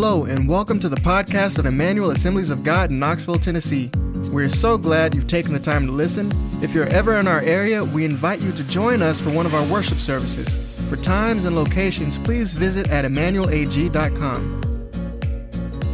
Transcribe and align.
Hello, 0.00 0.26
and 0.26 0.48
welcome 0.48 0.78
to 0.78 0.88
the 0.88 0.94
podcast 0.94 1.58
of 1.58 1.66
Emmanuel 1.66 2.12
Assemblies 2.12 2.50
of 2.50 2.62
God 2.62 2.92
in 2.92 3.00
Knoxville, 3.00 3.40
Tennessee. 3.40 3.90
We're 4.32 4.48
so 4.48 4.78
glad 4.78 5.12
you've 5.12 5.26
taken 5.26 5.52
the 5.52 5.58
time 5.58 5.86
to 5.86 5.92
listen. 5.92 6.30
If 6.62 6.72
you're 6.72 6.86
ever 6.86 7.16
in 7.16 7.26
our 7.26 7.40
area, 7.40 7.84
we 7.84 8.04
invite 8.04 8.40
you 8.40 8.52
to 8.52 8.62
join 8.68 9.02
us 9.02 9.20
for 9.20 9.30
one 9.30 9.44
of 9.44 9.56
our 9.56 9.66
worship 9.66 9.98
services. 9.98 10.48
For 10.88 10.94
times 10.94 11.46
and 11.46 11.56
locations, 11.56 12.16
please 12.16 12.52
visit 12.52 12.88
at 12.90 13.04
emmanuelag.com. 13.06 14.60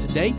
Today, 0.07 0.35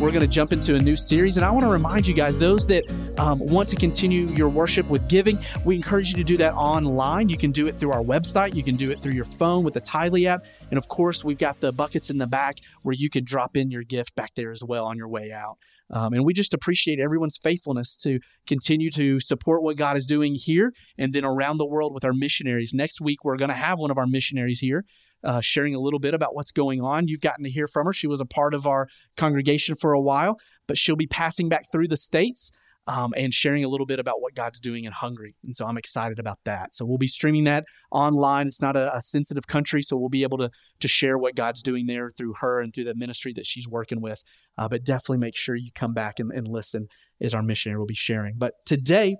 we're 0.00 0.12
going 0.12 0.20
to 0.20 0.28
jump 0.28 0.52
into 0.52 0.76
a 0.76 0.78
new 0.78 0.94
series, 0.94 1.36
and 1.36 1.44
I 1.44 1.50
want 1.50 1.66
to 1.66 1.72
remind 1.72 2.06
you 2.06 2.14
guys, 2.14 2.38
those 2.38 2.68
that 2.68 2.84
um, 3.18 3.38
want 3.40 3.68
to 3.70 3.76
continue 3.76 4.26
your 4.28 4.48
worship 4.48 4.88
with 4.88 5.08
giving, 5.08 5.38
we 5.64 5.74
encourage 5.74 6.10
you 6.10 6.16
to 6.16 6.24
do 6.24 6.36
that 6.36 6.54
online. 6.54 7.28
You 7.28 7.36
can 7.36 7.50
do 7.50 7.66
it 7.66 7.74
through 7.74 7.92
our 7.92 8.02
website, 8.02 8.54
you 8.54 8.62
can 8.62 8.76
do 8.76 8.90
it 8.90 9.00
through 9.00 9.12
your 9.12 9.24
phone 9.24 9.64
with 9.64 9.74
the 9.74 9.80
Tithely 9.80 10.26
app. 10.26 10.44
And 10.70 10.78
of 10.78 10.88
course, 10.88 11.24
we've 11.24 11.38
got 11.38 11.60
the 11.60 11.72
buckets 11.72 12.10
in 12.10 12.18
the 12.18 12.26
back 12.26 12.58
where 12.82 12.94
you 12.94 13.10
can 13.10 13.24
drop 13.24 13.56
in 13.56 13.70
your 13.70 13.82
gift 13.82 14.14
back 14.14 14.34
there 14.34 14.50
as 14.50 14.62
well 14.62 14.86
on 14.86 14.96
your 14.96 15.08
way 15.08 15.32
out. 15.32 15.58
Um, 15.90 16.12
and 16.12 16.24
we 16.24 16.34
just 16.34 16.52
appreciate 16.52 17.00
everyone's 17.00 17.38
faithfulness 17.38 17.96
to 17.98 18.20
continue 18.46 18.90
to 18.90 19.20
support 19.20 19.62
what 19.62 19.76
God 19.76 19.96
is 19.96 20.06
doing 20.06 20.34
here 20.34 20.72
and 20.98 21.12
then 21.12 21.24
around 21.24 21.56
the 21.56 21.66
world 21.66 21.94
with 21.94 22.04
our 22.04 22.12
missionaries. 22.12 22.74
Next 22.74 23.00
week, 23.00 23.24
we're 23.24 23.36
going 23.36 23.48
to 23.48 23.54
have 23.54 23.78
one 23.78 23.90
of 23.90 23.98
our 23.98 24.06
missionaries 24.06 24.60
here. 24.60 24.84
Uh, 25.24 25.40
sharing 25.40 25.74
a 25.74 25.80
little 25.80 25.98
bit 25.98 26.14
about 26.14 26.32
what's 26.32 26.52
going 26.52 26.80
on. 26.80 27.08
You've 27.08 27.20
gotten 27.20 27.42
to 27.42 27.50
hear 27.50 27.66
from 27.66 27.86
her. 27.86 27.92
She 27.92 28.06
was 28.06 28.20
a 28.20 28.24
part 28.24 28.54
of 28.54 28.68
our 28.68 28.86
congregation 29.16 29.74
for 29.74 29.92
a 29.92 30.00
while, 30.00 30.38
but 30.68 30.78
she'll 30.78 30.94
be 30.94 31.08
passing 31.08 31.48
back 31.48 31.64
through 31.72 31.88
the 31.88 31.96
states 31.96 32.56
um, 32.88 33.12
and 33.18 33.34
sharing 33.34 33.64
a 33.64 33.68
little 33.68 33.84
bit 33.84 34.00
about 34.00 34.22
what 34.22 34.34
God's 34.34 34.58
doing 34.58 34.84
in 34.84 34.92
Hungary. 34.92 35.36
And 35.44 35.54
so 35.54 35.66
I'm 35.66 35.76
excited 35.76 36.18
about 36.18 36.38
that. 36.44 36.74
So 36.74 36.86
we'll 36.86 36.96
be 36.96 37.06
streaming 37.06 37.44
that 37.44 37.66
online. 37.92 38.48
It's 38.48 38.62
not 38.62 38.76
a, 38.76 38.96
a, 38.96 39.02
sensitive 39.02 39.46
country, 39.46 39.82
so 39.82 39.94
we'll 39.98 40.08
be 40.08 40.22
able 40.22 40.38
to, 40.38 40.50
to 40.80 40.88
share 40.88 41.18
what 41.18 41.36
God's 41.36 41.62
doing 41.62 41.86
there 41.86 42.10
through 42.10 42.34
her 42.40 42.60
and 42.60 42.72
through 42.72 42.84
the 42.84 42.94
ministry 42.94 43.34
that 43.34 43.46
she's 43.46 43.68
working 43.68 44.00
with. 44.00 44.24
Uh, 44.56 44.68
but 44.68 44.84
definitely 44.84 45.18
make 45.18 45.36
sure 45.36 45.54
you 45.54 45.70
come 45.74 45.92
back 45.92 46.18
and, 46.18 46.32
and 46.32 46.48
listen 46.48 46.88
as 47.20 47.34
our 47.34 47.42
missionary 47.42 47.78
will 47.78 47.86
be 47.86 47.94
sharing. 47.94 48.36
But 48.38 48.54
today, 48.64 49.18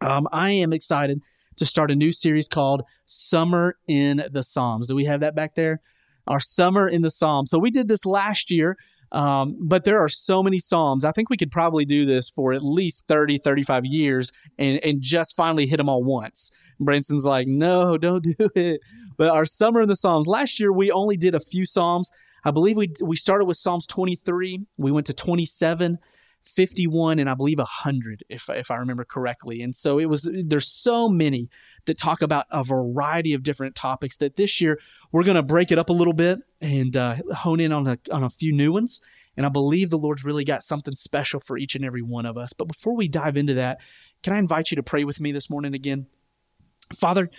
um, 0.00 0.26
I 0.32 0.50
am 0.50 0.72
excited 0.72 1.20
to 1.58 1.66
start 1.66 1.92
a 1.92 1.94
new 1.94 2.10
series 2.10 2.48
called 2.48 2.82
Summer 3.04 3.76
in 3.86 4.24
the 4.32 4.42
Psalms. 4.42 4.88
Do 4.88 4.96
we 4.96 5.04
have 5.04 5.20
that 5.20 5.36
back 5.36 5.54
there? 5.54 5.80
Our 6.26 6.40
Summer 6.40 6.88
in 6.88 7.02
the 7.02 7.10
Psalms. 7.10 7.50
So 7.50 7.58
we 7.58 7.70
did 7.70 7.86
this 7.86 8.04
last 8.04 8.50
year 8.50 8.76
um, 9.12 9.56
but 9.60 9.84
there 9.84 9.98
are 9.98 10.08
so 10.08 10.42
many 10.42 10.58
Psalms. 10.58 11.04
I 11.04 11.12
think 11.12 11.30
we 11.30 11.36
could 11.36 11.50
probably 11.50 11.84
do 11.84 12.06
this 12.06 12.28
for 12.28 12.52
at 12.52 12.62
least 12.62 13.08
30, 13.08 13.38
35 13.38 13.84
years 13.84 14.32
and, 14.58 14.78
and 14.84 15.00
just 15.00 15.34
finally 15.36 15.66
hit 15.66 15.78
them 15.78 15.88
all 15.88 16.04
once. 16.04 16.56
Branson's 16.78 17.24
like, 17.24 17.46
no, 17.46 17.98
don't 17.98 18.24
do 18.38 18.50
it. 18.54 18.80
But 19.16 19.30
our 19.30 19.44
Summer 19.44 19.82
in 19.82 19.88
the 19.88 19.96
Psalms, 19.96 20.26
last 20.26 20.60
year 20.60 20.72
we 20.72 20.90
only 20.90 21.16
did 21.16 21.34
a 21.34 21.40
few 21.40 21.64
Psalms. 21.64 22.10
I 22.44 22.50
believe 22.50 22.76
we, 22.76 22.92
we 23.02 23.16
started 23.16 23.44
with 23.44 23.58
Psalms 23.58 23.86
23, 23.86 24.60
we 24.78 24.92
went 24.92 25.06
to 25.06 25.14
27. 25.14 25.98
51 26.42 27.18
and 27.18 27.28
I 27.28 27.34
believe 27.34 27.58
100 27.58 28.24
if 28.28 28.48
if 28.48 28.70
I 28.70 28.76
remember 28.76 29.04
correctly. 29.04 29.60
And 29.60 29.74
so 29.74 29.98
it 29.98 30.06
was 30.06 30.28
there's 30.46 30.66
so 30.66 31.08
many 31.08 31.50
that 31.84 31.98
talk 31.98 32.22
about 32.22 32.46
a 32.50 32.64
variety 32.64 33.34
of 33.34 33.42
different 33.42 33.74
topics 33.74 34.16
that 34.18 34.36
this 34.36 34.60
year 34.60 34.78
we're 35.12 35.24
going 35.24 35.36
to 35.36 35.42
break 35.42 35.72
it 35.72 35.78
up 35.78 35.88
a 35.88 35.94
little 35.94 36.12
bit 36.12 36.40
and 36.60 36.96
uh, 36.96 37.16
hone 37.34 37.60
in 37.60 37.72
on 37.72 37.86
a, 37.86 37.98
on 38.12 38.22
a 38.22 38.30
few 38.30 38.52
new 38.52 38.72
ones. 38.72 39.00
And 39.36 39.46
I 39.46 39.48
believe 39.48 39.90
the 39.90 39.98
Lord's 39.98 40.24
really 40.24 40.44
got 40.44 40.62
something 40.62 40.94
special 40.94 41.40
for 41.40 41.56
each 41.56 41.74
and 41.74 41.84
every 41.84 42.02
one 42.02 42.26
of 42.26 42.36
us. 42.36 42.52
But 42.52 42.68
before 42.68 42.94
we 42.94 43.08
dive 43.08 43.36
into 43.36 43.54
that, 43.54 43.78
can 44.22 44.32
I 44.32 44.38
invite 44.38 44.70
you 44.70 44.76
to 44.76 44.82
pray 44.82 45.04
with 45.04 45.20
me 45.20 45.32
this 45.32 45.48
morning 45.48 45.74
again? 45.74 46.06
Father, 46.94 47.30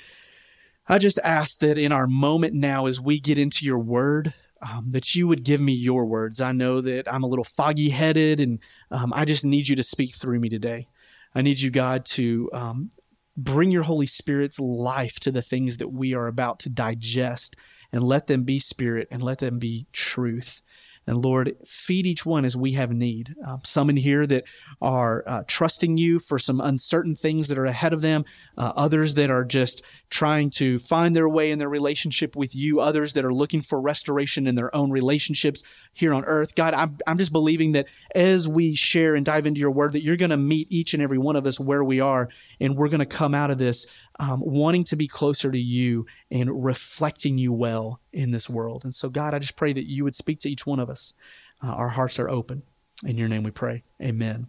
I 0.88 0.98
just 0.98 1.20
ask 1.24 1.60
that 1.60 1.78
in 1.78 1.92
our 1.92 2.08
moment 2.08 2.54
now, 2.54 2.88
as 2.88 3.00
we 3.00 3.20
get 3.20 3.38
into 3.38 3.66
your 3.66 3.80
word, 3.80 4.34
um, 4.62 4.92
that 4.92 5.16
you 5.16 5.28
would 5.28 5.44
give 5.44 5.62
me 5.62 5.74
your 5.74 6.06
words. 6.06 6.40
I 6.40 6.52
know 6.52 6.82
that 6.82 7.12
I'm 7.12 7.24
a 7.24 7.28
little 7.28 7.44
foggy 7.44 7.90
headed 7.90 8.40
and 8.40 8.60
um, 8.90 9.12
I 9.16 9.26
just 9.26 9.44
need 9.44 9.68
you 9.68 9.76
to 9.76 9.84
speak 9.84 10.16
through 10.16 10.40
me 10.40 10.50
today. 10.50 10.88
I 11.34 11.42
need 11.42 11.60
you, 11.60 11.72
God, 11.72 12.06
to 12.08 12.50
um, 12.54 12.90
bring 13.38 13.72
your 13.72 13.84
Holy 13.84 14.06
Spirit's 14.06 14.60
life 14.60 15.20
to 15.22 15.32
the 15.32 15.42
things 15.42 15.78
that 15.78 15.90
we 15.90 16.14
are 16.14 16.28
about 16.28 16.60
to 16.60 16.70
digest 16.70 17.56
and 17.92 18.04
let 18.04 18.28
them 18.28 18.44
be 18.44 18.60
spirit 18.60 19.08
and 19.12 19.22
let 19.22 19.40
them 19.40 19.60
be 19.60 19.88
truth. 19.92 20.62
And 21.08 21.26
Lord, 21.26 21.56
feed 21.66 22.06
each 22.06 22.26
one 22.28 22.46
as 22.46 22.56
we 22.56 22.74
have 22.74 22.92
need. 22.92 23.36
Um, 23.46 23.62
some 23.66 23.90
in 23.90 23.98
here 23.98 24.28
that 24.28 24.44
are 24.82 25.24
uh, 25.28 25.44
trusting 25.48 25.98
you 25.98 26.20
for 26.20 26.38
some 26.38 26.62
uncertain 26.62 27.16
things 27.16 27.48
that 27.48 27.58
are 27.58 27.66
ahead 27.66 27.92
of 27.92 28.02
them, 28.02 28.24
uh, 28.56 28.72
others 28.76 29.16
that 29.16 29.32
are 29.32 29.44
just 29.44 29.84
trying 30.12 30.52
to 30.52 30.78
find 30.78 31.16
their 31.16 31.28
way 31.28 31.50
in 31.50 31.58
their 31.58 31.70
relationship 31.70 32.36
with 32.36 32.56
you, 32.56 32.80
others 32.80 33.14
that 33.14 33.26
are 33.26 33.34
looking 33.34 33.62
for 33.62 33.82
restoration 33.82 34.46
in 34.46 34.54
their 34.54 34.74
own 34.76 34.92
relationships 34.92 35.64
here 35.94 36.14
on 36.14 36.24
earth. 36.26 36.56
God, 36.56 36.74
I'm, 36.74 36.98
I'm 37.06 37.18
just 37.18 37.34
believing 37.34 37.74
that 37.74 37.88
as 38.16 38.48
we 38.48 38.76
share 38.76 39.16
and 39.16 39.26
dive 39.26 39.46
into 39.46 39.60
your 39.60 39.72
word, 39.72 39.94
that 39.94 40.04
you're 40.04 40.18
going 40.18 40.32
to 40.32 40.38
meet 40.38 40.68
each 40.72 40.94
and 40.94 41.04
every 41.04 41.18
one 41.18 41.36
of 41.36 41.46
us 41.46 41.60
where 41.60 41.84
we 41.84 42.00
are, 42.00 42.30
and 42.60 42.76
we're 42.76 42.90
going 42.90 43.00
to 43.00 43.06
come 43.06 43.36
out 43.36 43.52
of 43.52 43.58
this 43.58 43.88
um, 44.20 44.42
wanting 44.44 44.84
to 44.86 44.96
be 44.96 45.08
closer 45.08 45.52
to 45.52 45.60
you 45.60 46.06
and 46.30 46.64
reflecting 46.64 47.38
you 47.38 47.52
well 47.52 48.00
in 48.14 48.32
this 48.32 48.50
world. 48.50 48.84
And 48.84 48.94
so, 48.94 49.10
God, 49.10 49.34
I 49.34 49.40
just 49.40 49.56
pray 49.56 49.74
that 49.74 49.90
you 49.90 50.04
would 50.04 50.16
speak 50.16 50.40
to 50.42 50.50
each 50.50 50.66
one 50.66 50.80
of 50.80 50.90
us. 50.90 51.14
Uh, 51.64 51.68
our 51.68 51.90
hearts 51.90 52.20
are 52.20 52.30
open. 52.30 52.64
In 53.06 53.18
your 53.18 53.30
name 53.30 53.44
we 53.44 53.52
pray. 53.52 53.84
Amen. 54.02 54.48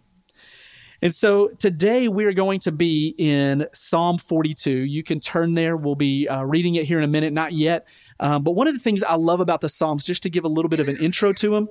And 1.03 1.13
so 1.13 1.49
today 1.59 2.07
we 2.07 2.23
are 2.23 2.31
going 2.31 2.61
to 2.61 2.71
be 2.71 3.13
in 3.17 3.67
Psalm 3.73 4.17
42. 4.17 4.71
You 4.71 5.03
can 5.03 5.19
turn 5.19 5.53
there. 5.53 5.75
We'll 5.75 5.95
be 5.95 6.29
uh, 6.29 6.43
reading 6.43 6.75
it 6.75 6.85
here 6.85 6.97
in 6.97 7.03
a 7.03 7.09
minute, 7.09 7.33
not 7.33 7.51
yet. 7.51 7.87
Um, 8.23 8.41
but 8.41 8.51
one 8.51 8.67
of 8.67 8.73
the 8.73 8.79
things 8.79 9.03
I 9.03 9.15
love 9.15 9.41
about 9.41 9.59
the 9.59 9.67
Psalms, 9.67 10.05
just 10.05 10.23
to 10.23 10.29
give 10.29 10.45
a 10.45 10.47
little 10.47 10.69
bit 10.69 10.79
of 10.79 10.87
an 10.87 10.97
intro 10.97 11.33
to 11.33 11.49
them, 11.49 11.67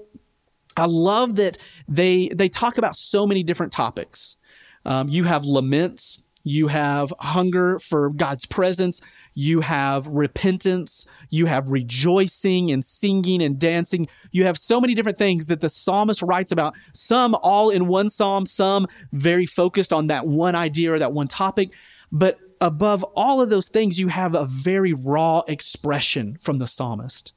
I 0.76 0.84
love 0.84 1.36
that 1.36 1.56
they 1.88 2.28
they 2.28 2.50
talk 2.50 2.76
about 2.76 2.94
so 2.94 3.26
many 3.26 3.42
different 3.42 3.72
topics. 3.72 4.36
Um, 4.84 5.08
you 5.08 5.24
have 5.24 5.46
laments, 5.46 6.28
you 6.44 6.68
have 6.68 7.12
hunger 7.20 7.78
for 7.78 8.10
God's 8.10 8.44
presence, 8.44 9.00
you 9.32 9.62
have 9.62 10.06
repentance, 10.06 11.08
you 11.30 11.46
have 11.46 11.70
rejoicing 11.70 12.70
and 12.70 12.84
singing 12.84 13.42
and 13.42 13.58
dancing. 13.58 14.06
You 14.30 14.44
have 14.44 14.58
so 14.58 14.78
many 14.78 14.94
different 14.94 15.16
things 15.16 15.46
that 15.46 15.60
the 15.60 15.70
psalmist 15.70 16.20
writes 16.20 16.52
about, 16.52 16.74
some 16.92 17.34
all 17.42 17.70
in 17.70 17.86
one 17.86 18.10
psalm, 18.10 18.44
some 18.44 18.86
very 19.12 19.46
focused 19.46 19.92
on 19.92 20.08
that 20.08 20.26
one 20.26 20.54
idea 20.54 20.92
or 20.92 20.98
that 20.98 21.14
one 21.14 21.28
topic. 21.28 21.72
But 22.10 22.38
above 22.62 23.02
all 23.16 23.40
of 23.40 23.50
those 23.50 23.68
things, 23.68 23.98
you 23.98 24.08
have 24.08 24.34
a 24.34 24.46
very 24.46 24.92
raw 24.92 25.42
expression 25.48 26.38
from 26.40 26.58
the 26.58 26.66
psalmist. 26.68 27.34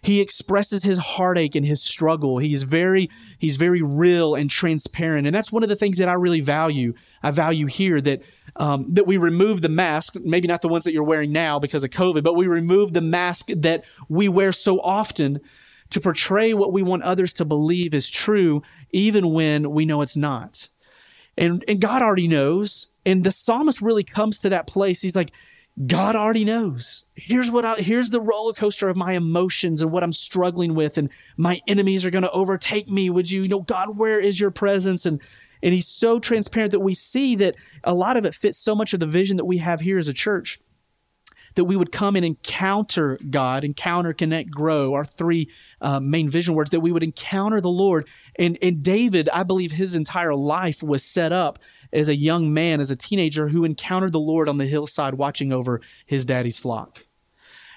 He 0.00 0.20
expresses 0.20 0.84
his 0.84 0.98
heartache 0.98 1.56
and 1.56 1.66
his 1.66 1.82
struggle. 1.82 2.38
He's 2.38 2.62
very 2.62 3.10
he's 3.38 3.56
very 3.56 3.82
real 3.82 4.36
and 4.36 4.48
transparent, 4.48 5.26
and 5.26 5.34
that's 5.34 5.50
one 5.50 5.64
of 5.64 5.68
the 5.68 5.74
things 5.74 5.98
that 5.98 6.08
I 6.08 6.12
really 6.12 6.40
value. 6.40 6.94
I 7.20 7.32
value 7.32 7.66
here 7.66 8.00
that 8.02 8.22
um, 8.54 8.86
that 8.94 9.08
we 9.08 9.16
remove 9.16 9.60
the 9.60 9.68
mask, 9.68 10.14
maybe 10.22 10.46
not 10.46 10.62
the 10.62 10.68
ones 10.68 10.84
that 10.84 10.92
you're 10.92 11.02
wearing 11.02 11.32
now 11.32 11.58
because 11.58 11.82
of 11.82 11.90
COVID, 11.90 12.22
but 12.22 12.36
we 12.36 12.46
remove 12.46 12.92
the 12.92 13.00
mask 13.00 13.48
that 13.48 13.84
we 14.08 14.28
wear 14.28 14.52
so 14.52 14.80
often 14.80 15.40
to 15.90 16.00
portray 16.00 16.54
what 16.54 16.72
we 16.72 16.84
want 16.84 17.02
others 17.02 17.32
to 17.32 17.44
believe 17.44 17.92
is 17.92 18.08
true, 18.08 18.62
even 18.92 19.32
when 19.32 19.72
we 19.72 19.84
know 19.84 20.02
it's 20.02 20.16
not. 20.16 20.68
And, 21.36 21.64
and 21.66 21.80
God 21.80 22.02
already 22.02 22.28
knows. 22.28 22.87
And 23.06 23.24
the 23.24 23.32
psalmist 23.32 23.80
really 23.80 24.04
comes 24.04 24.40
to 24.40 24.48
that 24.50 24.66
place. 24.66 25.00
He's 25.00 25.16
like, 25.16 25.32
God 25.86 26.16
already 26.16 26.44
knows. 26.44 27.06
Here's 27.14 27.50
what 27.50 27.64
I, 27.64 27.76
here's 27.76 28.10
the 28.10 28.20
roller 28.20 28.52
coaster 28.52 28.88
of 28.88 28.96
my 28.96 29.12
emotions 29.12 29.80
and 29.80 29.92
what 29.92 30.02
I'm 30.02 30.12
struggling 30.12 30.74
with, 30.74 30.98
and 30.98 31.10
my 31.36 31.60
enemies 31.68 32.04
are 32.04 32.10
going 32.10 32.22
to 32.22 32.30
overtake 32.32 32.88
me. 32.88 33.10
Would 33.10 33.30
you, 33.30 33.42
you 33.42 33.48
know, 33.48 33.60
God, 33.60 33.96
where 33.96 34.18
is 34.18 34.40
your 34.40 34.50
presence? 34.50 35.06
And 35.06 35.22
and 35.62 35.74
he's 35.74 35.88
so 35.88 36.18
transparent 36.20 36.72
that 36.72 36.80
we 36.80 36.94
see 36.94 37.34
that 37.36 37.54
a 37.84 37.94
lot 37.94 38.16
of 38.16 38.24
it 38.24 38.34
fits 38.34 38.58
so 38.58 38.74
much 38.74 38.92
of 38.92 39.00
the 39.00 39.06
vision 39.06 39.36
that 39.36 39.44
we 39.44 39.58
have 39.58 39.80
here 39.80 39.98
as 39.98 40.08
a 40.08 40.12
church 40.12 40.60
that 41.54 41.64
we 41.64 41.76
would 41.76 41.92
come 41.92 42.16
and 42.16 42.24
encounter 42.24 43.18
God, 43.30 43.64
encounter, 43.64 44.12
connect, 44.12 44.50
grow, 44.50 44.94
our 44.94 45.04
three 45.04 45.50
uh, 45.80 46.00
main 46.00 46.28
vision 46.28 46.54
words, 46.54 46.70
that 46.70 46.80
we 46.80 46.92
would 46.92 47.02
encounter 47.02 47.60
the 47.60 47.68
Lord. 47.68 48.08
And, 48.38 48.58
and 48.62 48.82
David, 48.82 49.28
I 49.30 49.42
believe 49.42 49.72
his 49.72 49.94
entire 49.94 50.34
life 50.34 50.82
was 50.82 51.04
set 51.04 51.32
up 51.32 51.58
as 51.92 52.08
a 52.08 52.16
young 52.16 52.52
man, 52.52 52.80
as 52.80 52.90
a 52.90 52.96
teenager 52.96 53.48
who 53.48 53.64
encountered 53.64 54.12
the 54.12 54.20
Lord 54.20 54.48
on 54.48 54.58
the 54.58 54.66
hillside 54.66 55.14
watching 55.14 55.52
over 55.52 55.80
his 56.06 56.24
daddy's 56.24 56.58
flock. 56.58 57.04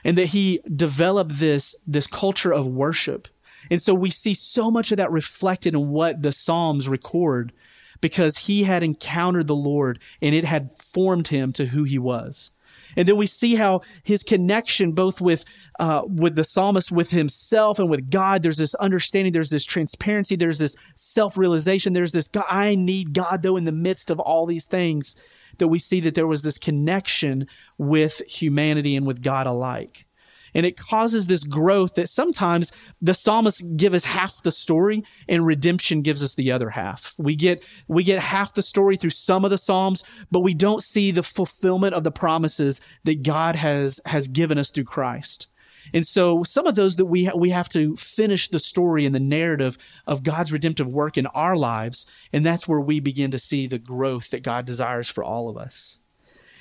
And 0.04 0.18
that 0.18 0.28
he 0.28 0.62
developed 0.76 1.38
this, 1.38 1.76
this 1.86 2.08
culture 2.08 2.52
of 2.52 2.68
worship. 2.68 3.28
And 3.70 3.82
so 3.82 3.94
we 3.94 4.10
see 4.10 4.34
so 4.34 4.72
much 4.72 4.92
of 4.92 4.98
that 4.98 5.12
reflected 5.12 5.74
in 5.76 5.90
what 5.92 6.24
the 6.24 6.32
Psalms 6.32 6.90
record 6.90 7.54
because 8.02 8.40
he 8.40 8.64
had 8.64 8.82
encountered 8.82 9.48
the 9.48 9.56
Lord 9.56 10.00
and 10.22 10.34
it 10.34 10.44
had 10.44 10.72
formed 10.72 11.28
him 11.28 11.54
to 11.54 11.68
who 11.68 11.84
he 11.84 12.00
was. 12.00 12.52
And 12.96 13.08
then 13.08 13.18
we 13.18 13.26
see 13.26 13.56
how 13.56 13.82
his 14.04 14.24
connection, 14.24 14.92
both 14.92 15.22
with 15.22 15.46
uh, 15.80 16.04
with 16.06 16.36
the 16.36 16.44
psalmist, 16.44 16.92
with 16.92 17.12
himself, 17.12 17.80
and 17.80 17.90
with 17.90 18.10
God, 18.12 18.44
there's 18.44 18.58
this 18.58 18.76
understanding, 18.76 19.34
there's 19.34 19.50
this 19.50 19.66
transparency, 19.66 20.36
there's 20.36 20.60
this 20.60 20.76
self 20.96 21.38
realization, 21.38 21.94
there's 21.94 22.12
this 22.12 22.30
I 22.50 22.76
need 22.76 23.14
God 23.14 23.42
though 23.42 23.58
in 23.58 23.66
the 23.66 23.72
midst 23.72 24.12
of 24.12 24.20
all 24.20 24.46
these 24.46 24.66
things. 24.66 25.22
That 25.58 25.68
we 25.68 25.80
see 25.80 26.00
that 26.02 26.16
there 26.16 26.28
was 26.28 26.44
this 26.44 26.58
connection 26.58 27.46
with 27.78 28.20
humanity 28.26 28.96
and 28.96 29.06
with 29.06 29.22
God 29.22 29.46
alike. 29.46 30.08
And 30.54 30.66
it 30.66 30.78
causes 30.78 31.28
this 31.28 31.44
growth 31.44 31.96
that 31.96 32.10
sometimes 32.10 32.72
the 33.02 33.14
psalmists 33.14 33.62
give 33.62 33.94
us 33.94 34.06
half 34.06 34.44
the 34.44 34.52
story 34.52 35.04
and 35.28 35.46
redemption 35.46 36.02
gives 36.02 36.24
us 36.24 36.36
the 36.36 36.52
other 36.52 36.72
half. 36.72 37.16
We 37.18 37.36
get 37.36 37.64
we 37.88 38.04
get 38.04 38.22
half 38.22 38.54
the 38.54 38.62
story 38.62 38.98
through 38.98 39.12
some 39.12 39.46
of 39.46 39.52
the 39.52 39.58
psalms, 39.58 40.04
but 40.30 40.42
we 40.42 40.54
don't 40.54 40.84
see 40.84 41.12
the 41.12 41.24
fulfillment 41.24 41.94
of 41.94 42.04
the 42.04 42.12
promises 42.12 42.82
that 43.04 43.24
God 43.24 43.56
has 43.56 44.00
has 44.06 44.28
given 44.28 44.58
us 44.58 44.70
through 44.70 44.86
Christ. 44.86 45.48
And 45.94 46.06
so 46.06 46.44
some 46.44 46.68
of 46.68 46.76
those 46.76 46.96
that 46.98 47.06
we 47.06 47.26
ha- 47.26 47.36
we 47.36 47.50
have 47.50 47.70
to 47.70 47.96
finish 47.96 48.48
the 48.48 48.60
story 48.60 49.06
and 49.06 49.16
the 49.16 49.20
narrative 49.20 49.78
of 50.06 50.24
God's 50.24 50.52
redemptive 50.52 50.88
work 50.88 51.18
in 51.18 51.28
our 51.28 51.56
lives, 51.56 52.10
and 52.32 52.46
that's 52.46 52.68
where 52.68 52.80
we 52.80 53.00
begin 53.00 53.32
to 53.32 53.40
see 53.40 53.68
the 53.68 53.80
growth 53.80 54.30
that 54.30 54.44
God 54.44 54.66
desires 54.66 55.10
for 55.10 55.24
all 55.24 55.50
of 55.50 55.58
us. 55.58 56.00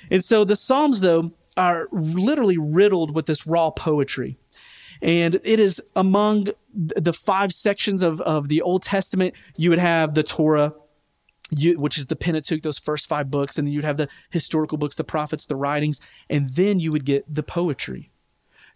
And 0.09 0.23
so 0.23 0.43
the 0.43 0.55
Psalms 0.55 1.01
though 1.01 1.31
are 1.57 1.87
literally 1.91 2.57
riddled 2.57 3.13
with 3.13 3.25
this 3.25 3.45
raw 3.45 3.69
poetry. 3.69 4.37
And 5.01 5.35
it 5.43 5.59
is 5.59 5.81
among 5.95 6.47
the 6.73 7.13
five 7.13 7.51
sections 7.51 8.03
of, 8.03 8.21
of 8.21 8.49
the 8.49 8.61
Old 8.61 8.83
Testament, 8.83 9.33
you 9.57 9.69
would 9.71 9.79
have 9.79 10.13
the 10.13 10.23
Torah, 10.23 10.73
you, 11.49 11.79
which 11.79 11.97
is 11.97 12.07
the 12.07 12.15
Pentateuch, 12.15 12.61
those 12.61 12.77
first 12.77 13.07
five 13.07 13.31
books, 13.31 13.57
and 13.57 13.67
then 13.67 13.73
you'd 13.73 13.83
have 13.83 13.97
the 13.97 14.07
historical 14.29 14.77
books, 14.77 14.95
the 14.95 15.03
prophets, 15.03 15.45
the 15.45 15.55
writings, 15.55 16.01
and 16.29 16.51
then 16.51 16.79
you 16.79 16.91
would 16.91 17.05
get 17.05 17.25
the 17.33 17.43
poetry 17.43 18.11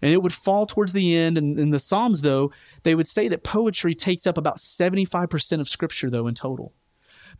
and 0.01 0.13
it 0.13 0.21
would 0.21 0.33
fall 0.33 0.65
towards 0.65 0.93
the 0.93 1.15
end. 1.15 1.37
And 1.37 1.59
in 1.59 1.69
the 1.69 1.79
Psalms, 1.79 2.21
though, 2.21 2.51
they 2.83 2.95
would 2.95 3.07
say 3.07 3.27
that 3.27 3.43
poetry 3.43 3.95
takes 3.95 4.27
up 4.27 4.37
about 4.37 4.57
75% 4.57 5.59
of 5.59 5.69
scripture, 5.69 6.09
though, 6.09 6.27
in 6.27 6.35
total. 6.35 6.73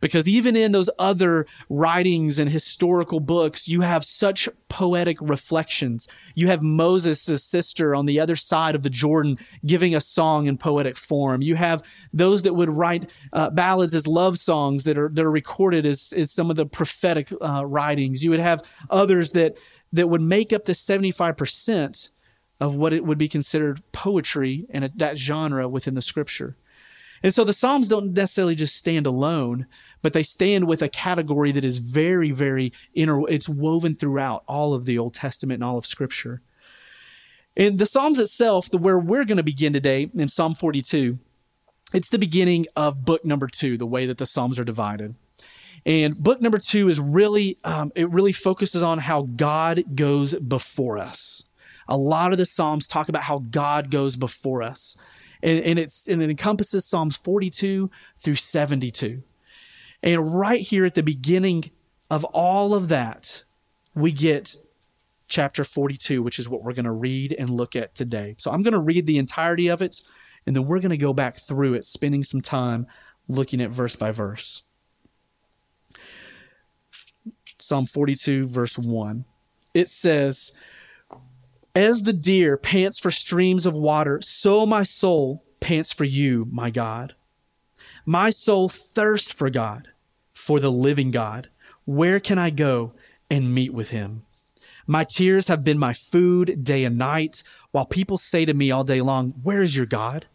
Because 0.00 0.28
even 0.28 0.56
in 0.56 0.72
those 0.72 0.90
other 0.98 1.46
writings 1.68 2.38
and 2.38 2.50
historical 2.50 3.20
books, 3.20 3.66
you 3.68 3.80
have 3.80 4.04
such 4.04 4.48
poetic 4.68 5.18
reflections. 5.20 6.08
You 6.34 6.48
have 6.48 6.62
Moses' 6.62 7.42
sister 7.42 7.94
on 7.94 8.06
the 8.06 8.20
other 8.20 8.36
side 8.36 8.74
of 8.74 8.82
the 8.82 8.90
Jordan 8.90 9.38
giving 9.64 9.94
a 9.94 10.00
song 10.00 10.46
in 10.46 10.58
poetic 10.58 10.96
form. 10.96 11.42
You 11.42 11.56
have 11.56 11.82
those 12.12 12.42
that 12.42 12.54
would 12.54 12.70
write 12.70 13.10
uh, 13.32 13.50
ballads 13.50 13.94
as 13.94 14.06
love 14.06 14.38
songs 14.38 14.84
that 14.84 14.98
are, 14.98 15.08
that 15.08 15.24
are 15.24 15.30
recorded 15.30 15.86
as, 15.86 16.12
as 16.12 16.30
some 16.30 16.50
of 16.50 16.56
the 16.56 16.66
prophetic 16.66 17.28
uh, 17.40 17.64
writings. 17.64 18.22
You 18.22 18.30
would 18.30 18.40
have 18.40 18.62
others 18.90 19.32
that, 19.32 19.56
that 19.92 20.08
would 20.08 20.22
make 20.22 20.52
up 20.52 20.64
the 20.64 20.72
75% 20.72 22.10
of 22.60 22.74
what 22.74 22.92
it 22.92 23.04
would 23.04 23.18
be 23.18 23.28
considered 23.28 23.82
poetry 23.92 24.66
and 24.70 24.90
that 24.96 25.18
genre 25.18 25.68
within 25.68 25.94
the 25.94 26.02
scripture. 26.02 26.56
And 27.22 27.34
so 27.34 27.44
the 27.44 27.52
Psalms 27.52 27.88
don't 27.88 28.12
necessarily 28.12 28.54
just 28.54 28.76
stand 28.76 29.06
alone, 29.06 29.66
but 30.02 30.12
they 30.12 30.22
stand 30.22 30.66
with 30.66 30.82
a 30.82 30.88
category 30.88 31.52
that 31.52 31.64
is 31.64 31.78
very, 31.78 32.30
very 32.30 32.72
inner. 32.94 33.28
it's 33.28 33.48
woven 33.48 33.94
throughout 33.94 34.44
all 34.46 34.74
of 34.74 34.84
the 34.84 34.98
Old 34.98 35.14
Testament 35.14 35.58
and 35.58 35.64
all 35.64 35.78
of 35.78 35.86
scripture. 35.86 36.42
In 37.54 37.78
the 37.78 37.86
Psalms 37.86 38.18
itself, 38.18 38.68
the 38.68 38.78
where 38.78 38.98
we're 38.98 39.24
going 39.24 39.38
to 39.38 39.42
begin 39.42 39.72
today 39.72 40.10
in 40.14 40.28
Psalm 40.28 40.54
42, 40.54 41.18
it's 41.94 42.10
the 42.10 42.18
beginning 42.18 42.66
of 42.76 43.04
book 43.04 43.24
number 43.24 43.46
two, 43.46 43.76
the 43.76 43.86
way 43.86 44.06
that 44.06 44.18
the 44.18 44.26
Psalms 44.26 44.58
are 44.58 44.64
divided. 44.64 45.14
And 45.86 46.18
book 46.18 46.40
number 46.40 46.58
two 46.58 46.88
is 46.88 47.00
really, 47.00 47.56
um, 47.64 47.92
it 47.94 48.10
really 48.10 48.32
focuses 48.32 48.82
on 48.82 48.98
how 48.98 49.22
God 49.22 49.96
goes 49.96 50.34
before 50.34 50.98
us 50.98 51.44
a 51.88 51.96
lot 51.96 52.32
of 52.32 52.38
the 52.38 52.46
Psalms 52.46 52.86
talk 52.86 53.08
about 53.08 53.22
how 53.22 53.38
God 53.38 53.90
goes 53.90 54.16
before 54.16 54.62
us. 54.62 54.96
And, 55.42 55.62
and, 55.64 55.78
it's, 55.78 56.08
and 56.08 56.22
it 56.22 56.30
encompasses 56.30 56.84
Psalms 56.84 57.16
42 57.16 57.90
through 58.18 58.34
72. 58.34 59.22
And 60.06 60.34
right 60.34 60.60
here 60.60 60.86
at 60.86 60.94
the 60.94 61.02
beginning 61.02 61.70
of 62.10 62.24
all 62.24 62.74
of 62.74 62.88
that, 62.88 63.44
we 63.94 64.12
get 64.12 64.54
chapter 65.26 65.64
42, 65.64 66.22
which 66.22 66.38
is 66.38 66.48
what 66.48 66.62
we're 66.62 66.74
going 66.74 66.84
to 66.84 66.92
read 66.92 67.34
and 67.36 67.50
look 67.50 67.74
at 67.74 67.96
today. 67.96 68.36
So 68.38 68.52
I'm 68.52 68.62
going 68.62 68.72
to 68.72 68.78
read 68.78 69.06
the 69.06 69.18
entirety 69.18 69.66
of 69.66 69.82
it, 69.82 70.00
and 70.46 70.54
then 70.54 70.66
we're 70.66 70.78
going 70.78 70.90
to 70.90 70.96
go 70.96 71.12
back 71.12 71.34
through 71.34 71.74
it, 71.74 71.84
spending 71.84 72.22
some 72.22 72.40
time 72.40 72.86
looking 73.26 73.60
at 73.60 73.70
verse 73.70 73.96
by 73.96 74.12
verse. 74.12 74.62
Psalm 77.58 77.86
42, 77.86 78.46
verse 78.46 78.78
1. 78.78 79.24
It 79.74 79.88
says, 79.88 80.52
as 81.74 82.04
the 82.04 82.12
deer 82.12 82.56
pants 82.56 83.00
for 83.00 83.10
streams 83.10 83.66
of 83.66 83.74
water, 83.74 84.20
so 84.22 84.64
my 84.64 84.84
soul 84.84 85.44
pants 85.58 85.92
for 85.92 86.04
you, 86.04 86.46
my 86.48 86.70
God. 86.70 87.16
My 88.06 88.30
soul 88.30 88.68
thirsts 88.68 89.32
for 89.32 89.50
God, 89.50 89.88
for 90.46 90.60
the 90.60 90.70
living 90.70 91.10
God. 91.10 91.48
Where 91.86 92.20
can 92.20 92.38
I 92.38 92.50
go 92.50 92.92
and 93.28 93.52
meet 93.52 93.74
with 93.74 93.90
him? 93.90 94.22
My 94.86 95.02
tears 95.02 95.48
have 95.48 95.64
been 95.64 95.76
my 95.76 95.92
food 95.92 96.62
day 96.62 96.84
and 96.84 96.96
night, 96.96 97.42
while 97.72 97.84
people 97.84 98.16
say 98.16 98.44
to 98.44 98.54
me 98.54 98.70
all 98.70 98.84
day 98.84 99.00
long, 99.00 99.32
Where 99.42 99.60
is 99.60 99.74
your 99.74 99.86
God? 99.86 100.26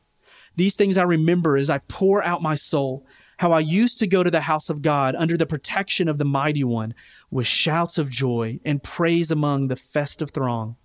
These 0.57 0.75
things 0.75 0.97
I 0.97 1.03
remember 1.03 1.55
as 1.55 1.69
I 1.69 1.77
pour 1.77 2.21
out 2.25 2.41
my 2.41 2.55
soul, 2.55 3.07
how 3.37 3.53
I 3.53 3.61
used 3.61 3.99
to 3.99 4.05
go 4.07 4.21
to 4.21 4.29
the 4.29 4.41
house 4.41 4.69
of 4.69 4.81
God 4.81 5.15
under 5.15 5.37
the 5.37 5.45
protection 5.45 6.09
of 6.09 6.17
the 6.17 6.25
mighty 6.25 6.65
one 6.65 6.93
with 7.29 7.47
shouts 7.47 7.97
of 7.97 8.09
joy 8.09 8.59
and 8.65 8.83
praise 8.83 9.31
among 9.31 9.69
the 9.69 9.77
festive 9.77 10.31
throng. 10.31 10.75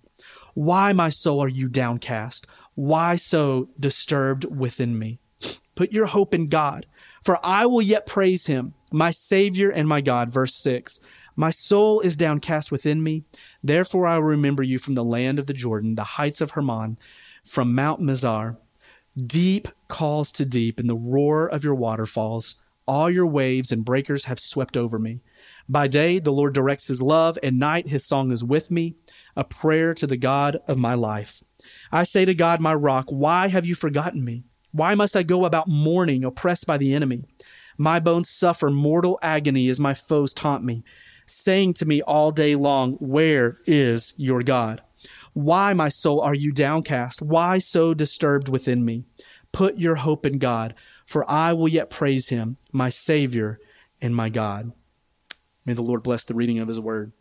Why, 0.53 0.93
my 0.93 1.09
soul, 1.09 1.43
are 1.43 1.49
you 1.49 1.67
downcast? 1.67 2.47
Why 2.75 3.17
so 3.17 3.67
disturbed 3.77 4.45
within 4.45 4.97
me? 4.97 5.19
Put 5.75 5.91
your 5.91 6.05
hope 6.05 6.33
in 6.33 6.47
God, 6.47 6.85
for 7.27 7.45
I 7.45 7.65
will 7.65 7.81
yet 7.81 8.05
praise 8.05 8.45
him, 8.45 8.73
my 8.89 9.11
Savior 9.11 9.69
and 9.69 9.85
my 9.85 9.99
God. 9.99 10.31
Verse 10.31 10.55
6 10.55 11.01
My 11.35 11.49
soul 11.49 11.99
is 11.99 12.15
downcast 12.15 12.71
within 12.71 13.03
me. 13.03 13.25
Therefore, 13.61 14.07
I 14.07 14.15
will 14.15 14.23
remember 14.23 14.63
you 14.63 14.79
from 14.79 14.93
the 14.95 15.03
land 15.03 15.37
of 15.37 15.45
the 15.45 15.53
Jordan, 15.53 15.95
the 15.95 16.05
heights 16.15 16.39
of 16.39 16.51
Hermon, 16.51 16.97
from 17.43 17.75
Mount 17.75 17.99
Mizar. 17.99 18.55
Deep 19.17 19.67
calls 19.89 20.31
to 20.31 20.45
deep, 20.45 20.79
in 20.79 20.87
the 20.87 20.95
roar 20.95 21.47
of 21.47 21.65
your 21.65 21.75
waterfalls. 21.75 22.61
All 22.87 23.09
your 23.09 23.27
waves 23.27 23.73
and 23.73 23.83
breakers 23.83 24.23
have 24.23 24.39
swept 24.39 24.77
over 24.77 24.97
me. 24.97 25.19
By 25.67 25.89
day, 25.89 26.19
the 26.19 26.31
Lord 26.31 26.53
directs 26.53 26.87
his 26.87 27.01
love, 27.01 27.37
and 27.43 27.59
night, 27.59 27.89
his 27.89 28.05
song 28.05 28.31
is 28.31 28.41
with 28.41 28.71
me 28.71 28.95
a 29.35 29.43
prayer 29.43 29.93
to 29.95 30.07
the 30.07 30.15
God 30.15 30.61
of 30.65 30.77
my 30.77 30.93
life. 30.93 31.43
I 31.91 32.05
say 32.05 32.23
to 32.23 32.33
God, 32.33 32.61
my 32.61 32.73
rock, 32.73 33.07
why 33.09 33.49
have 33.49 33.65
you 33.65 33.75
forgotten 33.75 34.23
me? 34.23 34.45
Why 34.71 34.95
must 34.95 35.15
I 35.15 35.23
go 35.23 35.45
about 35.45 35.67
mourning, 35.67 36.23
oppressed 36.23 36.67
by 36.67 36.77
the 36.77 36.93
enemy? 36.93 37.23
My 37.77 37.99
bones 37.99 38.29
suffer 38.29 38.69
mortal 38.69 39.19
agony 39.21 39.69
as 39.69 39.79
my 39.79 39.93
foes 39.93 40.33
taunt 40.33 40.63
me, 40.63 40.83
saying 41.25 41.75
to 41.75 41.85
me 41.85 42.01
all 42.01 42.31
day 42.31 42.55
long, 42.55 42.93
Where 42.93 43.57
is 43.65 44.13
your 44.17 44.43
God? 44.43 44.81
Why, 45.33 45.73
my 45.73 45.89
soul, 45.89 46.21
are 46.21 46.33
you 46.33 46.51
downcast? 46.51 47.21
Why 47.21 47.59
so 47.59 47.93
disturbed 47.93 48.49
within 48.49 48.83
me? 48.83 49.05
Put 49.51 49.77
your 49.77 49.95
hope 49.95 50.25
in 50.25 50.39
God, 50.39 50.73
for 51.05 51.29
I 51.29 51.53
will 51.53 51.67
yet 51.67 51.89
praise 51.89 52.29
him, 52.29 52.57
my 52.71 52.89
Savior 52.89 53.59
and 54.01 54.15
my 54.15 54.29
God. 54.29 54.71
May 55.65 55.73
the 55.73 55.83
Lord 55.83 56.03
bless 56.03 56.25
the 56.25 56.33
reading 56.33 56.59
of 56.59 56.67
his 56.67 56.79
word. 56.79 57.11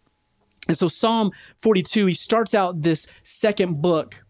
And 0.69 0.77
so 0.77 0.89
Psalm 0.89 1.31
42, 1.59 2.07
he 2.07 2.15
starts 2.15 2.55
out 2.55 2.83
this 2.83 3.07
second 3.23 3.83
book 3.83 4.25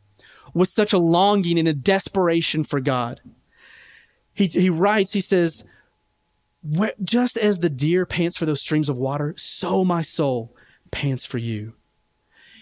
with 0.56 0.70
such 0.70 0.94
a 0.94 0.98
longing 0.98 1.58
and 1.58 1.68
a 1.68 1.74
desperation 1.74 2.64
for 2.64 2.80
God. 2.80 3.20
He, 4.32 4.46
he 4.46 4.70
writes, 4.70 5.12
he 5.12 5.20
says, 5.20 5.70
just 7.04 7.36
as 7.36 7.58
the 7.58 7.68
deer 7.68 8.06
pants 8.06 8.38
for 8.38 8.46
those 8.46 8.62
streams 8.62 8.88
of 8.88 8.96
water, 8.96 9.34
so 9.36 9.84
my 9.84 10.00
soul 10.00 10.56
pants 10.90 11.26
for 11.26 11.36
you. 11.36 11.74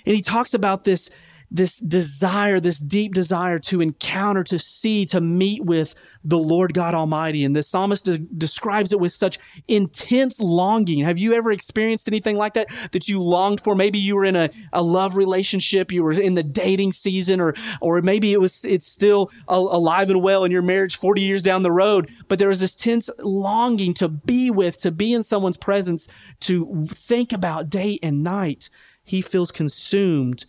And 0.04 0.16
he 0.16 0.22
talks 0.22 0.52
about 0.52 0.82
this, 0.82 1.08
this 1.54 1.78
desire, 1.78 2.58
this 2.58 2.80
deep 2.80 3.14
desire 3.14 3.60
to 3.60 3.80
encounter, 3.80 4.42
to 4.42 4.58
see, 4.58 5.06
to 5.06 5.20
meet 5.20 5.64
with 5.64 5.94
the 6.24 6.36
Lord 6.36 6.74
God 6.74 6.96
Almighty. 6.96 7.44
And 7.44 7.54
the 7.54 7.62
psalmist 7.62 8.06
de- 8.06 8.18
describes 8.18 8.92
it 8.92 8.98
with 8.98 9.12
such 9.12 9.38
intense 9.68 10.40
longing. 10.40 11.04
Have 11.04 11.16
you 11.16 11.32
ever 11.32 11.52
experienced 11.52 12.08
anything 12.08 12.36
like 12.36 12.54
that 12.54 12.70
that 12.90 13.08
you 13.08 13.22
longed 13.22 13.60
for? 13.60 13.76
Maybe 13.76 14.00
you 14.00 14.16
were 14.16 14.24
in 14.24 14.34
a, 14.34 14.50
a 14.72 14.82
love 14.82 15.16
relationship, 15.16 15.92
you 15.92 16.02
were 16.02 16.10
in 16.12 16.34
the 16.34 16.42
dating 16.42 16.92
season, 16.92 17.40
or, 17.40 17.54
or 17.80 18.02
maybe 18.02 18.32
it 18.32 18.40
was, 18.40 18.64
it's 18.64 18.88
still 18.88 19.30
alive 19.46 20.10
and 20.10 20.24
well 20.24 20.42
in 20.42 20.50
your 20.50 20.62
marriage 20.62 20.96
40 20.96 21.20
years 21.22 21.42
down 21.44 21.62
the 21.62 21.70
road. 21.70 22.10
But 22.26 22.40
there 22.40 22.48
was 22.48 22.58
this 22.58 22.74
tense 22.74 23.08
longing 23.20 23.94
to 23.94 24.08
be 24.08 24.50
with, 24.50 24.78
to 24.78 24.90
be 24.90 25.12
in 25.12 25.22
someone's 25.22 25.56
presence, 25.56 26.08
to 26.40 26.88
think 26.90 27.32
about 27.32 27.70
day 27.70 28.00
and 28.02 28.24
night. 28.24 28.70
He 29.04 29.22
feels 29.22 29.52
consumed 29.52 30.46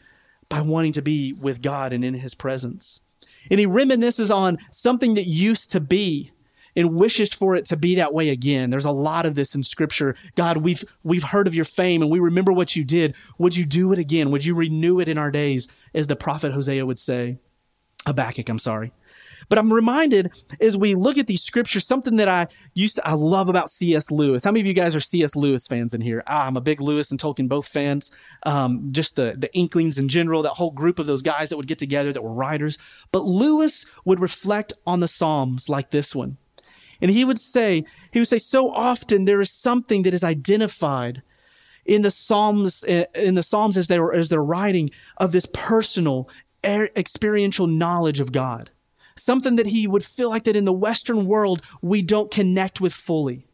by 0.49 0.61
wanting 0.61 0.93
to 0.93 1.01
be 1.01 1.33
with 1.41 1.61
God 1.61 1.93
and 1.93 2.03
in 2.03 2.15
his 2.15 2.35
presence. 2.35 3.01
And 3.49 3.59
he 3.59 3.65
reminisces 3.65 4.35
on 4.35 4.57
something 4.71 5.15
that 5.15 5.25
used 5.25 5.71
to 5.71 5.79
be 5.79 6.31
and 6.75 6.93
wishes 6.95 7.33
for 7.33 7.55
it 7.55 7.65
to 7.65 7.77
be 7.77 7.95
that 7.95 8.13
way 8.13 8.29
again. 8.29 8.69
There's 8.69 8.85
a 8.85 8.91
lot 8.91 9.25
of 9.25 9.35
this 9.35 9.55
in 9.55 9.63
scripture. 9.63 10.15
God, 10.35 10.57
we've 10.57 10.83
we've 11.03 11.23
heard 11.23 11.47
of 11.47 11.55
your 11.55 11.65
fame 11.65 12.01
and 12.01 12.11
we 12.11 12.19
remember 12.19 12.51
what 12.51 12.75
you 12.75 12.83
did. 12.83 13.15
Would 13.37 13.55
you 13.55 13.65
do 13.65 13.93
it 13.93 13.99
again? 13.99 14.31
Would 14.31 14.45
you 14.45 14.55
renew 14.55 14.99
it 14.99 15.07
in 15.07 15.17
our 15.17 15.31
days, 15.31 15.67
as 15.93 16.07
the 16.07 16.15
prophet 16.15 16.51
Hosea 16.51 16.85
would 16.85 16.99
say? 16.99 17.39
Habakkuk, 18.05 18.49
I'm 18.49 18.59
sorry. 18.59 18.91
But 19.49 19.57
I'm 19.57 19.71
reminded 19.71 20.31
as 20.59 20.77
we 20.77 20.95
look 20.95 21.17
at 21.17 21.27
these 21.27 21.43
scriptures, 21.43 21.85
something 21.85 22.15
that 22.17 22.27
I 22.27 22.47
used 22.73 22.95
to, 22.95 23.07
I 23.07 23.13
love 23.13 23.49
about 23.49 23.69
C.S. 23.69 24.11
Lewis. 24.11 24.43
How 24.43 24.51
many 24.51 24.61
of 24.61 24.65
you 24.65 24.73
guys 24.73 24.95
are 24.95 24.99
C.S. 24.99 25.35
Lewis 25.35 25.67
fans 25.67 25.93
in 25.93 26.01
here? 26.01 26.23
Ah, 26.27 26.45
I'm 26.45 26.57
a 26.57 26.61
big 26.61 26.81
Lewis 26.81 27.11
and 27.11 27.19
Tolkien 27.19 27.47
both 27.47 27.67
fans. 27.67 28.11
Um, 28.43 28.87
just 28.91 29.15
the, 29.15 29.35
the 29.37 29.53
Inklings 29.53 29.97
in 29.97 30.07
general, 30.07 30.41
that 30.43 30.51
whole 30.51 30.71
group 30.71 30.99
of 30.99 31.05
those 31.05 31.21
guys 31.21 31.49
that 31.49 31.57
would 31.57 31.67
get 31.67 31.79
together 31.79 32.11
that 32.11 32.23
were 32.23 32.33
writers. 32.33 32.77
But 33.11 33.23
Lewis 33.25 33.85
would 34.03 34.19
reflect 34.19 34.73
on 34.85 34.99
the 34.99 35.07
Psalms 35.07 35.69
like 35.69 35.91
this 35.91 36.15
one. 36.15 36.37
And 37.01 37.11
he 37.11 37.25
would 37.25 37.39
say, 37.39 37.83
he 38.11 38.19
would 38.19 38.27
say, 38.27 38.39
so 38.39 38.71
often 38.71 39.25
there 39.25 39.41
is 39.41 39.51
something 39.51 40.03
that 40.03 40.13
is 40.13 40.23
identified 40.23 41.21
in 41.85 42.01
the 42.01 42.11
Psalms, 42.11 42.83
in 42.83 43.35
the 43.35 43.43
Psalms 43.43 43.77
as 43.77 43.87
they 43.87 43.99
were, 43.99 44.13
as 44.13 44.29
they're 44.29 44.43
writing 44.43 44.89
of 45.17 45.31
this 45.31 45.45
personal, 45.45 46.29
experiential 46.63 47.67
knowledge 47.67 48.19
of 48.19 48.31
God 48.31 48.71
something 49.17 49.55
that 49.55 49.67
he 49.67 49.87
would 49.87 50.03
feel 50.03 50.29
like 50.29 50.43
that 50.43 50.55
in 50.55 50.65
the 50.65 50.73
Western 50.73 51.25
world 51.25 51.61
we 51.81 52.01
don't 52.01 52.31
connect 52.31 52.81
with 52.81 52.93
fully. 52.93 53.47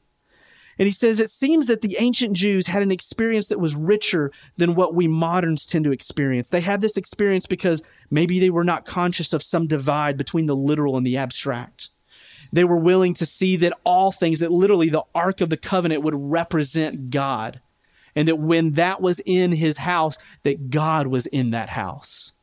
And 0.79 0.87
he 0.87 0.91
says, 0.91 1.19
it 1.19 1.29
seems 1.29 1.67
that 1.67 1.81
the 1.81 1.97
ancient 1.99 2.33
Jews 2.35 2.67
had 2.67 2.81
an 2.81 2.91
experience 2.91 3.49
that 3.49 3.59
was 3.59 3.75
richer 3.75 4.31
than 4.57 4.73
what 4.73 4.95
we 4.95 5.07
moderns 5.07 5.65
tend 5.65 5.85
to 5.85 5.91
experience. 5.91 6.49
They 6.49 6.61
had 6.61 6.81
this 6.81 6.97
experience 6.97 7.45
because 7.45 7.83
maybe 8.09 8.39
they 8.39 8.49
were 8.49 8.63
not 8.63 8.85
conscious 8.85 9.31
of 9.33 9.43
some 9.43 9.67
divide 9.67 10.17
between 10.17 10.47
the 10.47 10.55
literal 10.55 10.97
and 10.97 11.05
the 11.05 11.17
abstract. 11.17 11.89
They 12.51 12.63
were 12.63 12.77
willing 12.77 13.13
to 13.15 13.25
see 13.25 13.55
that 13.57 13.77
all 13.83 14.11
things, 14.11 14.39
that 14.39 14.51
literally 14.51 14.89
the 14.89 15.03
Ark 15.13 15.39
of 15.41 15.49
the 15.49 15.57
Covenant 15.57 16.03
would 16.03 16.15
represent 16.15 17.11
God. 17.11 17.61
And 18.15 18.27
that 18.27 18.39
when 18.39 18.71
that 18.71 19.01
was 19.01 19.21
in 19.25 19.51
his 19.51 19.77
house, 19.77 20.17
that 20.43 20.69
God 20.69 21.07
was 21.07 21.27
in 21.27 21.51
that 21.51 21.69
house. 21.69 22.33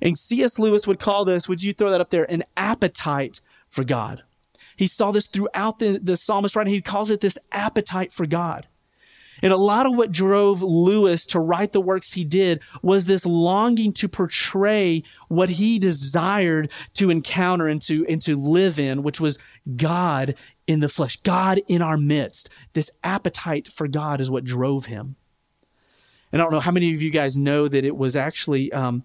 And 0.00 0.18
C.S. 0.18 0.58
Lewis 0.58 0.86
would 0.86 0.98
call 0.98 1.24
this, 1.24 1.48
would 1.48 1.62
you 1.62 1.72
throw 1.72 1.90
that 1.90 2.00
up 2.00 2.10
there, 2.10 2.30
an 2.30 2.44
appetite 2.56 3.40
for 3.68 3.84
God. 3.84 4.22
He 4.76 4.86
saw 4.86 5.10
this 5.10 5.26
throughout 5.26 5.78
the, 5.78 5.98
the 5.98 6.16
psalmist 6.16 6.54
writing. 6.54 6.72
He 6.72 6.82
calls 6.82 7.10
it 7.10 7.20
this 7.20 7.38
appetite 7.52 8.12
for 8.12 8.26
God. 8.26 8.66
And 9.42 9.52
a 9.52 9.58
lot 9.58 9.86
of 9.86 9.94
what 9.94 10.12
drove 10.12 10.62
Lewis 10.62 11.26
to 11.26 11.40
write 11.40 11.72
the 11.72 11.80
works 11.80 12.14
he 12.14 12.24
did 12.24 12.60
was 12.82 13.04
this 13.04 13.26
longing 13.26 13.92
to 13.94 14.08
portray 14.08 15.02
what 15.28 15.50
he 15.50 15.78
desired 15.78 16.70
to 16.94 17.10
encounter 17.10 17.68
and 17.68 17.80
to, 17.82 18.06
and 18.06 18.22
to 18.22 18.34
live 18.34 18.78
in, 18.78 19.02
which 19.02 19.20
was 19.20 19.38
God 19.76 20.34
in 20.66 20.80
the 20.80 20.88
flesh, 20.88 21.18
God 21.18 21.60
in 21.68 21.82
our 21.82 21.98
midst. 21.98 22.48
This 22.72 22.98
appetite 23.04 23.68
for 23.68 23.88
God 23.88 24.20
is 24.20 24.30
what 24.30 24.44
drove 24.44 24.86
him. 24.86 25.16
And 26.32 26.40
I 26.40 26.44
don't 26.44 26.52
know 26.52 26.60
how 26.60 26.72
many 26.72 26.92
of 26.92 27.02
you 27.02 27.10
guys 27.10 27.36
know 27.36 27.68
that 27.68 27.84
it 27.84 27.96
was 27.96 28.16
actually 28.16 28.72
um, 28.72 29.04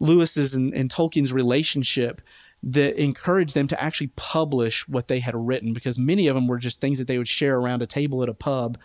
Lewis's 0.00 0.54
and, 0.54 0.72
and 0.74 0.90
Tolkien's 0.90 1.32
relationship 1.32 2.20
that 2.62 3.00
encouraged 3.00 3.54
them 3.54 3.68
to 3.68 3.82
actually 3.82 4.08
publish 4.16 4.88
what 4.88 5.08
they 5.08 5.20
had 5.20 5.34
written 5.34 5.72
because 5.72 5.98
many 5.98 6.26
of 6.26 6.34
them 6.34 6.48
were 6.48 6.58
just 6.58 6.80
things 6.80 6.98
that 6.98 7.06
they 7.06 7.18
would 7.18 7.28
share 7.28 7.56
around 7.56 7.82
a 7.82 7.86
table 7.86 8.22
at 8.22 8.28
a 8.28 8.34
pub 8.34 8.78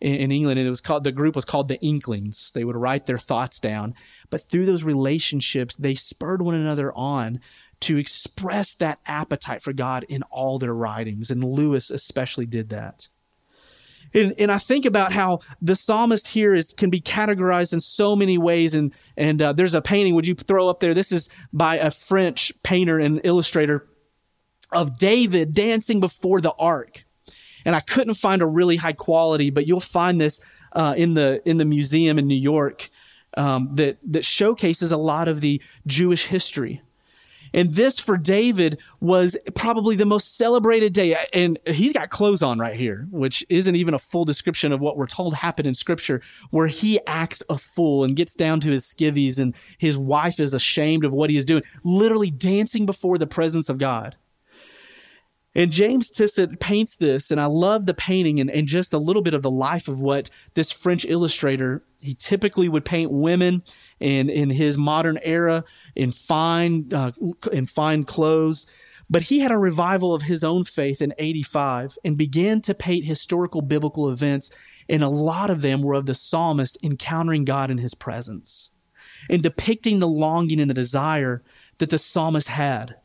in, 0.00 0.14
in, 0.14 0.32
England. 0.32 0.58
And 0.58 0.66
it 0.66 0.70
was 0.70 0.80
called, 0.80 1.04
the 1.04 1.12
group 1.12 1.36
was 1.36 1.44
called 1.44 1.68
the 1.68 1.80
Inklings. 1.80 2.50
They 2.52 2.64
would 2.64 2.76
write 2.76 3.06
their 3.06 3.18
thoughts 3.18 3.58
down. 3.58 3.94
But 4.30 4.40
through 4.40 4.66
those 4.66 4.84
relationships, 4.84 5.76
they 5.76 5.94
spurred 5.94 6.40
one 6.40 6.54
another 6.54 6.92
on 6.94 7.40
to 7.80 7.98
express 7.98 8.74
that 8.74 8.98
appetite 9.06 9.62
for 9.62 9.72
God 9.72 10.04
in 10.08 10.22
all 10.24 10.58
their 10.58 10.74
writings. 10.74 11.30
And 11.30 11.44
Lewis 11.44 11.90
especially 11.90 12.46
did 12.46 12.70
that. 12.70 13.08
And, 14.14 14.34
and 14.38 14.50
I 14.50 14.58
think 14.58 14.86
about 14.86 15.12
how 15.12 15.40
the 15.60 15.76
psalmist 15.76 16.28
here 16.28 16.54
is 16.54 16.72
can 16.72 16.90
be 16.90 17.00
categorized 17.00 17.72
in 17.72 17.80
so 17.80 18.16
many 18.16 18.38
ways. 18.38 18.74
And 18.74 18.92
and 19.16 19.40
uh, 19.40 19.52
there's 19.52 19.74
a 19.74 19.82
painting. 19.82 20.14
Would 20.14 20.26
you 20.26 20.34
throw 20.34 20.68
up 20.68 20.80
there? 20.80 20.94
This 20.94 21.12
is 21.12 21.30
by 21.52 21.76
a 21.76 21.90
French 21.90 22.52
painter 22.62 22.98
and 22.98 23.20
illustrator 23.24 23.86
of 24.72 24.98
David 24.98 25.54
dancing 25.54 26.00
before 26.00 26.40
the 26.40 26.52
ark. 26.58 27.04
And 27.64 27.74
I 27.74 27.80
couldn't 27.80 28.14
find 28.14 28.40
a 28.40 28.46
really 28.46 28.76
high 28.76 28.92
quality, 28.92 29.50
but 29.50 29.66
you'll 29.66 29.80
find 29.80 30.20
this 30.20 30.44
uh, 30.72 30.94
in 30.96 31.14
the 31.14 31.42
in 31.48 31.58
the 31.58 31.64
museum 31.64 32.18
in 32.18 32.26
New 32.26 32.34
York 32.34 32.88
um, 33.36 33.70
that 33.74 33.98
that 34.12 34.24
showcases 34.24 34.92
a 34.92 34.96
lot 34.96 35.28
of 35.28 35.40
the 35.40 35.60
Jewish 35.86 36.26
history. 36.26 36.82
And 37.52 37.74
this 37.74 37.98
for 37.98 38.16
David 38.16 38.80
was 39.00 39.36
probably 39.54 39.96
the 39.96 40.06
most 40.06 40.36
celebrated 40.36 40.92
day. 40.92 41.16
And 41.32 41.58
he's 41.66 41.92
got 41.92 42.10
clothes 42.10 42.42
on 42.42 42.58
right 42.58 42.76
here, 42.76 43.06
which 43.10 43.44
isn't 43.48 43.76
even 43.76 43.94
a 43.94 43.98
full 43.98 44.24
description 44.24 44.72
of 44.72 44.80
what 44.80 44.96
we're 44.96 45.06
told 45.06 45.34
happened 45.34 45.66
in 45.66 45.74
scripture, 45.74 46.20
where 46.50 46.66
he 46.66 47.00
acts 47.06 47.42
a 47.48 47.58
fool 47.58 48.04
and 48.04 48.16
gets 48.16 48.34
down 48.34 48.60
to 48.60 48.70
his 48.70 48.84
skivvies 48.84 49.38
and 49.38 49.54
his 49.78 49.96
wife 49.96 50.40
is 50.40 50.54
ashamed 50.54 51.04
of 51.04 51.12
what 51.12 51.30
he 51.30 51.36
is 51.36 51.44
doing, 51.44 51.62
literally 51.84 52.30
dancing 52.30 52.86
before 52.86 53.18
the 53.18 53.26
presence 53.26 53.68
of 53.68 53.78
God. 53.78 54.16
And 55.54 55.72
James 55.72 56.10
Tissot 56.10 56.60
paints 56.60 56.94
this, 56.94 57.32
and 57.32 57.40
I 57.40 57.46
love 57.46 57.86
the 57.86 57.94
painting 57.94 58.38
and, 58.38 58.48
and 58.48 58.68
just 58.68 58.92
a 58.92 58.98
little 58.98 59.22
bit 59.22 59.34
of 59.34 59.42
the 59.42 59.50
life 59.50 59.88
of 59.88 60.00
what 60.00 60.30
this 60.54 60.70
French 60.70 61.04
illustrator, 61.04 61.82
he 62.00 62.14
typically 62.14 62.68
would 62.68 62.84
paint 62.84 63.10
women 63.10 63.64
in, 64.00 64.28
in 64.28 64.50
his 64.50 64.78
modern 64.78 65.18
era 65.22 65.64
in 65.94 66.10
fine, 66.10 66.92
uh, 66.92 67.12
in 67.52 67.66
fine 67.66 68.04
clothes. 68.04 68.72
But 69.10 69.22
he 69.22 69.40
had 69.40 69.50
a 69.50 69.58
revival 69.58 70.14
of 70.14 70.22
his 70.22 70.44
own 70.44 70.64
faith 70.64 71.00
in 71.00 71.14
85 71.18 71.96
and 72.04 72.16
began 72.16 72.60
to 72.62 72.74
paint 72.74 73.06
historical 73.06 73.62
biblical 73.62 74.10
events, 74.10 74.54
and 74.88 75.02
a 75.02 75.08
lot 75.08 75.48
of 75.50 75.62
them 75.62 75.82
were 75.82 75.94
of 75.94 76.06
the 76.06 76.14
psalmist 76.14 76.78
encountering 76.82 77.44
God 77.44 77.70
in 77.70 77.78
his 77.78 77.94
presence 77.94 78.72
and 79.30 79.42
depicting 79.42 79.98
the 79.98 80.08
longing 80.08 80.60
and 80.60 80.70
the 80.70 80.74
desire 80.74 81.42
that 81.78 81.90
the 81.90 81.98
psalmist 81.98 82.48
had 82.48 82.96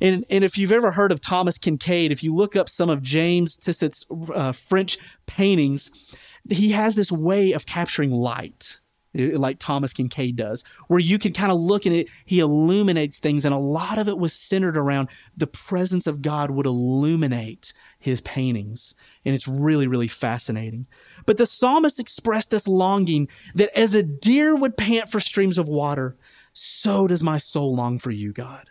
and, 0.00 0.24
and 0.30 0.44
if 0.44 0.56
you've 0.56 0.72
ever 0.72 0.92
heard 0.92 1.12
of 1.12 1.20
Thomas 1.20 1.58
Kinkade, 1.58 2.10
if 2.10 2.22
you 2.22 2.34
look 2.34 2.56
up 2.56 2.68
some 2.68 2.88
of 2.88 3.02
James 3.02 3.56
Tissot's 3.56 4.06
uh, 4.34 4.52
French 4.52 4.98
paintings, 5.26 6.16
he 6.48 6.70
has 6.70 6.94
this 6.94 7.12
way 7.12 7.52
of 7.52 7.66
capturing 7.66 8.10
light 8.10 8.78
Uh, 9.18 9.36
like 9.36 9.58
Thomas 9.58 9.92
Kinkade 9.92 10.36
does, 10.36 10.64
where 10.86 11.00
you 11.00 11.18
can 11.18 11.32
kind 11.32 11.50
of 11.50 11.60
look 11.60 11.84
at 11.84 11.92
it, 11.92 12.08
he 12.24 12.38
illuminates 12.38 13.18
things, 13.18 13.44
and 13.44 13.52
a 13.52 13.58
lot 13.58 13.98
of 13.98 14.06
it 14.06 14.18
was 14.18 14.32
centered 14.32 14.76
around 14.76 15.08
the 15.36 15.48
presence 15.48 16.06
of 16.06 16.22
God 16.22 16.52
would 16.52 16.66
illuminate 16.66 17.72
his 17.98 18.20
paintings. 18.20 18.94
And 19.24 19.34
it's 19.34 19.48
really, 19.48 19.88
really 19.88 20.06
fascinating. 20.06 20.86
But 21.26 21.38
the 21.38 21.46
psalmist 21.46 21.98
expressed 21.98 22.50
this 22.50 22.68
longing 22.68 23.28
that 23.54 23.76
as 23.76 23.96
a 23.96 24.04
deer 24.04 24.54
would 24.54 24.76
pant 24.76 25.08
for 25.08 25.18
streams 25.18 25.58
of 25.58 25.68
water, 25.68 26.16
so 26.52 27.08
does 27.08 27.22
my 27.22 27.36
soul 27.36 27.74
long 27.74 27.98
for 27.98 28.12
you, 28.12 28.32
God. 28.32 28.70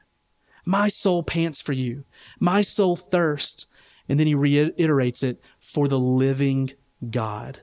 My 0.66 0.88
soul 0.88 1.24
pants 1.24 1.62
for 1.62 1.74
you. 1.74 2.06
My 2.40 2.62
soul 2.62 2.96
thirsts. 2.96 3.68
And 4.08 4.20
then 4.20 4.28
he 4.28 4.36
reiterates 4.36 5.22
it 5.22 5.42
for 5.60 5.88
the 5.88 6.00
living 6.00 6.72
God. 7.10 7.62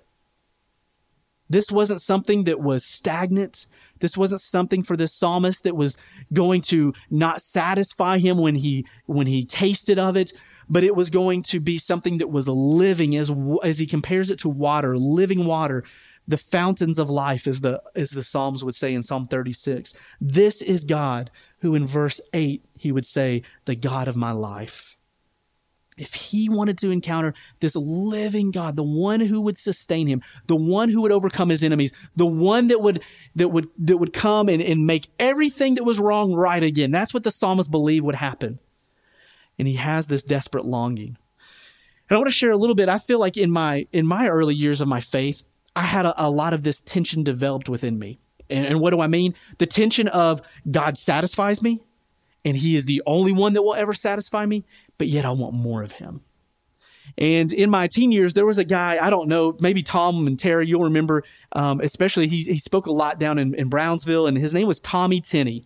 This 1.48 1.70
wasn't 1.70 2.00
something 2.00 2.44
that 2.44 2.60
was 2.60 2.84
stagnant. 2.84 3.66
This 4.00 4.16
wasn't 4.16 4.40
something 4.40 4.82
for 4.82 4.96
this 4.96 5.14
psalmist 5.14 5.64
that 5.64 5.76
was 5.76 5.96
going 6.32 6.60
to 6.62 6.92
not 7.10 7.40
satisfy 7.40 8.18
him 8.18 8.38
when 8.38 8.56
he 8.56 8.86
when 9.06 9.26
he 9.26 9.44
tasted 9.44 9.98
of 9.98 10.16
it, 10.16 10.32
but 10.68 10.84
it 10.84 10.96
was 10.96 11.10
going 11.10 11.42
to 11.42 11.60
be 11.60 11.78
something 11.78 12.18
that 12.18 12.30
was 12.30 12.48
living 12.48 13.16
as 13.16 13.32
as 13.62 13.78
he 13.78 13.86
compares 13.86 14.30
it 14.30 14.38
to 14.40 14.48
water, 14.48 14.98
living 14.98 15.46
water, 15.46 15.84
the 16.28 16.36
fountains 16.36 16.98
of 16.98 17.08
life 17.08 17.46
as 17.46 17.60
the 17.60 17.80
as 17.94 18.10
the 18.10 18.22
Psalms 18.22 18.64
would 18.64 18.74
say 18.74 18.92
in 18.92 19.02
Psalm 19.02 19.24
36. 19.24 19.94
This 20.20 20.60
is 20.60 20.84
God 20.84 21.30
who 21.60 21.74
in 21.74 21.86
verse 21.86 22.20
8 22.34 22.64
he 22.76 22.92
would 22.92 23.06
say, 23.06 23.42
the 23.64 23.76
God 23.76 24.08
of 24.08 24.16
my 24.16 24.32
life. 24.32 24.95
If 25.96 26.12
he 26.12 26.50
wanted 26.50 26.76
to 26.78 26.90
encounter 26.90 27.32
this 27.60 27.74
living 27.74 28.50
God, 28.50 28.76
the 28.76 28.82
one 28.82 29.20
who 29.20 29.40
would 29.40 29.56
sustain 29.56 30.06
him, 30.06 30.22
the 30.46 30.56
one 30.56 30.90
who 30.90 31.00
would 31.00 31.12
overcome 31.12 31.48
his 31.48 31.64
enemies, 31.64 31.94
the 32.14 32.26
one 32.26 32.68
that 32.68 32.82
would 32.82 33.02
that 33.34 33.48
would 33.48 33.70
that 33.78 33.96
would 33.96 34.12
come 34.12 34.50
and, 34.50 34.62
and 34.62 34.86
make 34.86 35.06
everything 35.18 35.76
that 35.76 35.84
was 35.84 35.98
wrong 35.98 36.34
right 36.34 36.62
again. 36.62 36.90
That's 36.90 37.14
what 37.14 37.24
the 37.24 37.30
psalmist 37.30 37.70
believed 37.70 38.04
would 38.04 38.16
happen. 38.16 38.58
And 39.58 39.66
he 39.66 39.74
has 39.74 40.06
this 40.06 40.22
desperate 40.22 40.66
longing. 40.66 41.16
And 42.10 42.16
I 42.16 42.18
want 42.18 42.26
to 42.26 42.30
share 42.30 42.50
a 42.50 42.58
little 42.58 42.76
bit. 42.76 42.90
I 42.90 42.98
feel 42.98 43.18
like 43.18 43.38
in 43.38 43.50
my 43.50 43.86
in 43.90 44.06
my 44.06 44.28
early 44.28 44.54
years 44.54 44.82
of 44.82 44.88
my 44.88 45.00
faith, 45.00 45.44
I 45.74 45.82
had 45.82 46.04
a, 46.04 46.26
a 46.26 46.28
lot 46.28 46.52
of 46.52 46.62
this 46.62 46.82
tension 46.82 47.24
developed 47.24 47.70
within 47.70 47.98
me. 47.98 48.18
And, 48.50 48.66
and 48.66 48.80
what 48.80 48.90
do 48.90 49.00
I 49.00 49.06
mean? 49.06 49.34
The 49.56 49.66
tension 49.66 50.08
of 50.08 50.42
God 50.70 50.98
satisfies 50.98 51.62
me 51.62 51.80
and 52.46 52.56
he 52.56 52.76
is 52.76 52.84
the 52.86 53.02
only 53.06 53.32
one 53.32 53.54
that 53.54 53.62
will 53.62 53.74
ever 53.74 53.92
satisfy 53.92 54.46
me, 54.46 54.64
but 54.98 55.08
yet 55.08 55.24
I 55.24 55.30
want 55.30 55.54
more 55.54 55.82
of 55.82 55.92
him. 55.92 56.22
And 57.18 57.52
in 57.52 57.70
my 57.70 57.86
teen 57.86 58.10
years, 58.10 58.34
there 58.34 58.46
was 58.46 58.58
a 58.58 58.64
guy, 58.64 58.98
I 59.00 59.10
don't 59.10 59.28
know, 59.28 59.56
maybe 59.60 59.82
Tom 59.82 60.26
and 60.26 60.38
Terry, 60.38 60.66
you'll 60.66 60.82
remember, 60.82 61.22
um, 61.52 61.80
especially 61.80 62.26
he, 62.28 62.42
he 62.42 62.58
spoke 62.58 62.86
a 62.86 62.92
lot 62.92 63.20
down 63.20 63.38
in, 63.38 63.54
in 63.54 63.68
Brownsville, 63.68 64.26
and 64.26 64.36
his 64.36 64.52
name 64.52 64.66
was 64.66 64.80
Tommy 64.80 65.20
Tenney. 65.20 65.64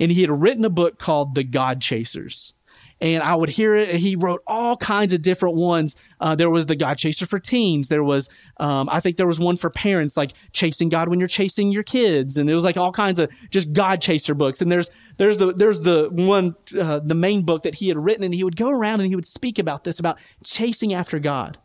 And 0.00 0.10
he 0.10 0.22
had 0.22 0.30
written 0.30 0.64
a 0.64 0.70
book 0.70 0.98
called 0.98 1.34
The 1.34 1.44
God 1.44 1.80
Chasers. 1.80 2.54
And 3.02 3.22
I 3.22 3.34
would 3.34 3.48
hear 3.48 3.74
it. 3.74 3.90
And 3.90 3.98
he 3.98 4.14
wrote 4.14 4.42
all 4.46 4.76
kinds 4.76 5.12
of 5.12 5.22
different 5.22 5.56
ones. 5.56 6.00
Uh, 6.20 6.36
there 6.36 6.48
was 6.48 6.66
the 6.66 6.76
God 6.76 6.98
Chaser 6.98 7.26
for 7.26 7.40
teens. 7.40 7.88
There 7.88 8.04
was, 8.04 8.30
um, 8.58 8.88
I 8.90 9.00
think 9.00 9.16
there 9.16 9.26
was 9.26 9.40
one 9.40 9.56
for 9.56 9.70
parents, 9.70 10.16
like 10.16 10.32
chasing 10.52 10.88
God 10.88 11.08
when 11.08 11.18
you're 11.18 11.26
chasing 11.26 11.72
your 11.72 11.82
kids, 11.82 12.36
and 12.36 12.48
it 12.48 12.54
was 12.54 12.64
like 12.64 12.76
all 12.76 12.92
kinds 12.92 13.18
of 13.18 13.30
just 13.50 13.72
God 13.72 14.00
Chaser 14.00 14.34
books. 14.34 14.62
And 14.62 14.70
there's 14.70 14.90
there's 15.16 15.38
the 15.38 15.52
there's 15.52 15.82
the 15.82 16.08
one 16.12 16.54
uh, 16.78 17.00
the 17.00 17.14
main 17.14 17.42
book 17.42 17.64
that 17.64 17.74
he 17.74 17.88
had 17.88 17.98
written, 17.98 18.22
and 18.22 18.32
he 18.32 18.44
would 18.44 18.56
go 18.56 18.70
around 18.70 19.00
and 19.00 19.08
he 19.08 19.16
would 19.16 19.26
speak 19.26 19.58
about 19.58 19.82
this 19.82 19.98
about 19.98 20.18
chasing 20.44 20.94
after 20.94 21.18
God 21.18 21.58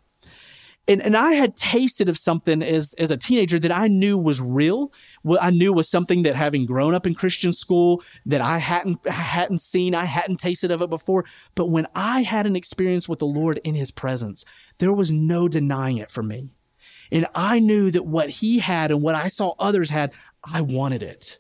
and, 0.87 1.01
and 1.01 1.17
I 1.17 1.33
had 1.33 1.55
tasted 1.55 2.07
of 2.07 2.17
something 2.17 2.63
as, 2.63 2.93
as 2.93 3.11
a 3.11 3.17
teenager 3.17 3.59
that 3.59 3.71
I 3.71 3.87
knew 3.87 4.17
was 4.17 4.39
real. 4.39 4.93
What 5.21 5.43
I 5.43 5.49
knew 5.49 5.73
was 5.73 5.89
something 5.89 6.23
that 6.23 6.35
having 6.35 6.65
grown 6.65 6.93
up 6.93 7.05
in 7.05 7.13
Christian 7.13 7.51
school 7.51 8.01
that 8.25 8.39
I 8.39 8.57
hadn't 8.59 9.05
hadn't 9.07 9.61
seen, 9.61 9.93
I 9.93 10.05
hadn't 10.05 10.37
tasted 10.37 10.71
of 10.71 10.81
it 10.81 10.89
before. 10.89 11.25
But 11.55 11.69
when 11.69 11.87
I 11.93 12.21
had 12.21 12.45
an 12.45 12.55
experience 12.55 13.09
with 13.09 13.19
the 13.19 13.27
Lord 13.27 13.59
in 13.63 13.75
his 13.75 13.91
presence, 13.91 14.45
there 14.77 14.93
was 14.93 15.11
no 15.11 15.47
denying 15.47 15.97
it 15.97 16.09
for 16.09 16.23
me. 16.23 16.49
And 17.11 17.27
I 17.35 17.59
knew 17.59 17.91
that 17.91 18.05
what 18.05 18.29
he 18.29 18.59
had 18.59 18.91
and 18.91 19.01
what 19.01 19.15
I 19.15 19.27
saw 19.27 19.55
others 19.59 19.89
had, 19.89 20.11
I 20.43 20.61
wanted 20.61 21.03
it. 21.03 21.37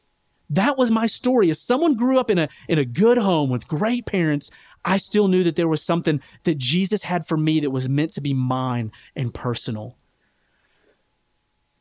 That 0.49 0.77
was 0.77 0.91
my 0.91 1.07
story. 1.07 1.49
As 1.49 1.59
someone 1.59 1.95
grew 1.95 2.19
up 2.19 2.29
in 2.29 2.37
a 2.37 2.49
in 2.67 2.79
a 2.79 2.85
good 2.85 3.17
home 3.17 3.49
with 3.49 3.67
great 3.67 4.05
parents, 4.05 4.51
I 4.85 4.97
still 4.97 5.27
knew 5.27 5.43
that 5.43 5.55
there 5.55 5.67
was 5.67 5.81
something 5.81 6.21
that 6.43 6.57
Jesus 6.57 7.03
had 7.03 7.25
for 7.25 7.37
me 7.37 7.59
that 7.59 7.71
was 7.71 7.89
meant 7.89 8.13
to 8.13 8.21
be 8.21 8.33
mine 8.33 8.91
and 9.15 9.33
personal. 9.33 9.97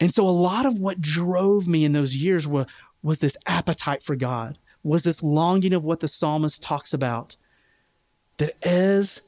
And 0.01 0.13
so 0.13 0.29
a 0.29 0.31
lot 0.31 0.67
of 0.67 0.79
what 0.79 1.01
drove 1.01 1.67
me 1.67 1.85
in 1.85 1.93
those 1.93 2.17
years 2.17 2.47
was, 2.47 2.67
was 3.03 3.21
this 3.21 3.37
appetite 3.47 4.03
for 4.03 4.17
God, 4.17 4.59
was 4.83 5.05
this 5.05 5.23
longing 5.23 5.73
of 5.73 5.85
what 5.85 6.01
the 6.01 6.09
psalmist 6.09 6.63
talks 6.63 6.93
about. 6.93 7.37
That 8.39 8.57
as 8.67 9.23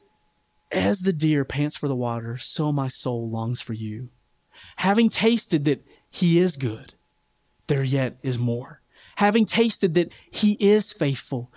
as 0.71 1.01
the 1.01 1.13
deer 1.13 1.45
pants 1.45 1.75
for 1.75 1.87
the 1.87 1.95
water, 1.95 2.37
so 2.37 2.71
my 2.71 2.87
soul 2.87 3.27
longs 3.27 3.59
for 3.59 3.73
you. 3.73 4.09
Having 4.77 5.09
tasted 5.09 5.65
that 5.65 5.83
he 6.09 6.39
is 6.39 6.57
good, 6.57 6.93
there 7.67 7.83
yet 7.83 8.17
is 8.21 8.37
more. 8.37 8.81
Having 9.15 9.45
tasted 9.45 9.95
that 9.95 10.11
he 10.29 10.53
is 10.59 10.91
faithful, 10.91 11.51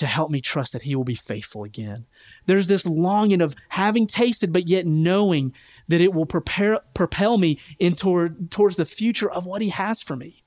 to 0.00 0.06
help 0.06 0.30
me 0.30 0.40
trust 0.40 0.72
that 0.72 0.82
he 0.82 0.96
will 0.96 1.04
be 1.04 1.14
faithful 1.14 1.62
again. 1.62 2.06
There's 2.46 2.68
this 2.68 2.86
longing 2.86 3.42
of 3.42 3.54
having 3.68 4.06
tasted, 4.06 4.50
but 4.50 4.66
yet 4.66 4.86
knowing 4.86 5.52
that 5.88 6.00
it 6.00 6.14
will 6.14 6.24
prepare, 6.24 6.80
propel 6.94 7.36
me 7.36 7.58
in 7.78 7.94
toward, 7.94 8.50
towards 8.50 8.76
the 8.76 8.86
future 8.86 9.30
of 9.30 9.44
what 9.44 9.60
he 9.60 9.68
has 9.68 10.00
for 10.00 10.16
me, 10.16 10.42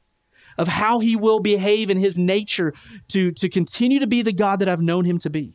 of 0.58 0.68
how 0.68 0.98
he 0.98 1.16
will 1.16 1.40
behave 1.40 1.92
in 1.92 2.00
his 2.00 2.18
nature 2.18 2.74
to, 3.10 3.32
to 3.34 3.48
continue 3.48 4.00
to 4.00 4.08
be 4.08 4.24
the 4.24 4.34
God 4.34 4.58
that 4.58 4.68
I've 4.68 4.82
known 4.82 5.06
him 5.06 5.20
to 5.20 5.30
be. 5.30 5.54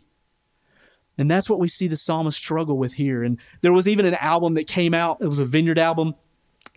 And 1.18 1.28
that's 1.28 1.50
what 1.50 1.58
we 1.58 1.66
see 1.66 1.88
the 1.88 1.96
psalmist 1.96 2.38
struggle 2.38 2.78
with 2.78 2.92
here. 2.92 3.24
And 3.24 3.40
there 3.62 3.72
was 3.72 3.88
even 3.88 4.06
an 4.06 4.14
album 4.14 4.54
that 4.54 4.68
came 4.68 4.94
out, 4.94 5.18
it 5.20 5.26
was 5.26 5.40
a 5.40 5.44
vineyard 5.44 5.78
album 5.78 6.14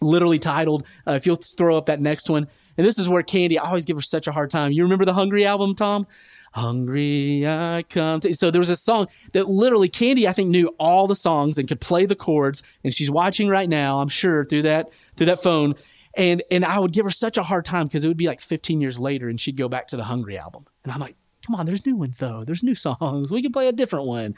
literally 0.01 0.39
titled 0.39 0.85
uh, 1.07 1.11
if 1.11 1.25
you'll 1.25 1.35
throw 1.35 1.77
up 1.77 1.85
that 1.85 1.99
next 1.99 2.29
one 2.29 2.47
and 2.77 2.85
this 2.85 2.97
is 2.97 3.07
where 3.07 3.21
candy 3.21 3.59
i 3.59 3.67
always 3.67 3.85
give 3.85 3.95
her 3.95 4.01
such 4.01 4.27
a 4.27 4.31
hard 4.31 4.49
time 4.49 4.71
you 4.71 4.83
remember 4.83 5.05
the 5.05 5.13
hungry 5.13 5.45
album 5.45 5.75
tom 5.75 6.07
hungry 6.51 7.47
I 7.47 7.83
come 7.89 8.19
to. 8.21 8.33
So 8.33 8.51
there 8.51 8.59
was 8.59 8.69
a 8.69 8.75
song 8.75 9.07
that 9.33 9.49
literally 9.49 9.89
Candy, 9.89 10.27
I 10.27 10.33
think, 10.33 10.49
knew 10.49 10.67
all 10.79 11.07
the 11.07 11.15
songs 11.15 11.57
and 11.57 11.67
could 11.67 11.81
play 11.81 12.05
the 12.05 12.15
chords. 12.15 12.63
And 12.83 12.93
she's 12.93 13.09
watching 13.11 13.47
right 13.47 13.69
now, 13.69 13.99
I'm 13.99 14.09
sure, 14.09 14.45
through 14.45 14.63
that 14.63 14.89
through 15.15 15.27
that 15.27 15.41
phone. 15.41 15.75
And 16.15 16.43
and 16.51 16.65
I 16.65 16.79
would 16.79 16.91
give 16.91 17.05
her 17.05 17.11
such 17.11 17.37
a 17.37 17.43
hard 17.43 17.65
time 17.65 17.85
because 17.85 18.03
it 18.03 18.07
would 18.07 18.17
be 18.17 18.27
like 18.27 18.41
15 18.41 18.81
years 18.81 18.99
later, 18.99 19.29
and 19.29 19.39
she'd 19.39 19.57
go 19.57 19.69
back 19.69 19.87
to 19.87 19.97
the 19.97 20.03
Hungry 20.03 20.37
album. 20.37 20.65
And 20.83 20.91
I'm 20.91 20.99
like, 20.99 21.15
come 21.45 21.55
on, 21.55 21.65
there's 21.65 21.85
new 21.85 21.95
ones 21.95 22.17
though. 22.17 22.43
There's 22.43 22.63
new 22.63 22.75
songs. 22.75 23.31
We 23.31 23.41
can 23.41 23.51
play 23.51 23.67
a 23.67 23.73
different 23.73 24.05
one. 24.05 24.35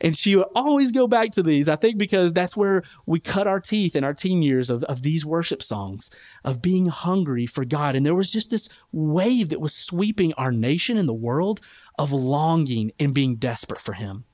And 0.00 0.16
she 0.16 0.36
would 0.36 0.46
always 0.54 0.92
go 0.92 1.06
back 1.06 1.30
to 1.32 1.42
these, 1.42 1.68
I 1.68 1.76
think, 1.76 1.98
because 1.98 2.32
that's 2.32 2.56
where 2.56 2.82
we 3.04 3.20
cut 3.20 3.46
our 3.46 3.60
teeth 3.60 3.94
in 3.94 4.04
our 4.04 4.14
teen 4.14 4.42
years 4.42 4.70
of, 4.70 4.82
of 4.84 5.02
these 5.02 5.24
worship 5.24 5.62
songs, 5.62 6.14
of 6.44 6.62
being 6.62 6.86
hungry 6.86 7.46
for 7.46 7.64
God. 7.64 7.94
And 7.94 8.04
there 8.04 8.14
was 8.14 8.30
just 8.30 8.50
this 8.50 8.68
wave 8.92 9.50
that 9.50 9.60
was 9.60 9.74
sweeping 9.74 10.32
our 10.34 10.52
nation 10.52 10.96
and 10.96 11.08
the 11.08 11.14
world 11.14 11.60
of 11.98 12.12
longing 12.12 12.92
and 12.98 13.14
being 13.14 13.36
desperate 13.36 13.80
for 13.80 13.94
Him. 13.94 14.24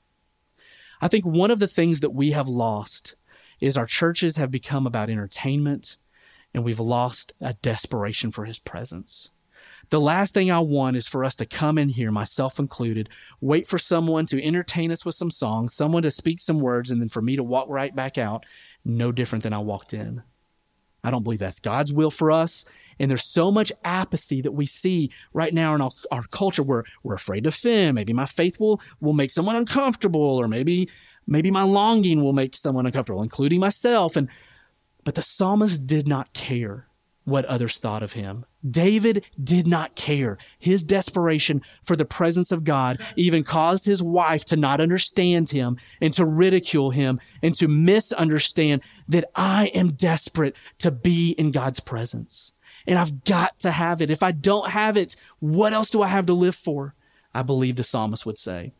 I 1.01 1.07
think 1.07 1.25
one 1.25 1.51
of 1.51 1.59
the 1.59 1.67
things 1.67 1.99
that 1.99 2.11
we 2.11 2.31
have 2.31 2.47
lost 2.47 3.15
is 3.59 3.77
our 3.77 3.85
churches 3.85 4.37
have 4.37 4.51
become 4.51 4.87
about 4.87 5.09
entertainment 5.09 5.97
and 6.53 6.63
we've 6.63 6.79
lost 6.79 7.33
a 7.41 7.53
desperation 7.61 8.31
for 8.31 8.45
His 8.45 8.59
presence. 8.59 9.31
The 9.93 10.01
last 10.01 10.33
thing 10.33 10.49
I 10.49 10.57
want 10.57 10.97
is 10.97 11.07
for 11.07 11.23
us 11.23 11.35
to 11.35 11.45
come 11.45 11.77
in 11.77 11.87
here, 11.87 12.09
myself 12.09 12.57
included, 12.57 13.09
wait 13.41 13.67
for 13.67 13.77
someone 13.77 14.25
to 14.25 14.43
entertain 14.43 14.91
us 14.91 15.05
with 15.05 15.13
some 15.13 15.29
songs, 15.29 15.75
someone 15.75 16.01
to 16.01 16.09
speak 16.09 16.39
some 16.39 16.59
words, 16.59 16.89
and 16.89 16.99
then 16.99 17.09
for 17.09 17.21
me 17.21 17.35
to 17.35 17.43
walk 17.43 17.67
right 17.69 17.95
back 17.95 18.17
out, 18.17 18.43
no 18.83 19.11
different 19.11 19.43
than 19.43 19.53
I 19.53 19.59
walked 19.59 19.93
in. 19.93 20.23
I 21.03 21.11
don't 21.11 21.21
believe 21.21 21.37
that's 21.37 21.59
God's 21.59 21.93
will 21.93 22.09
for 22.09 22.31
us. 22.31 22.65
And 22.97 23.11
there's 23.11 23.23
so 23.23 23.51
much 23.51 23.71
apathy 23.85 24.41
that 24.41 24.53
we 24.53 24.65
see 24.65 25.11
right 25.31 25.53
now 25.53 25.75
in 25.75 25.81
our, 25.81 25.91
our 26.09 26.23
culture 26.23 26.63
where 26.63 26.85
we're 27.03 27.13
afraid 27.13 27.43
to 27.43 27.49
offend. 27.49 27.93
Maybe 27.93 28.13
my 28.13 28.25
faith 28.25 28.59
will, 28.59 28.81
will 28.99 29.13
make 29.13 29.29
someone 29.29 29.57
uncomfortable, 29.57 30.41
or 30.41 30.47
maybe 30.47 30.89
maybe 31.27 31.51
my 31.51 31.61
longing 31.61 32.23
will 32.23 32.33
make 32.33 32.55
someone 32.55 32.87
uncomfortable, 32.87 33.21
including 33.21 33.59
myself. 33.59 34.15
And 34.15 34.27
but 35.03 35.13
the 35.13 35.21
psalmist 35.21 35.85
did 35.85 36.07
not 36.07 36.33
care 36.33 36.87
what 37.25 37.45
others 37.45 37.77
thought 37.77 38.03
of 38.03 38.13
him. 38.13 38.45
David 38.69 39.25
did 39.41 39.67
not 39.67 39.95
care. 39.95 40.37
His 40.57 40.83
desperation 40.83 41.61
for 41.81 41.95
the 41.95 42.05
presence 42.05 42.51
of 42.51 42.63
God 42.63 43.01
even 43.15 43.43
caused 43.43 43.85
his 43.85 44.03
wife 44.03 44.45
to 44.45 44.55
not 44.55 44.81
understand 44.81 45.49
him 45.49 45.77
and 46.01 46.13
to 46.13 46.25
ridicule 46.25 46.91
him 46.91 47.19
and 47.41 47.55
to 47.55 47.67
misunderstand 47.67 48.81
that 49.07 49.29
I 49.35 49.67
am 49.73 49.93
desperate 49.93 50.55
to 50.79 50.91
be 50.91 51.31
in 51.31 51.51
God's 51.51 51.79
presence. 51.79 52.53
And 52.85 52.99
I've 52.99 53.23
got 53.23 53.59
to 53.59 53.71
have 53.71 54.01
it. 54.01 54.11
If 54.11 54.23
I 54.23 54.31
don't 54.31 54.71
have 54.71 54.97
it, 54.97 55.15
what 55.39 55.73
else 55.73 55.89
do 55.89 56.01
I 56.01 56.07
have 56.07 56.25
to 56.25 56.33
live 56.33 56.55
for? 56.55 56.95
I 57.33 57.41
believe 57.41 57.77
the 57.77 57.83
psalmist 57.83 58.25
would 58.25 58.37
say. 58.37 58.73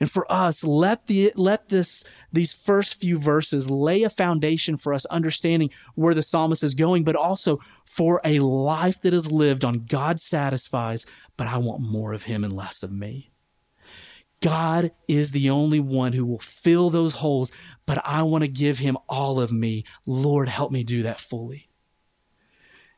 And 0.00 0.10
for 0.10 0.30
us, 0.30 0.64
let 0.64 1.06
the 1.06 1.32
let 1.36 1.68
this 1.68 2.04
these 2.32 2.52
first 2.52 3.00
few 3.00 3.16
verses 3.16 3.70
lay 3.70 4.02
a 4.02 4.10
foundation 4.10 4.76
for 4.76 4.92
us 4.92 5.04
understanding 5.06 5.70
where 5.94 6.14
the 6.14 6.22
psalmist 6.22 6.64
is 6.64 6.74
going, 6.74 7.04
but 7.04 7.16
also 7.16 7.60
for 7.84 8.20
a 8.24 8.40
life 8.40 9.00
that 9.02 9.14
is 9.14 9.30
lived 9.30 9.64
on 9.64 9.84
God 9.86 10.18
satisfies, 10.18 11.06
but 11.36 11.46
I 11.46 11.58
want 11.58 11.80
more 11.80 12.12
of 12.12 12.24
him 12.24 12.42
and 12.42 12.52
less 12.52 12.82
of 12.82 12.92
me. 12.92 13.30
God 14.40 14.90
is 15.08 15.30
the 15.30 15.48
only 15.48 15.80
one 15.80 16.12
who 16.12 16.26
will 16.26 16.40
fill 16.40 16.90
those 16.90 17.14
holes, 17.14 17.52
but 17.86 17.98
I 18.04 18.22
want 18.22 18.42
to 18.42 18.48
give 18.48 18.78
him 18.78 18.98
all 19.08 19.40
of 19.40 19.52
me. 19.52 19.84
Lord, 20.04 20.48
help 20.48 20.72
me 20.72 20.82
do 20.82 21.02
that 21.04 21.20
fully. 21.20 21.70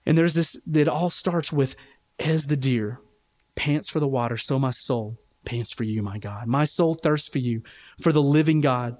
And 0.07 0.17
there's 0.17 0.35
this 0.35 0.61
it 0.73 0.89
all 0.89 1.11
starts 1.11 1.53
with 1.53 1.77
as 2.19 2.47
the 2.47 2.57
deer 2.57 3.01
pants 3.55 3.91
for 3.91 4.01
the 4.01 4.09
water, 4.09 4.39
so 4.39 4.59
my 4.59 4.71
soul 4.71 5.19
pants 5.47 5.73
for 5.73 5.85
you, 5.85 6.03
my 6.03 6.19
God. 6.19 6.47
My 6.47 6.65
soul 6.65 6.95
thirsts 6.95 7.29
for 7.29 7.39
you, 7.39 7.63
for 8.01 8.13
the 8.13 8.23
living 8.23 8.61
God. 8.61 8.99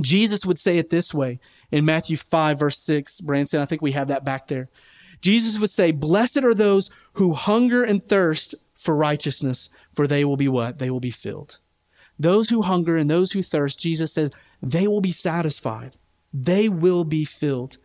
Jesus 0.00 0.44
would 0.44 0.58
say 0.58 0.78
it 0.78 0.90
this 0.90 1.14
way 1.14 1.38
in 1.70 1.84
Matthew 1.84 2.16
5, 2.16 2.58
verse 2.58 2.78
6. 2.78 3.20
Branson, 3.20 3.60
I 3.60 3.64
think 3.64 3.82
we 3.82 3.92
have 3.92 4.08
that 4.08 4.24
back 4.24 4.48
there. 4.48 4.68
Jesus 5.20 5.58
would 5.58 5.70
say, 5.70 5.92
Blessed 5.92 6.44
are 6.44 6.54
those 6.54 6.90
who 7.14 7.32
hunger 7.32 7.84
and 7.84 8.02
thirst 8.02 8.54
for 8.74 8.94
righteousness, 8.94 9.70
for 9.92 10.06
they 10.06 10.24
will 10.24 10.36
be 10.36 10.48
what? 10.48 10.78
They 10.78 10.90
will 10.90 11.00
be 11.00 11.10
filled. 11.10 11.58
Those 12.18 12.48
who 12.50 12.62
hunger 12.62 12.96
and 12.96 13.08
those 13.08 13.32
who 13.32 13.42
thirst, 13.42 13.78
Jesus 13.78 14.12
says, 14.12 14.32
they 14.62 14.88
will 14.88 15.00
be 15.00 15.12
satisfied. 15.12 15.96
They 16.32 16.68
will 16.68 17.04
be 17.04 17.24
filled. 17.24 17.78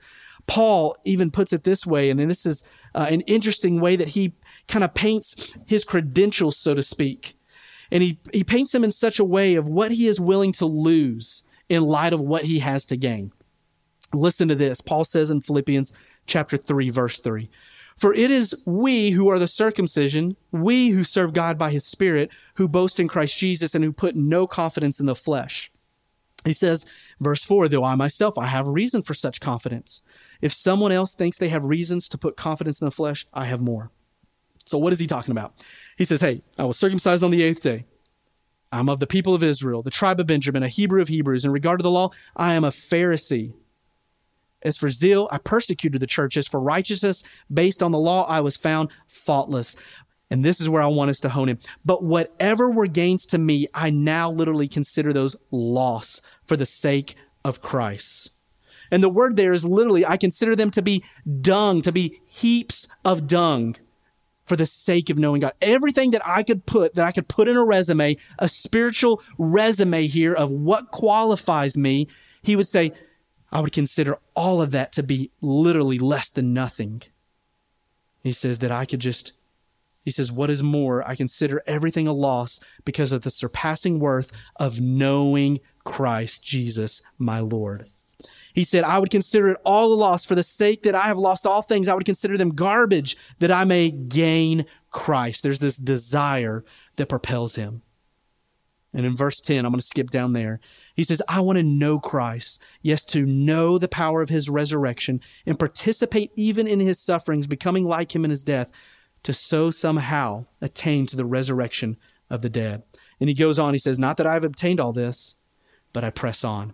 Paul 0.48 0.98
even 1.06 1.32
puts 1.32 1.54
it 1.54 1.64
this 1.64 1.86
way, 1.86 2.10
and 2.10 2.20
this 2.20 2.46
is 2.46 2.68
uh, 2.96 3.08
an 3.10 3.22
interesting 3.22 3.80
way 3.80 3.96
that 3.96 4.10
he 4.10 4.34
kind 4.68 4.84
of 4.84 4.94
paints 4.94 5.58
his 5.66 5.86
credentials, 5.86 6.58
so 6.58 6.74
to 6.74 6.84
speak. 6.84 7.36
And 7.94 8.02
he, 8.02 8.20
he 8.34 8.44
paints 8.44 8.72
them 8.72 8.84
in 8.84 8.90
such 8.90 9.20
a 9.20 9.24
way 9.24 9.54
of 9.54 9.68
what 9.68 9.92
he 9.92 10.08
is 10.08 10.20
willing 10.20 10.52
to 10.54 10.66
lose 10.66 11.48
in 11.70 11.84
light 11.84 12.12
of 12.12 12.20
what 12.20 12.46
he 12.46 12.58
has 12.60 12.86
to 12.88 12.98
gain. 12.98 13.32
Listen 14.12 14.48
to 14.48 14.56
this. 14.56 14.82
Paul 14.82 15.04
says 15.04 15.30
in 15.30 15.42
Philippians 15.42 15.96
chapter 16.26 16.58
3, 16.58 16.90
verse 16.90 17.20
3. 17.20 17.52
For 17.96 18.12
it 18.12 18.32
is 18.32 18.56
we 18.66 19.12
who 19.12 19.30
are 19.30 19.38
the 19.38 19.46
circumcision, 19.46 20.36
we 20.52 20.90
who 20.90 21.04
serve 21.04 21.34
God 21.34 21.60
by 21.60 21.70
his 21.70 21.86
Spirit, 21.86 22.32
who 22.56 22.68
boast 22.68 23.00
in 23.00 23.08
Christ 23.08 23.38
Jesus 23.38 23.76
and 23.76 23.84
who 23.84 23.94
put 23.94 24.16
no 24.16 24.48
confidence 24.48 25.00
in 25.00 25.06
the 25.06 25.14
flesh. 25.14 25.72
He 26.44 26.54
says, 26.54 26.88
verse 27.20 27.44
4, 27.44 27.68
though 27.68 27.84
I 27.84 27.94
myself, 27.94 28.40
I 28.40 28.48
have 28.48 28.68
reason 28.68 29.04
for 29.04 29.14
such 29.14 29.40
confidence. 29.40 30.02
If 30.42 30.52
someone 30.52 30.92
else 30.92 31.14
thinks 31.14 31.38
they 31.38 31.50
have 31.50 31.64
reasons 31.64 32.10
to 32.10 32.18
put 32.18 32.38
confidence 32.38 32.82
in 32.82 32.86
the 32.86 32.92
flesh, 32.92 33.28
I 33.34 33.46
have 33.46 33.62
more. 33.62 33.92
So, 34.66 34.78
what 34.78 34.94
is 34.94 35.00
he 35.00 35.08
talking 35.08 35.32
about? 35.32 35.54
He 35.98 36.06
says, 36.06 36.22
Hey, 36.22 36.42
I 36.58 36.66
was 36.66 36.78
circumcised 36.78 37.24
on 37.24 37.32
the 37.32 37.44
eighth 37.44 37.62
day. 37.62 37.86
I'm 38.72 38.90
of 38.90 39.00
the 39.00 39.08
people 39.08 39.36
of 39.36 39.44
Israel, 39.44 39.84
the 39.84 39.92
tribe 39.92 40.20
of 40.20 40.28
Benjamin, 40.28 40.64
a 40.64 40.68
Hebrew 40.68 41.02
of 41.02 41.08
Hebrews. 41.08 41.46
In 41.46 41.52
regard 41.52 41.80
to 41.80 41.84
the 41.84 41.92
law, 41.92 42.10
I 42.36 42.56
am 42.56 42.64
a 42.64 42.70
Pharisee. 42.70 43.54
As 44.64 44.78
for 44.78 44.90
zeal, 44.90 45.28
I 45.32 45.38
persecuted 45.38 46.02
the 46.02 46.08
churches. 46.08 46.48
For 46.48 46.60
righteousness 46.60 47.24
based 47.54 47.84
on 47.84 47.92
the 47.92 48.00
law, 48.00 48.26
I 48.26 48.40
was 48.40 48.58
found 48.58 48.90
faultless. 49.08 49.76
And 50.32 50.44
this 50.44 50.60
is 50.60 50.70
where 50.70 50.82
I 50.82 50.88
want 50.88 51.12
us 51.12 51.20
to 51.20 51.30
hone 51.30 51.50
in. 51.50 51.60
But 51.86 52.04
whatever 52.04 52.72
were 52.72 52.88
gains 52.88 53.28
to 53.28 53.38
me, 53.38 53.68
I 53.76 53.92
now 53.92 54.32
literally 54.32 54.68
consider 54.68 55.14
those 55.14 55.36
loss 55.52 56.22
for 56.48 56.56
the 56.56 56.66
sake 56.66 57.16
of 57.46 57.62
Christ. 57.62 58.32
And 58.90 59.04
the 59.04 59.10
word 59.10 59.36
there 59.36 59.54
is 59.54 59.66
literally, 59.66 60.06
I 60.06 60.18
consider 60.18 60.56
them 60.56 60.72
to 60.72 60.82
be 60.82 61.04
dung, 61.42 61.84
to 61.84 61.92
be 61.92 62.22
heaps 62.26 62.88
of 63.06 63.28
dung 63.28 63.76
for 64.46 64.56
the 64.56 64.66
sake 64.66 65.10
of 65.10 65.18
knowing 65.18 65.42
God. 65.42 65.54
Everything 65.62 66.12
that 66.12 66.22
I 66.26 66.44
could 66.44 66.66
put, 66.66 66.96
that 66.96 67.06
I 67.06 67.12
could 67.12 67.28
put 67.28 67.48
in 67.48 67.56
a 67.56 67.64
resume, 67.64 68.18
a 68.40 68.50
spiritual 68.50 69.22
resume 69.38 70.08
here 70.08 70.34
of 70.34 70.52
what 70.52 70.92
qualifies 70.92 71.78
me, 71.78 72.08
he 72.42 72.56
would 72.56 72.68
say, 72.68 72.92
I 73.52 73.62
would 73.62 73.72
consider 73.72 74.18
all 74.36 74.62
of 74.62 74.72
that 74.72 74.92
to 74.94 75.04
be 75.04 75.32
literally 75.40 76.00
less 76.00 76.32
than 76.32 76.54
nothing. 76.54 77.04
He 78.24 78.32
says 78.32 78.60
that 78.60 78.72
I 78.72 78.86
could 78.86 79.00
just, 79.00 79.34
he 80.04 80.12
says, 80.12 80.32
what 80.32 80.50
is 80.50 80.64
more, 80.64 81.08
I 81.08 81.16
consider 81.16 81.62
everything 81.68 82.08
a 82.08 82.14
loss 82.14 82.60
because 82.84 83.12
of 83.12 83.22
the 83.22 83.30
surpassing 83.30 84.00
worth 84.00 84.32
of 84.56 84.82
knowing 84.82 85.60
Christ 85.84 86.44
Jesus, 86.44 87.02
my 87.18 87.40
Lord. 87.40 87.86
He 88.54 88.64
said, 88.64 88.84
I 88.84 89.00
would 89.00 89.10
consider 89.10 89.50
it 89.50 89.62
all 89.66 89.92
a 89.92 89.96
loss 89.96 90.24
for 90.26 90.36
the 90.36 90.44
sake 90.44 90.84
that 90.84 90.96
I 90.96 91.08
have 91.08 91.18
lost 91.18 91.46
all 91.46 91.62
things. 91.62 91.88
I 91.88 91.96
would 91.96 92.06
consider 92.06 92.38
them 92.38 92.52
garbage 92.52 93.18
that 93.40 93.52
I 93.52 93.64
may 93.64 93.90
gain 93.90 94.66
Christ. 94.92 95.42
There's 95.42 95.60
this 95.60 95.78
desire 95.78 96.64
that 96.96 97.10
propels 97.10 97.56
him. 97.56 97.82
And 98.94 99.08
in 99.08 99.16
verse 99.16 99.42
10, 99.42 99.66
I'm 99.66 99.72
going 99.72 99.80
to 99.80 99.86
skip 99.86 100.12
down 100.12 100.34
there. 100.34 100.60
He 100.96 101.04
says, 101.04 101.20
I 101.28 101.40
want 101.40 101.58
to 101.58 101.64
know 101.64 102.00
Christ. 102.00 102.62
Yes, 102.84 103.04
to 103.06 103.26
know 103.26 103.80
the 103.80 103.88
power 103.88 104.22
of 104.22 104.30
his 104.30 104.50
resurrection 104.50 105.20
and 105.48 105.58
participate 105.58 106.32
even 106.36 106.68
in 106.68 106.80
his 106.80 107.00
sufferings, 107.00 107.48
becoming 107.48 107.86
like 107.86 108.14
him 108.14 108.24
in 108.24 108.30
his 108.30 108.44
death, 108.44 108.72
to 109.24 109.34
so 109.34 109.72
somehow 109.72 110.46
attain 110.62 111.08
to 111.08 111.16
the 111.16 111.26
resurrection 111.26 111.98
of 112.30 112.44
the 112.44 112.50
dead. 112.50 112.84
And 113.20 113.30
he 113.30 113.34
goes 113.34 113.58
on, 113.58 113.74
he 113.74 113.80
says, 113.80 113.98
Not 113.98 114.18
that 114.18 114.28
I've 114.28 114.44
obtained 114.44 114.80
all 114.80 114.94
this, 114.94 115.38
but 115.92 116.04
I 116.04 116.12
press 116.12 116.44
on 116.44 116.74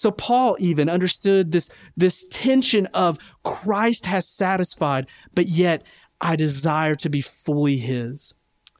so 0.00 0.10
Paul 0.10 0.56
even 0.58 0.88
understood 0.88 1.52
this, 1.52 1.70
this 1.94 2.26
tension 2.30 2.86
of 2.86 3.18
Christ 3.44 4.06
has 4.06 4.26
satisfied, 4.26 5.06
but 5.34 5.46
yet 5.46 5.84
I 6.22 6.36
desire 6.36 6.94
to 6.94 7.10
be 7.10 7.20
fully 7.20 7.76
his. 7.76 8.32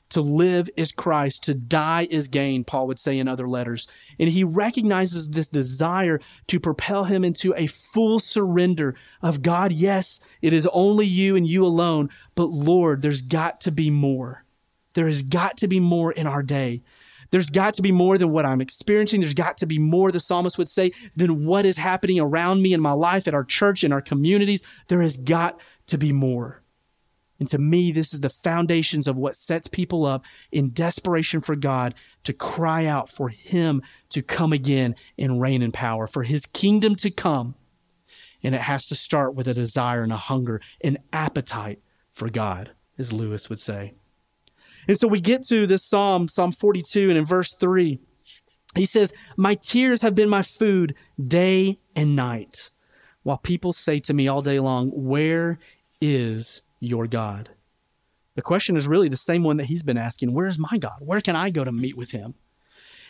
To 0.08 0.22
live 0.22 0.70
is 0.78 0.92
Christ, 0.92 1.44
to 1.44 1.54
die 1.54 2.08
is 2.10 2.28
gain, 2.28 2.64
Paul 2.64 2.86
would 2.86 2.98
say 2.98 3.18
in 3.18 3.28
other 3.28 3.46
letters. 3.46 3.86
And 4.18 4.30
he 4.30 4.44
recognizes 4.44 5.28
this 5.28 5.50
desire 5.50 6.20
to 6.46 6.58
propel 6.58 7.04
him 7.04 7.22
into 7.22 7.52
a 7.54 7.66
full 7.66 8.18
surrender 8.18 8.94
of 9.20 9.42
God. 9.42 9.72
Yes, 9.72 10.26
it 10.40 10.54
is 10.54 10.66
only 10.72 11.04
you 11.04 11.36
and 11.36 11.46
you 11.46 11.66
alone, 11.66 12.08
but 12.34 12.48
Lord, 12.48 13.02
there's 13.02 13.20
got 13.20 13.60
to 13.60 13.70
be 13.70 13.90
more. 13.90 14.46
There 14.94 15.06
has 15.06 15.20
got 15.20 15.58
to 15.58 15.68
be 15.68 15.80
more 15.80 16.12
in 16.12 16.26
our 16.26 16.42
day. 16.42 16.82
There's 17.30 17.50
got 17.50 17.74
to 17.74 17.82
be 17.82 17.92
more 17.92 18.18
than 18.18 18.30
what 18.30 18.46
I'm 18.46 18.60
experiencing. 18.60 19.20
There's 19.20 19.34
got 19.34 19.58
to 19.58 19.66
be 19.66 19.78
more, 19.78 20.10
the 20.10 20.20
psalmist 20.20 20.58
would 20.58 20.68
say, 20.68 20.92
than 21.14 21.46
what 21.46 21.64
is 21.64 21.76
happening 21.76 22.18
around 22.18 22.62
me 22.62 22.72
in 22.72 22.80
my 22.80 22.92
life, 22.92 23.28
at 23.28 23.34
our 23.34 23.44
church, 23.44 23.84
in 23.84 23.92
our 23.92 24.00
communities. 24.00 24.64
There 24.88 25.02
has 25.02 25.16
got 25.16 25.60
to 25.86 25.98
be 25.98 26.12
more. 26.12 26.62
And 27.38 27.48
to 27.48 27.58
me, 27.58 27.90
this 27.90 28.12
is 28.12 28.20
the 28.20 28.28
foundations 28.28 29.08
of 29.08 29.16
what 29.16 29.34
sets 29.34 29.66
people 29.66 30.04
up 30.04 30.24
in 30.52 30.70
desperation 30.70 31.40
for 31.40 31.56
God 31.56 31.94
to 32.24 32.34
cry 32.34 32.84
out 32.84 33.08
for 33.08 33.30
Him 33.30 33.82
to 34.10 34.22
come 34.22 34.52
again 34.52 34.94
and 35.18 35.40
reign 35.40 35.62
in 35.62 35.72
power, 35.72 36.06
for 36.06 36.22
His 36.22 36.44
kingdom 36.44 36.96
to 36.96 37.10
come. 37.10 37.54
And 38.42 38.54
it 38.54 38.62
has 38.62 38.86
to 38.88 38.94
start 38.94 39.34
with 39.34 39.48
a 39.48 39.54
desire 39.54 40.02
and 40.02 40.12
a 40.12 40.16
hunger, 40.16 40.60
an 40.82 40.98
appetite 41.12 41.80
for 42.10 42.28
God, 42.28 42.72
as 42.98 43.12
Lewis 43.12 43.48
would 43.48 43.58
say. 43.58 43.94
And 44.88 44.98
so 44.98 45.08
we 45.08 45.20
get 45.20 45.42
to 45.48 45.66
this 45.66 45.84
Psalm, 45.84 46.28
Psalm 46.28 46.52
42, 46.52 47.10
and 47.10 47.18
in 47.18 47.24
verse 47.24 47.54
3, 47.54 47.98
he 48.74 48.86
says, 48.86 49.14
My 49.36 49.54
tears 49.54 50.02
have 50.02 50.14
been 50.14 50.28
my 50.28 50.42
food 50.42 50.94
day 51.24 51.80
and 51.96 52.14
night, 52.14 52.70
while 53.22 53.38
people 53.38 53.72
say 53.72 54.00
to 54.00 54.14
me 54.14 54.28
all 54.28 54.42
day 54.42 54.60
long, 54.60 54.90
Where 54.90 55.58
is 56.00 56.62
your 56.78 57.06
God? 57.06 57.50
The 58.36 58.42
question 58.42 58.76
is 58.76 58.88
really 58.88 59.08
the 59.08 59.16
same 59.16 59.42
one 59.42 59.56
that 59.56 59.66
he's 59.66 59.82
been 59.82 59.98
asking 59.98 60.32
Where 60.32 60.46
is 60.46 60.58
my 60.58 60.78
God? 60.78 60.98
Where 61.00 61.20
can 61.20 61.36
I 61.36 61.50
go 61.50 61.64
to 61.64 61.72
meet 61.72 61.96
with 61.96 62.12
him? 62.12 62.34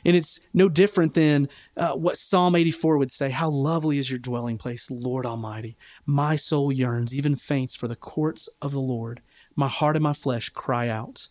And 0.04 0.16
it's 0.16 0.48
no 0.54 0.70
different 0.70 1.12
than 1.12 1.48
uh, 1.76 1.92
what 1.92 2.16
Psalm 2.16 2.56
84 2.56 2.96
would 2.96 3.12
say 3.12 3.30
How 3.30 3.50
lovely 3.50 3.98
is 3.98 4.10
your 4.10 4.18
dwelling 4.18 4.58
place, 4.58 4.90
Lord 4.90 5.26
Almighty. 5.26 5.76
My 6.06 6.36
soul 6.36 6.72
yearns, 6.72 7.14
even 7.14 7.36
faints, 7.36 7.76
for 7.76 7.86
the 7.86 7.96
courts 7.96 8.48
of 8.62 8.72
the 8.72 8.80
Lord. 8.80 9.20
My 9.56 9.68
heart 9.68 9.96
and 9.96 10.02
my 10.02 10.14
flesh 10.14 10.48
cry 10.48 10.88
out. 10.88 11.28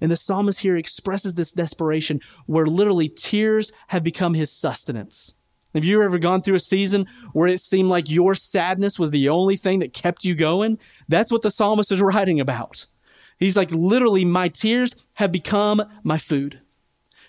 And 0.00 0.10
the 0.10 0.16
psalmist 0.16 0.60
here 0.60 0.76
expresses 0.76 1.34
this 1.34 1.52
desperation 1.52 2.20
where 2.46 2.66
literally 2.66 3.08
tears 3.08 3.72
have 3.88 4.02
become 4.02 4.34
his 4.34 4.50
sustenance. 4.52 5.36
Have 5.74 5.84
you 5.84 6.02
ever 6.02 6.18
gone 6.18 6.40
through 6.40 6.54
a 6.54 6.60
season 6.60 7.06
where 7.32 7.48
it 7.48 7.60
seemed 7.60 7.90
like 7.90 8.08
your 8.08 8.34
sadness 8.34 8.98
was 8.98 9.10
the 9.10 9.28
only 9.28 9.56
thing 9.56 9.80
that 9.80 9.92
kept 9.92 10.24
you 10.24 10.34
going? 10.34 10.78
That's 11.08 11.30
what 11.30 11.42
the 11.42 11.50
psalmist 11.50 11.92
is 11.92 12.00
writing 12.00 12.40
about. 12.40 12.86
He's 13.38 13.56
like, 13.56 13.70
literally, 13.70 14.24
my 14.24 14.48
tears 14.48 15.06
have 15.16 15.30
become 15.30 15.82
my 16.02 16.16
food. 16.16 16.60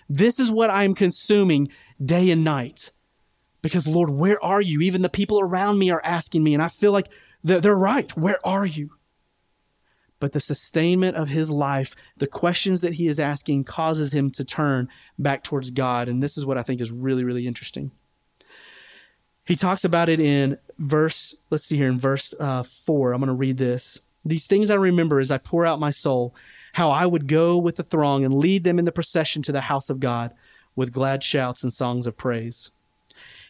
This 0.08 0.40
is 0.40 0.50
what 0.50 0.70
I 0.70 0.84
am 0.84 0.94
consuming 0.94 1.68
day 2.02 2.30
and 2.30 2.42
night. 2.42 2.90
Because, 3.60 3.86
Lord, 3.86 4.08
where 4.10 4.42
are 4.42 4.62
you? 4.62 4.80
Even 4.80 5.02
the 5.02 5.10
people 5.10 5.40
around 5.40 5.78
me 5.78 5.90
are 5.90 6.00
asking 6.02 6.42
me, 6.42 6.54
and 6.54 6.62
I 6.62 6.68
feel 6.68 6.92
like 6.92 7.08
they're 7.44 7.74
right. 7.74 8.16
Where 8.16 8.38
are 8.46 8.64
you? 8.64 8.92
But 10.20 10.32
the 10.32 10.40
sustainment 10.40 11.16
of 11.16 11.28
his 11.28 11.50
life, 11.50 11.94
the 12.16 12.26
questions 12.26 12.80
that 12.80 12.94
he 12.94 13.08
is 13.08 13.20
asking, 13.20 13.64
causes 13.64 14.12
him 14.12 14.30
to 14.32 14.44
turn 14.44 14.88
back 15.18 15.42
towards 15.42 15.70
God. 15.70 16.08
And 16.08 16.22
this 16.22 16.36
is 16.36 16.44
what 16.44 16.58
I 16.58 16.62
think 16.62 16.80
is 16.80 16.90
really, 16.90 17.24
really 17.24 17.46
interesting. 17.46 17.90
He 19.44 19.56
talks 19.56 19.84
about 19.84 20.08
it 20.08 20.20
in 20.20 20.58
verse, 20.78 21.34
let's 21.50 21.64
see 21.64 21.76
here, 21.76 21.88
in 21.88 21.98
verse 21.98 22.34
uh, 22.38 22.62
four. 22.62 23.12
I'm 23.12 23.20
going 23.20 23.28
to 23.28 23.34
read 23.34 23.56
this. 23.56 24.00
These 24.24 24.46
things 24.46 24.70
I 24.70 24.74
remember 24.74 25.20
as 25.20 25.30
I 25.30 25.38
pour 25.38 25.64
out 25.64 25.80
my 25.80 25.90
soul, 25.90 26.34
how 26.74 26.90
I 26.90 27.06
would 27.06 27.26
go 27.26 27.56
with 27.56 27.76
the 27.76 27.82
throng 27.82 28.24
and 28.24 28.34
lead 28.34 28.64
them 28.64 28.78
in 28.78 28.84
the 28.84 28.92
procession 28.92 29.42
to 29.42 29.52
the 29.52 29.62
house 29.62 29.88
of 29.88 30.00
God 30.00 30.34
with 30.76 30.92
glad 30.92 31.22
shouts 31.22 31.62
and 31.62 31.72
songs 31.72 32.06
of 32.06 32.16
praise. 32.16 32.72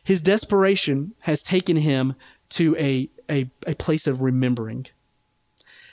His 0.05 0.23
desperation 0.23 1.15
has 1.23 1.43
taken 1.43 1.77
him 1.77 2.15
to 2.51 2.77
a, 2.77 3.11
a, 3.29 3.51
a 3.67 3.75
place 3.75 4.07
of 4.07 4.23
remembering 4.23 4.87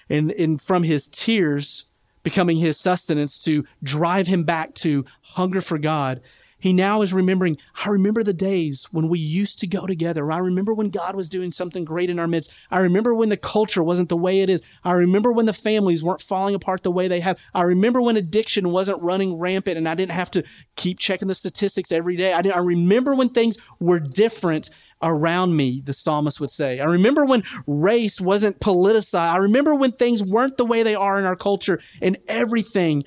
and, 0.10 0.32
and 0.32 0.62
from 0.62 0.84
his 0.84 1.08
tears 1.08 1.86
becoming 2.24 2.58
his 2.58 2.78
sustenance 2.78 3.41
to 3.44 3.65
drive 3.84 4.28
him 4.28 4.44
back 4.44 4.74
to 4.74 5.06
hunger 5.22 5.62
for 5.62 5.78
God, 5.78 6.22
he 6.65 6.74
now 6.74 7.04
is 7.04 7.13
remembering, 7.13 7.58
I 7.86 7.89
remember 7.89 8.24
the 8.24 8.34
days 8.34 8.88
when 8.91 9.08
we 9.08 9.20
used 9.20 9.60
to 9.60 9.68
go 9.68 9.86
together. 9.86 10.32
I 10.32 10.39
remember 10.39 10.74
when 10.74 10.89
God 10.89 11.15
was 11.15 11.30
doing 11.30 11.52
something 11.52 11.86
great 11.86 12.10
in 12.10 12.18
our 12.18 12.26
midst. 12.26 12.52
I 12.72 12.80
remember 12.80 13.13
when 13.13 13.30
the 13.30 13.38
culture 13.38 13.84
wasn't 13.84 14.10
the 14.10 14.18
way 14.18 14.41
it 14.41 14.50
is. 14.50 14.63
I 14.84 14.94
remember 14.94 15.32
when 15.32 15.46
the 15.46 15.54
families 15.54 16.04
weren't 16.04 16.24
falling 16.24 16.56
apart 16.56 16.82
the 16.82 16.89
way 16.89 17.08
they 17.08 17.20
have. 17.20 17.39
I 17.54 17.62
remember 17.62 18.02
when 18.02 18.18
addiction 18.18 18.72
wasn't 18.72 19.04
running 19.04 19.38
rampant 19.38 19.78
and 19.78 19.88
I 19.88 19.94
didn't 19.94 20.13
have 20.13 20.32
to 20.32 20.44
keep 20.76 20.98
checking 20.98 21.28
the 21.28 21.36
statistics 21.36 21.91
every 21.91 22.15
day. 22.15 22.34
I, 22.34 22.41
I 22.54 22.60
remember 22.60 23.13
when 23.13 23.30
things 23.30 23.60
were 23.80 24.00
different 24.00 24.72
around 25.06 25.56
me, 25.56 25.80
the 25.82 25.94
psalmist 25.94 26.41
would 26.41 26.50
say. 26.50 26.80
I 26.80 26.86
remember 26.86 27.26
when 27.26 27.44
race 27.68 28.20
wasn't 28.20 28.60
politicized. 28.60 29.34
I 29.34 29.38
remember 29.38 29.76
when 29.76 29.91
things 29.91 30.24
weren't 30.24 30.58
the 30.58 30.65
way 30.65 30.84
they 30.84 30.96
are 30.96 31.20
in 31.20 31.26
our 31.26 31.36
culture 31.36 31.80
and 32.02 32.18
everything 32.28 33.06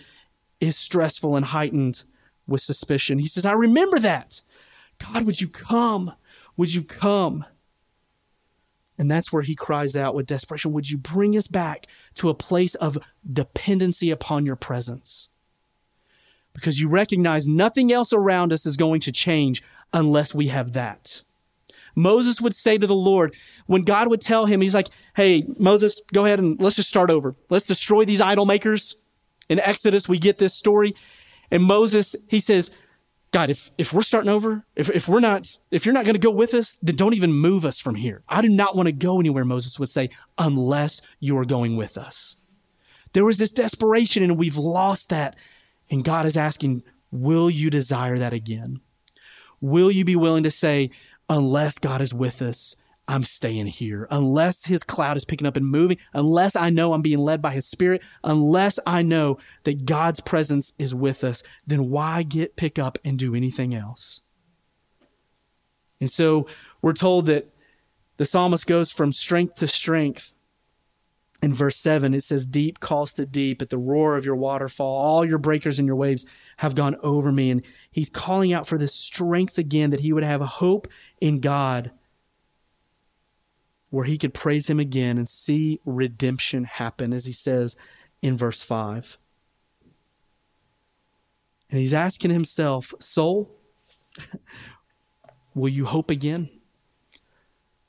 is 0.61 0.77
stressful 0.77 1.37
and 1.37 1.47
heightened 1.47 2.05
with 2.47 2.61
suspicion. 2.61 3.19
He 3.19 3.27
says, 3.27 3.45
I 3.45 3.53
remember 3.53 3.99
that. 3.99 4.41
God, 4.99 5.27
would 5.27 5.41
you 5.41 5.49
come? 5.49 6.13
Would 6.57 6.73
you 6.73 6.83
come? 6.83 7.45
And 8.97 9.11
that's 9.11 9.33
where 9.33 9.43
he 9.43 9.55
cries 9.55 9.95
out 9.95 10.15
with 10.15 10.27
desperation 10.27 10.73
Would 10.73 10.91
you 10.91 10.99
bring 10.99 11.37
us 11.37 11.47
back 11.47 11.87
to 12.15 12.29
a 12.29 12.35
place 12.35 12.75
of 12.77 12.99
dependency 13.31 14.11
upon 14.11 14.47
your 14.47 14.57
presence? 14.57 15.31
Because 16.53 16.81
you 16.81 16.89
recognize 16.89 17.47
nothing 17.47 17.93
else 17.93 18.13
around 18.13 18.53
us 18.53 18.67
is 18.67 18.77
going 18.77 19.01
to 19.03 19.13
change 19.13 19.63
unless 19.93 20.35
we 20.35 20.49
have 20.49 20.73
that. 20.73 21.23
Moses 21.99 22.41
would 22.41 22.55
say 22.55 22.79
to 22.79 22.87
the 22.87 22.95
Lord, 22.95 23.35
when 23.67 23.83
God 23.83 24.09
would 24.09 24.21
tell 24.21 24.47
him, 24.47 24.61
he's 24.61 24.75
like, 24.75 24.89
hey, 25.17 25.47
Moses, 25.59 26.01
go 26.13 26.25
ahead 26.25 26.39
and 26.39 26.61
let's 26.63 26.77
just 26.77 26.89
start 26.89 27.11
over. 27.11 27.35
Let's 27.51 27.67
destroy 27.67 28.05
these 28.05 28.21
idol 28.21 28.47
makers. 28.47 29.03
In 29.49 29.61
Exodus, 29.61 30.09
we 30.09 30.19
get 30.19 30.39
this 30.39 30.55
story. 30.55 30.95
And 31.51 31.63
Moses, 31.63 32.15
he 32.29 32.41
says, 32.41 32.71
God, 33.31 33.51
if, 33.51 33.71
if 33.77 33.93
we're 33.93 34.03
starting 34.03 34.31
over, 34.31 34.65
if, 34.75 34.89
if 34.91 35.09
we're 35.09 35.21
not, 35.21 35.55
if 35.71 35.85
you're 35.85 35.93
not 35.93 36.05
going 36.05 36.15
to 36.15 36.21
go 36.21 36.31
with 36.31 36.55
us, 36.55 36.77
then 36.77 36.97
don't 36.97 37.15
even 37.15 37.33
move 37.33 37.67
us 37.67 37.79
from 37.79 37.95
here. 37.95 38.23
I 38.29 38.41
do 38.41 38.49
not 38.49 38.77
want 38.77 38.87
to 38.87 38.93
go 38.93 39.21
anywhere, 39.21 39.45
Moses 39.45 39.79
would 39.79 39.91
say, 39.91 40.11
unless 40.39 41.03
you 41.21 41.37
are 41.37 41.45
going 41.45 41.77
with 41.77 41.99
us. 41.99 42.37
There 43.13 43.25
was 43.25 43.39
this 43.39 43.53
desperation 43.53 44.23
and 44.23 44.39
we've 44.39 44.57
lost 44.57 45.11
that. 45.11 45.37
And 45.91 46.05
God 46.05 46.27
is 46.27 46.37
asking, 46.37 46.83
will 47.11 47.51
you 47.51 47.71
desire 47.71 48.19
that 48.19 48.33
again? 48.33 48.81
Will 49.61 49.91
you 49.91 50.05
be 50.05 50.17
willing 50.17 50.45
to 50.45 50.51
say, 50.51 50.91
unless 51.29 51.79
God 51.79 52.01
is 52.01 52.15
with 52.15 52.43
us, 52.43 52.77
I'm 53.09 53.25
staying 53.25 53.69
here. 53.69 54.07
Unless 54.11 54.67
his 54.67 54.83
cloud 54.83 55.17
is 55.17 55.25
picking 55.25 55.47
up 55.47 55.57
and 55.57 55.67
moving, 55.67 55.99
unless 56.13 56.55
I 56.55 56.69
know 56.69 56.93
I'm 56.93 57.03
being 57.03 57.19
led 57.19 57.41
by 57.41 57.53
his 57.53 57.67
spirit, 57.67 58.03
unless 58.23 58.79
I 58.87 59.03
know 59.03 59.39
that 59.65 59.87
God's 59.87 60.21
presence 60.21 60.75
is 60.79 60.95
with 60.95 61.25
us, 61.25 61.43
then 61.67 61.89
why 61.89 62.23
get 62.23 62.57
pick 62.57 62.79
up 62.79 62.99
and 63.05 63.19
do 63.19 63.35
anything 63.35 63.75
else? 63.75 64.23
And 66.01 66.11
so 66.11 66.47
we're 66.83 66.93
told 66.93 67.27
that 67.27 67.49
the 68.19 68.27
psalmist 68.27 68.67
goes 68.67 68.93
from 68.93 69.13
strength 69.13 69.55
to 69.57 69.67
strength. 69.67 70.35
In 71.41 71.55
verse 71.55 71.77
7, 71.77 72.15
it 72.15 72.25
says, 72.25 72.47
Deep 72.47 72.81
calls 72.81 73.15
to 73.15 73.25
deep 73.25 73.63
at 73.63 73.71
the 73.71 73.79
roar 73.79 74.17
of 74.17 74.25
your 74.25 74.35
waterfall. 74.35 74.97
All 74.97 75.25
your 75.25 75.39
breakers 75.39 75.79
and 75.79 75.87
your 75.87 75.97
waves 75.97 76.27
have 76.57 76.75
gone 76.75 76.97
over 77.03 77.31
me. 77.31 77.51
And 77.51 77.65
he's 77.91 78.11
calling 78.11 78.53
out 78.53 78.67
for 78.67 78.77
this 78.77 78.93
strength 78.95 79.57
again 79.57 79.91
that 79.91 80.01
he 80.01 80.13
would 80.13 80.25
have 80.25 80.41
hope 80.41 80.89
in 81.21 81.41
God 81.41 81.93
where 83.91 84.05
he 84.05 84.19
could 84.19 84.35
praise 84.35 84.69
him 84.69 84.79
again 84.79 85.17
and 85.17 85.29
see 85.29 85.81
redemption 85.85 86.65
happen, 86.65 87.13
as 87.13 87.27
he 87.27 87.33
says 87.33 87.77
in 88.21 88.37
verse 88.37 88.63
5. 88.63 89.19
And 91.71 91.79
he's 91.79 91.95
asking 91.95 92.31
himself, 92.31 92.93
Soul, 92.99 93.51
will 95.55 95.69
you 95.69 95.87
hope 95.87 96.11
again? 96.11 96.51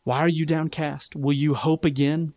Why 0.04 0.20
are 0.20 0.30
you 0.30 0.46
downcast? 0.46 1.16
Will 1.16 1.34
you 1.34 1.54
hope 1.54 1.86
again? 1.86 2.34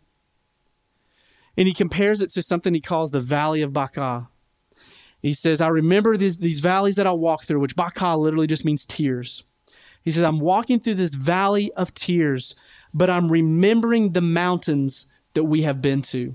And 1.57 1.69
he 1.69 1.75
compares 1.75 2.23
it 2.23 2.31
to 2.31 2.43
something 2.43 2.75
he 2.75 2.81
calls 2.81 3.11
the 3.11 3.21
Valley 3.21 3.63
of 3.63 3.73
Baca. 3.73 4.29
He 5.21 5.35
says, 5.35 5.61
I 5.61 5.69
remember 5.69 6.17
these, 6.17 6.39
these 6.39 6.61
valleys 6.61 6.97
that 6.97 7.07
I 7.07 7.13
walk 7.13 7.45
through, 7.45 7.61
which 7.61 7.77
Baca 7.77 8.17
literally 8.17 8.47
just 8.47 8.65
means 8.65 8.87
tears. 8.87 9.45
He 10.03 10.11
says, 10.11 10.25
I'm 10.25 10.41
walking 10.41 10.81
through 10.81 10.95
this 10.95 11.15
valley 11.15 11.73
of 11.75 11.95
tears 11.95 12.59
but 12.95 13.11
I'm 13.11 13.31
remembering 13.31 14.13
the 14.13 14.21
mountains 14.21 15.13
that 15.35 15.45
we 15.45 15.63
have 15.63 15.81
been 15.81 16.03
to. 16.03 16.35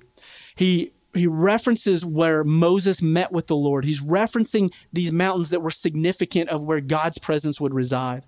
He 0.55 0.91
he 1.13 1.25
references 1.25 2.05
where 2.05 2.43
Moses 2.43 3.01
met 3.01 3.31
with 3.31 3.47
the 3.47 3.55
Lord. 3.55 3.85
He's 3.85 4.01
referencing 4.01 4.71
these 4.93 5.11
mountains 5.11 5.49
that 5.49 5.63
were 5.63 5.71
significant 5.71 6.49
of 6.49 6.63
where 6.63 6.81
God's 6.81 7.17
presence 7.17 7.59
would 7.59 7.73
reside. 7.73 8.25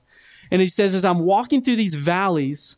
And 0.49 0.59
he 0.59 0.65
says, 0.65 0.95
as 0.95 1.05
I'm 1.05 1.19
walking 1.19 1.61
through 1.61 1.75
these 1.75 1.93
valleys 1.93 2.77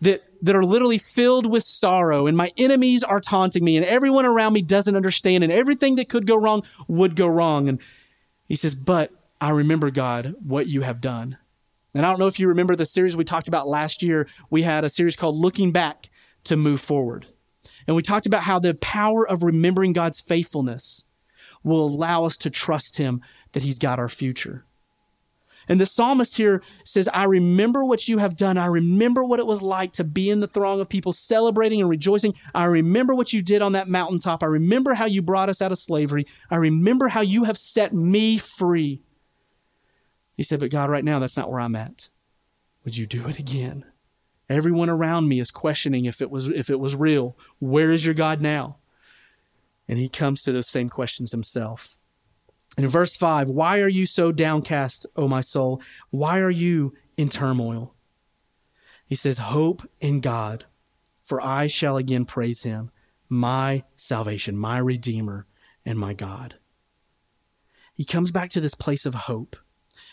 that, 0.00 0.22
that 0.42 0.56
are 0.56 0.64
literally 0.64 0.98
filled 0.98 1.46
with 1.46 1.64
sorrow, 1.64 2.26
and 2.26 2.36
my 2.36 2.52
enemies 2.56 3.02
are 3.02 3.20
taunting 3.20 3.64
me, 3.64 3.76
and 3.76 3.86
everyone 3.86 4.26
around 4.26 4.52
me 4.52 4.62
doesn't 4.62 4.96
understand, 4.96 5.42
and 5.42 5.52
everything 5.52 5.96
that 5.96 6.08
could 6.08 6.26
go 6.26 6.36
wrong 6.36 6.62
would 6.88 7.16
go 7.16 7.26
wrong. 7.26 7.68
And 7.68 7.80
he 8.46 8.56
says, 8.56 8.74
But 8.74 9.12
I 9.40 9.50
remember, 9.50 9.90
God, 9.90 10.34
what 10.42 10.66
you 10.66 10.82
have 10.82 11.00
done. 11.00 11.38
And 11.94 12.04
I 12.04 12.10
don't 12.10 12.18
know 12.18 12.26
if 12.26 12.38
you 12.38 12.48
remember 12.48 12.76
the 12.76 12.84
series 12.84 13.16
we 13.16 13.24
talked 13.24 13.48
about 13.48 13.68
last 13.68 14.02
year. 14.02 14.28
We 14.50 14.62
had 14.62 14.84
a 14.84 14.90
series 14.90 15.16
called 15.16 15.36
Looking 15.36 15.72
Back 15.72 16.10
to 16.44 16.56
Move 16.56 16.80
Forward. 16.80 17.26
And 17.86 17.96
we 17.96 18.02
talked 18.02 18.26
about 18.26 18.42
how 18.42 18.58
the 18.58 18.74
power 18.74 19.26
of 19.26 19.42
remembering 19.42 19.92
God's 19.94 20.20
faithfulness 20.20 21.06
will 21.64 21.86
allow 21.86 22.24
us 22.24 22.36
to 22.38 22.50
trust 22.50 22.98
Him 22.98 23.22
that 23.52 23.62
He's 23.62 23.78
got 23.78 23.98
our 23.98 24.10
future. 24.10 24.66
And 25.68 25.80
the 25.80 25.86
psalmist 25.86 26.36
here 26.36 26.62
says, 26.84 27.08
I 27.12 27.24
remember 27.24 27.84
what 27.84 28.08
you 28.08 28.18
have 28.18 28.36
done. 28.36 28.56
I 28.56 28.66
remember 28.66 29.24
what 29.24 29.40
it 29.40 29.46
was 29.46 29.62
like 29.62 29.92
to 29.94 30.04
be 30.04 30.30
in 30.30 30.40
the 30.40 30.46
throng 30.46 30.80
of 30.80 30.88
people 30.88 31.12
celebrating 31.12 31.80
and 31.80 31.90
rejoicing. 31.90 32.34
I 32.54 32.64
remember 32.64 33.14
what 33.14 33.32
you 33.32 33.42
did 33.42 33.62
on 33.62 33.72
that 33.72 33.88
mountaintop. 33.88 34.42
I 34.42 34.46
remember 34.46 34.94
how 34.94 35.06
you 35.06 35.22
brought 35.22 35.48
us 35.48 35.60
out 35.60 35.72
of 35.72 35.78
slavery. 35.78 36.26
I 36.50 36.56
remember 36.56 37.08
how 37.08 37.20
you 37.20 37.44
have 37.44 37.58
set 37.58 37.92
me 37.92 38.38
free. 38.38 39.02
He 40.36 40.42
said, 40.42 40.60
But 40.60 40.70
God, 40.70 40.90
right 40.90 41.04
now, 41.04 41.18
that's 41.18 41.36
not 41.36 41.50
where 41.50 41.60
I'm 41.60 41.74
at. 41.74 42.10
Would 42.84 42.96
you 42.96 43.06
do 43.06 43.26
it 43.26 43.38
again? 43.38 43.84
Everyone 44.48 44.88
around 44.88 45.28
me 45.28 45.40
is 45.40 45.50
questioning 45.50 46.04
if 46.04 46.22
it 46.22 46.30
was 46.30 46.48
if 46.48 46.70
it 46.70 46.78
was 46.78 46.94
real. 46.94 47.36
Where 47.58 47.90
is 47.90 48.04
your 48.04 48.14
God 48.14 48.40
now? 48.40 48.76
And 49.88 49.98
he 49.98 50.08
comes 50.08 50.42
to 50.42 50.52
those 50.52 50.68
same 50.68 50.88
questions 50.88 51.32
himself. 51.32 51.96
In 52.76 52.86
verse 52.88 53.16
5, 53.16 53.48
why 53.48 53.80
are 53.80 53.88
you 53.88 54.04
so 54.04 54.32
downcast, 54.32 55.06
O 55.16 55.28
my 55.28 55.40
soul? 55.40 55.80
Why 56.10 56.38
are 56.38 56.50
you 56.50 56.94
in 57.16 57.28
turmoil? 57.28 57.94
He 59.06 59.14
says, 59.14 59.38
Hope 59.38 59.88
in 60.00 60.20
God, 60.20 60.66
for 61.22 61.40
I 61.40 61.68
shall 61.68 61.96
again 61.96 62.26
praise 62.26 62.64
him, 62.64 62.90
my 63.28 63.84
salvation, 63.96 64.58
my 64.58 64.78
Redeemer, 64.78 65.46
and 65.84 65.98
my 65.98 66.12
God. 66.12 66.56
He 67.94 68.04
comes 68.04 68.30
back 68.30 68.50
to 68.50 68.60
this 68.60 68.74
place 68.74 69.06
of 69.06 69.14
hope. 69.14 69.56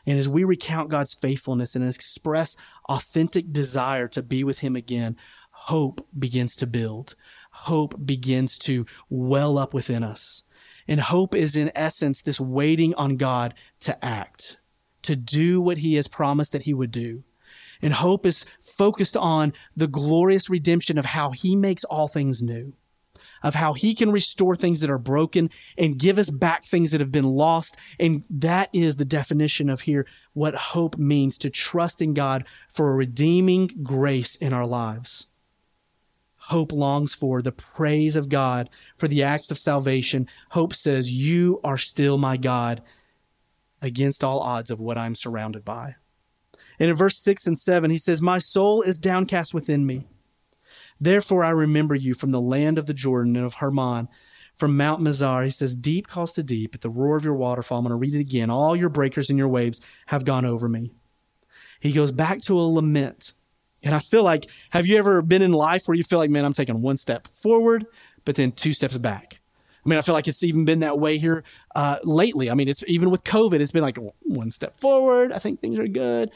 And 0.06 0.18
as 0.18 0.30
we 0.30 0.46
recount 0.46 0.90
God's 0.90 1.14
faithfulness 1.14 1.76
and 1.76 1.88
express 1.88 2.56
authentic 2.88 3.52
desire 3.52 4.08
to 4.10 4.22
be 4.22 4.44
with 4.44 4.60
Him 4.60 4.76
again, 4.76 5.18
hope 5.52 6.08
begins 6.18 6.56
to 6.58 6.68
build. 6.68 7.16
Hope 7.52 8.06
begins 8.06 8.58
to 8.60 8.86
well 9.10 9.58
up 9.58 9.74
within 9.74 10.04
us. 10.04 10.44
And 10.88 11.00
hope 11.00 11.36
is, 11.36 11.56
in 11.56 11.72
essence, 11.76 12.22
this 12.22 12.40
waiting 12.40 12.94
on 12.96 13.18
God 13.18 13.54
to 13.82 14.04
act, 14.04 14.60
to 15.04 15.16
do 15.16 15.62
what 15.62 15.80
He 15.80 15.96
has 15.96 16.08
promised 16.08 16.52
that 16.52 16.64
He 16.64 16.74
would 16.74 16.92
do. 16.92 17.24
And 17.82 17.94
hope 17.94 18.26
is 18.26 18.46
focused 18.62 19.18
on 19.18 19.54
the 19.76 19.88
glorious 19.88 20.50
redemption 20.50 20.98
of 20.98 21.06
how 21.06 21.32
He 21.32 21.56
makes 21.56 21.84
all 21.84 22.08
things 22.08 22.42
new 22.42 22.74
of 23.44 23.56
how 23.56 23.74
he 23.74 23.94
can 23.94 24.12
restore 24.12 24.56
things 24.56 24.80
that 24.80 24.90
are 24.90 24.98
broken 24.98 25.50
and 25.78 26.00
give 26.00 26.18
us 26.18 26.30
back 26.30 26.64
things 26.64 26.92
that 26.92 27.02
have 27.02 27.12
been 27.12 27.26
lost. 27.26 27.78
And 28.00 28.24
that 28.30 28.70
is 28.74 28.96
the 28.96 29.06
definition 29.06 29.70
of 29.70 29.82
here 29.82 30.08
what 30.32 30.56
hope 30.56 30.98
means 30.98 31.38
to 31.40 31.50
trust 31.50 32.02
in 32.02 32.14
God 32.14 32.46
for 32.70 32.90
a 32.90 32.96
redeeming 32.96 33.70
grace 33.84 34.36
in 34.36 34.54
our 34.54 34.66
lives. 34.66 35.28
Hope 36.48 36.74
longs 36.74 37.14
for 37.14 37.42
the 37.42 37.54
praise 37.54 38.16
of 38.18 38.28
God 38.28 38.70
for 38.98 39.08
the 39.08 39.24
acts 39.24 39.50
of 39.50 39.58
salvation. 39.58 40.28
Hope 40.50 40.74
says, 40.74 41.12
You 41.12 41.62
are 41.64 41.78
still 41.78 42.18
my 42.18 42.36
God 42.36 42.82
against 43.82 44.24
all 44.24 44.40
odds 44.40 44.70
of 44.70 44.80
what 44.80 44.98
I'm 44.98 45.16
surrounded 45.16 45.64
by. 45.64 45.96
And 46.80 46.90
in 46.90 46.96
verse 46.96 47.18
6 47.18 47.48
and 47.48 47.58
7, 47.58 47.92
he 47.92 47.98
says, 47.98 48.22
My 48.22 48.40
soul 48.40 48.82
is 48.82 49.00
downcast 49.00 49.54
within 49.54 49.86
me. 49.86 50.06
Therefore, 51.00 51.46
I 51.46 51.50
remember 51.50 51.96
you 51.96 52.14
from 52.14 52.32
the 52.32 52.42
land 52.42 52.78
of 52.78 52.88
the 52.88 52.94
Jordan 52.94 53.38
and 53.38 53.46
of 53.46 53.56
Hermon, 53.56 54.10
from 54.56 54.76
Mount 54.76 55.02
Mizar. 55.02 55.46
He 55.46 55.50
says, 55.50 55.76
Deep 55.76 56.08
calls 56.08 56.34
to 56.34 56.44
deep 56.44 56.76
at 56.76 56.82
the 56.82 56.90
roar 56.90 57.16
of 57.16 57.24
your 57.24 57.36
waterfall. 57.36 57.80
I'm 57.80 57.86
going 57.86 57.92
to 57.92 57.96
read 57.96 58.16
it 58.16 58.20
again. 58.20 58.50
All 58.50 58.76
your 58.76 58.90
breakers 58.90 59.30
and 59.30 59.40
your 59.40 59.48
waves 59.48 59.80
have 60.08 60.26
gone 60.26 60.46
over 60.46 60.68
me. 60.68 60.92
He 61.80 61.94
goes 61.94 62.12
back 62.12 62.42
to 62.42 62.60
a 62.60 62.62
lament. 62.62 63.32
And 63.84 63.94
I 63.94 64.00
feel 64.00 64.24
like, 64.24 64.50
have 64.72 64.88
you 64.88 64.98
ever 64.98 65.22
been 65.22 65.42
in 65.42 65.52
life 65.52 65.88
where 65.88 65.96
you 65.96 66.04
feel 66.04 66.20
like, 66.20 66.30
man, 66.30 66.46
I'm 66.46 66.54
taking 66.54 66.82
one 66.82 66.98
step 66.98 67.28
forward, 67.28 67.86
but 68.26 68.36
then 68.36 68.52
two 68.52 68.74
steps 68.74 68.98
back? 68.98 69.42
I 69.86 69.90
mean, 69.90 70.00
I 70.00 70.02
feel 70.02 70.14
like 70.14 70.30
it's 70.30 70.44
even 70.44 70.64
been 70.64 70.80
that 70.80 70.98
way 70.98 71.18
here 71.18 71.44
uh, 71.76 71.98
lately. 72.04 72.50
I 72.50 72.54
mean, 72.54 72.70
it's 72.70 72.84
even 72.88 73.10
with 73.10 73.26
COVID, 73.26 73.60
it's 73.60 73.74
been 73.74 73.84
like 73.84 73.98
one 74.22 74.52
step 74.52 74.78
forward. 74.78 75.34
I 75.34 75.40
think 75.40 75.60
things 75.60 75.78
are 75.78 75.88
good, 75.88 76.32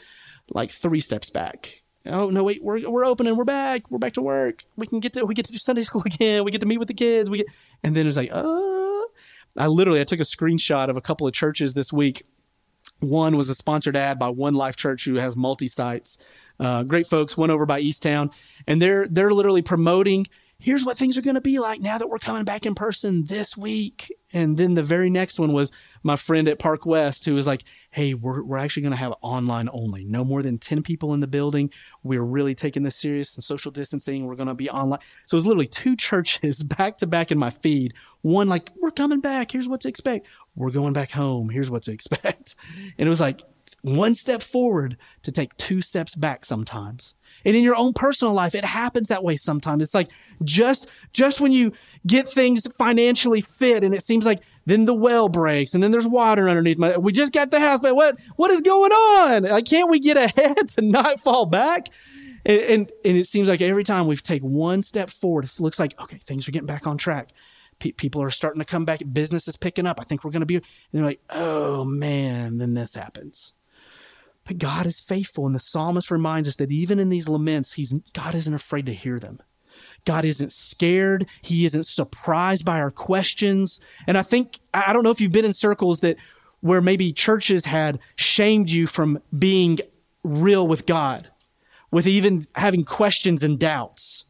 like 0.50 0.70
three 0.70 1.00
steps 1.00 1.30
back 1.30 1.82
oh 2.06 2.30
no 2.30 2.42
wait 2.42 2.62
we're, 2.62 2.88
we're 2.90 3.04
open 3.04 3.26
and 3.26 3.36
we're 3.36 3.44
back 3.44 3.90
we're 3.90 3.98
back 3.98 4.12
to 4.14 4.22
work 4.22 4.64
we 4.76 4.86
can 4.86 5.00
get 5.00 5.12
to 5.12 5.24
we 5.24 5.34
get 5.34 5.44
to 5.44 5.52
do 5.52 5.58
sunday 5.58 5.82
school 5.82 6.02
again 6.06 6.44
we 6.44 6.50
get 6.50 6.60
to 6.60 6.66
meet 6.66 6.78
with 6.78 6.88
the 6.88 6.94
kids 6.94 7.30
we 7.30 7.38
get 7.38 7.46
and 7.82 7.94
then 7.94 8.06
it's 8.06 8.16
like 8.16 8.30
uh 8.32 9.02
i 9.56 9.66
literally 9.66 10.00
i 10.00 10.04
took 10.04 10.20
a 10.20 10.24
screenshot 10.24 10.88
of 10.88 10.96
a 10.96 11.00
couple 11.00 11.26
of 11.26 11.32
churches 11.32 11.74
this 11.74 11.92
week 11.92 12.24
one 13.00 13.36
was 13.36 13.48
a 13.48 13.54
sponsored 13.54 13.96
ad 13.96 14.18
by 14.18 14.28
one 14.28 14.54
life 14.54 14.76
church 14.76 15.04
who 15.04 15.14
has 15.14 15.36
multi 15.36 15.68
sites 15.68 16.24
uh, 16.60 16.82
great 16.82 17.06
folks 17.06 17.36
went 17.36 17.52
over 17.52 17.66
by 17.66 17.80
easttown 17.80 18.32
and 18.66 18.82
they're 18.82 19.06
they're 19.08 19.32
literally 19.32 19.62
promoting 19.62 20.26
here's 20.60 20.84
what 20.84 20.96
things 20.96 21.16
are 21.16 21.22
going 21.22 21.36
to 21.36 21.40
be 21.40 21.58
like 21.58 21.80
now 21.80 21.98
that 21.98 22.08
we're 22.08 22.18
coming 22.18 22.44
back 22.44 22.66
in 22.66 22.74
person 22.74 23.24
this 23.24 23.56
week. 23.56 24.12
And 24.32 24.56
then 24.56 24.74
the 24.74 24.82
very 24.82 25.08
next 25.08 25.38
one 25.38 25.52
was 25.52 25.70
my 26.02 26.16
friend 26.16 26.48
at 26.48 26.58
Park 26.58 26.84
West 26.84 27.24
who 27.24 27.34
was 27.34 27.46
like, 27.46 27.62
hey, 27.90 28.12
we're, 28.12 28.42
we're 28.42 28.58
actually 28.58 28.82
going 28.82 28.92
to 28.92 28.98
have 28.98 29.14
online 29.22 29.68
only. 29.72 30.04
No 30.04 30.24
more 30.24 30.42
than 30.42 30.58
10 30.58 30.82
people 30.82 31.14
in 31.14 31.20
the 31.20 31.28
building. 31.28 31.70
We're 32.02 32.22
really 32.22 32.54
taking 32.56 32.82
this 32.82 32.96
serious 32.96 33.36
and 33.36 33.44
social 33.44 33.70
distancing. 33.70 34.26
We're 34.26 34.34
going 34.34 34.48
to 34.48 34.54
be 34.54 34.68
online. 34.68 34.98
So 35.26 35.36
it 35.36 35.38
was 35.38 35.46
literally 35.46 35.68
two 35.68 35.96
churches 35.96 36.62
back 36.64 36.98
to 36.98 37.06
back 37.06 37.30
in 37.30 37.38
my 37.38 37.50
feed. 37.50 37.94
One, 38.22 38.48
like, 38.48 38.70
we're 38.80 38.90
coming 38.90 39.20
back. 39.20 39.52
Here's 39.52 39.68
what 39.68 39.80
to 39.82 39.88
expect. 39.88 40.26
We're 40.58 40.70
going 40.70 40.92
back 40.92 41.10
home. 41.10 41.48
Here's 41.48 41.70
what 41.70 41.82
to 41.84 41.92
expect. 41.92 42.54
And 42.98 43.06
it 43.06 43.10
was 43.10 43.20
like, 43.20 43.42
one 43.82 44.14
step 44.14 44.42
forward 44.42 44.96
to 45.22 45.30
take 45.30 45.56
two 45.56 45.80
steps 45.80 46.14
back 46.14 46.44
sometimes. 46.44 47.14
And 47.44 47.56
in 47.56 47.62
your 47.62 47.76
own 47.76 47.92
personal 47.92 48.34
life, 48.34 48.54
it 48.54 48.64
happens 48.64 49.08
that 49.08 49.22
way 49.22 49.36
sometimes. 49.36 49.82
It's 49.82 49.94
like 49.94 50.08
just 50.42 50.88
just 51.12 51.40
when 51.40 51.52
you 51.52 51.72
get 52.06 52.26
things 52.26 52.66
financially 52.76 53.40
fit 53.40 53.84
and 53.84 53.94
it 53.94 54.02
seems 54.02 54.26
like 54.26 54.40
then 54.66 54.84
the 54.84 54.94
well 54.94 55.28
breaks 55.28 55.74
and 55.74 55.82
then 55.82 55.90
there's 55.92 56.06
water 56.06 56.48
underneath 56.48 56.78
my 56.78 56.96
we 56.96 57.12
just 57.12 57.32
got 57.32 57.50
the 57.50 57.60
house, 57.60 57.80
but 57.80 57.94
what 57.94 58.16
what 58.36 58.50
is 58.50 58.60
going 58.62 58.92
on? 58.92 59.44
Like 59.44 59.66
can't 59.66 59.90
we 59.90 60.00
get 60.00 60.16
ahead 60.16 60.68
to 60.70 60.82
not 60.82 61.20
fall 61.20 61.46
back? 61.46 61.88
And, 62.44 62.60
and, 62.60 62.92
and 63.04 63.16
it 63.16 63.26
seems 63.26 63.48
like 63.48 63.60
every 63.60 63.84
time 63.84 64.06
we 64.06 64.16
take 64.16 64.42
one 64.42 64.82
step 64.82 65.10
forward, 65.10 65.44
it 65.44 65.60
looks 65.60 65.78
like 65.78 65.98
okay, 66.00 66.18
things 66.18 66.48
are 66.48 66.52
getting 66.52 66.66
back 66.66 66.86
on 66.86 66.98
track. 66.98 67.28
People 67.78 68.22
are 68.22 68.30
starting 68.30 68.60
to 68.60 68.64
come 68.64 68.84
back. 68.84 69.00
Business 69.12 69.48
is 69.48 69.56
picking 69.56 69.86
up. 69.86 70.00
I 70.00 70.04
think 70.04 70.24
we're 70.24 70.30
going 70.30 70.40
to 70.40 70.46
be. 70.46 70.56
And 70.56 70.64
they're 70.92 71.04
like, 71.04 71.22
oh 71.30 71.84
man, 71.84 72.58
then 72.58 72.74
this 72.74 72.94
happens 72.94 73.54
But 74.44 74.58
God 74.58 74.86
is 74.86 75.00
faithful, 75.00 75.46
and 75.46 75.54
the 75.54 75.60
psalmist 75.60 76.10
reminds 76.10 76.48
us 76.48 76.56
that 76.56 76.70
even 76.70 76.98
in 76.98 77.10
these 77.10 77.28
laments, 77.28 77.74
he's, 77.74 77.92
God 78.14 78.34
isn't 78.34 78.54
afraid 78.54 78.86
to 78.86 78.94
hear 78.94 79.18
them. 79.20 79.40
God 80.04 80.24
isn't 80.24 80.52
scared. 80.52 81.26
He 81.42 81.64
isn't 81.66 81.86
surprised 81.86 82.64
by 82.64 82.80
our 82.80 82.90
questions. 82.90 83.84
And 84.06 84.16
I 84.16 84.22
think, 84.22 84.58
I 84.72 84.92
don't 84.92 85.02
know 85.02 85.10
if 85.10 85.20
you've 85.20 85.32
been 85.32 85.44
in 85.44 85.52
circles 85.52 86.00
that 86.00 86.16
where 86.60 86.80
maybe 86.80 87.12
churches 87.12 87.66
had 87.66 88.00
shamed 88.16 88.70
you 88.70 88.86
from 88.86 89.20
being 89.38 89.78
real 90.24 90.66
with 90.66 90.86
God, 90.86 91.30
with 91.90 92.06
even 92.06 92.46
having 92.54 92.84
questions 92.84 93.44
and 93.44 93.58
doubts. 93.58 94.24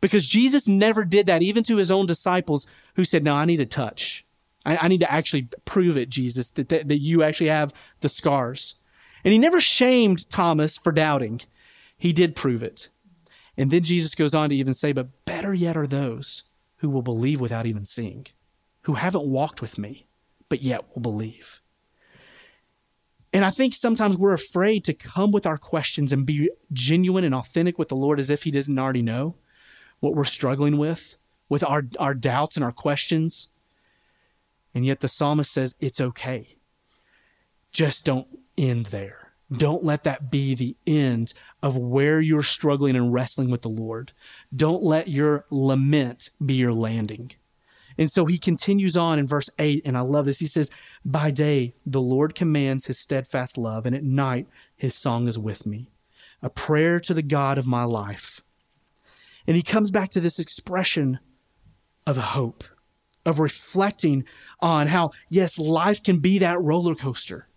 Because 0.00 0.26
Jesus 0.26 0.68
never 0.68 1.04
did 1.04 1.26
that, 1.26 1.42
even 1.42 1.64
to 1.64 1.76
his 1.76 1.90
own 1.90 2.06
disciples 2.06 2.66
who 2.94 3.04
said, 3.04 3.24
No, 3.24 3.34
I 3.34 3.44
need 3.44 3.60
a 3.60 3.66
touch. 3.66 4.24
I, 4.64 4.76
I 4.82 4.88
need 4.88 5.00
to 5.00 5.12
actually 5.12 5.48
prove 5.64 5.96
it, 5.96 6.08
Jesus, 6.08 6.50
that, 6.50 6.68
that, 6.68 6.88
that 6.88 6.98
you 6.98 7.22
actually 7.22 7.48
have 7.48 7.72
the 8.00 8.08
scars. 8.08 8.76
And 9.24 9.32
he 9.32 9.38
never 9.38 9.60
shamed 9.60 10.28
Thomas 10.30 10.76
for 10.76 10.92
doubting. 10.92 11.40
He 11.96 12.12
did 12.12 12.36
prove 12.36 12.62
it. 12.62 12.88
And 13.56 13.70
then 13.70 13.82
Jesus 13.82 14.14
goes 14.14 14.34
on 14.34 14.50
to 14.50 14.54
even 14.54 14.74
say, 14.74 14.92
But 14.92 15.24
better 15.24 15.52
yet 15.52 15.76
are 15.76 15.86
those 15.86 16.44
who 16.76 16.88
will 16.88 17.02
believe 17.02 17.40
without 17.40 17.66
even 17.66 17.84
seeing, 17.84 18.26
who 18.82 18.94
haven't 18.94 19.24
walked 19.24 19.60
with 19.60 19.78
me, 19.78 20.06
but 20.48 20.62
yet 20.62 20.84
will 20.94 21.02
believe. 21.02 21.60
And 23.32 23.44
I 23.44 23.50
think 23.50 23.74
sometimes 23.74 24.16
we're 24.16 24.32
afraid 24.32 24.84
to 24.84 24.94
come 24.94 25.32
with 25.32 25.44
our 25.44 25.58
questions 25.58 26.12
and 26.12 26.24
be 26.24 26.50
genuine 26.72 27.24
and 27.24 27.34
authentic 27.34 27.78
with 27.78 27.88
the 27.88 27.96
Lord 27.96 28.20
as 28.20 28.30
if 28.30 28.44
He 28.44 28.50
doesn't 28.52 28.78
already 28.78 29.02
know 29.02 29.34
what 30.00 30.14
we're 30.14 30.24
struggling 30.24 30.78
with, 30.78 31.16
with 31.48 31.64
our, 31.64 31.84
our 31.98 32.14
doubts 32.14 32.56
and 32.56 32.64
our 32.64 32.72
questions. 32.72 33.48
And 34.74 34.84
yet 34.84 35.00
the 35.00 35.08
psalmist 35.08 35.52
says, 35.52 35.74
it's 35.80 36.00
okay. 36.00 36.56
Just 37.72 38.04
don't 38.04 38.28
end 38.56 38.86
there. 38.86 39.32
Don't 39.50 39.82
let 39.82 40.04
that 40.04 40.30
be 40.30 40.54
the 40.54 40.76
end 40.86 41.32
of 41.62 41.76
where 41.76 42.20
you're 42.20 42.42
struggling 42.42 42.96
and 42.96 43.12
wrestling 43.12 43.50
with 43.50 43.62
the 43.62 43.70
Lord. 43.70 44.12
Don't 44.54 44.82
let 44.82 45.08
your 45.08 45.46
lament 45.50 46.28
be 46.44 46.54
your 46.54 46.74
landing. 46.74 47.32
And 47.96 48.10
so 48.10 48.26
he 48.26 48.38
continues 48.38 48.96
on 48.96 49.18
in 49.18 49.26
verse 49.26 49.50
8, 49.58 49.82
and 49.84 49.96
I 49.96 50.00
love 50.00 50.26
this. 50.26 50.38
He 50.38 50.46
says, 50.46 50.70
By 51.04 51.30
day, 51.30 51.72
the 51.84 52.00
Lord 52.00 52.34
commands 52.34 52.86
his 52.86 53.00
steadfast 53.00 53.58
love, 53.58 53.86
and 53.86 53.96
at 53.96 54.04
night, 54.04 54.46
his 54.76 54.94
song 54.94 55.26
is 55.26 55.38
with 55.38 55.66
me, 55.66 55.90
a 56.40 56.50
prayer 56.50 57.00
to 57.00 57.14
the 57.14 57.22
God 57.22 57.58
of 57.58 57.66
my 57.66 57.82
life. 57.82 58.42
And 59.48 59.56
he 59.56 59.62
comes 59.62 59.90
back 59.90 60.10
to 60.10 60.20
this 60.20 60.38
expression 60.38 61.18
of 62.06 62.16
hope, 62.16 62.62
of 63.26 63.40
reflecting 63.40 64.24
on 64.60 64.86
how, 64.86 65.10
yes, 65.28 65.58
life 65.58 66.00
can 66.00 66.20
be 66.20 66.38
that 66.38 66.62
roller 66.62 66.94
coaster. 66.94 67.48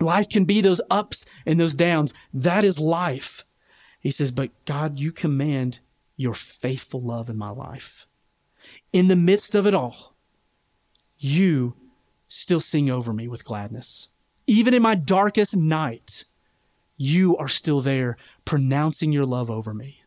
Life 0.00 0.28
can 0.28 0.44
be 0.44 0.60
those 0.60 0.80
ups 0.90 1.24
and 1.46 1.60
those 1.60 1.74
downs. 1.74 2.12
That 2.34 2.64
is 2.64 2.80
life. 2.80 3.44
He 4.00 4.10
says, 4.10 4.32
But 4.32 4.50
God, 4.64 4.98
you 4.98 5.12
command 5.12 5.78
your 6.16 6.34
faithful 6.34 7.00
love 7.00 7.30
in 7.30 7.36
my 7.36 7.50
life 7.50 8.08
in 8.92 9.08
the 9.08 9.16
midst 9.16 9.54
of 9.54 9.66
it 9.66 9.74
all, 9.74 10.14
you 11.18 11.74
still 12.28 12.60
sing 12.60 12.90
over 12.90 13.12
me 13.12 13.28
with 13.28 13.44
gladness. 13.44 14.08
Even 14.46 14.74
in 14.74 14.82
my 14.82 14.94
darkest 14.94 15.56
night, 15.56 16.24
you 16.96 17.36
are 17.36 17.48
still 17.48 17.80
there 17.80 18.16
pronouncing 18.44 19.12
your 19.12 19.24
love 19.24 19.50
over 19.50 19.72
me. 19.72 20.01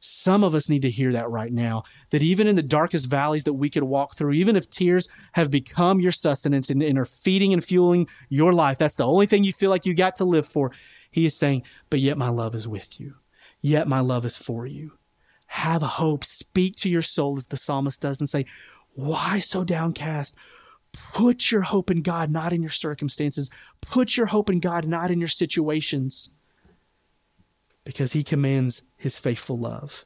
Some 0.00 0.42
of 0.42 0.54
us 0.54 0.68
need 0.68 0.82
to 0.82 0.90
hear 0.90 1.12
that 1.12 1.30
right 1.30 1.52
now. 1.52 1.84
That 2.10 2.22
even 2.22 2.46
in 2.46 2.56
the 2.56 2.62
darkest 2.62 3.06
valleys 3.06 3.44
that 3.44 3.52
we 3.52 3.70
could 3.70 3.82
walk 3.82 4.16
through, 4.16 4.32
even 4.32 4.56
if 4.56 4.70
tears 4.70 5.08
have 5.32 5.50
become 5.50 6.00
your 6.00 6.12
sustenance 6.12 6.70
and, 6.70 6.82
and, 6.82 6.98
are 6.98 7.04
feeding 7.04 7.52
and 7.52 7.62
fueling 7.62 8.08
your 8.28 8.52
life, 8.52 8.78
that's 8.78 8.96
the 8.96 9.06
only 9.06 9.26
thing 9.26 9.44
you 9.44 9.52
feel 9.52 9.70
like 9.70 9.86
you 9.86 9.94
got 9.94 10.16
to 10.16 10.24
live 10.24 10.46
for. 10.46 10.72
He 11.10 11.26
is 11.26 11.36
saying, 11.36 11.64
But 11.90 12.00
yet 12.00 12.16
my 12.16 12.30
love 12.30 12.54
is 12.54 12.66
with 12.66 12.98
you. 12.98 13.14
Yet 13.60 13.86
my 13.86 14.00
love 14.00 14.24
is 14.24 14.38
for 14.38 14.66
you 14.66 14.92
have 15.50 15.82
hope. 15.82 16.24
Speak 16.24 16.76
to 16.76 16.88
your 16.88 17.02
soul 17.02 17.36
as 17.36 17.48
the 17.48 17.56
psalmist 17.56 18.00
does 18.00 18.20
and 18.20 18.28
say, 18.28 18.46
Why 18.94 19.40
so 19.40 19.64
downcast? 19.64 20.36
Put 21.12 21.50
your 21.50 21.62
hope 21.62 21.90
in 21.90 22.02
God, 22.02 22.30
not 22.30 22.52
in 22.52 22.62
your 22.62 22.70
circumstances. 22.70 23.50
Put 23.80 24.16
your 24.16 24.26
hope 24.26 24.48
in 24.48 24.60
God, 24.60 24.86
not 24.86 25.10
in 25.10 25.18
your 25.18 25.28
situations, 25.28 26.30
because 27.90 28.12
He 28.12 28.22
commands 28.22 28.82
His 28.96 29.18
faithful 29.18 29.58
love. 29.58 30.04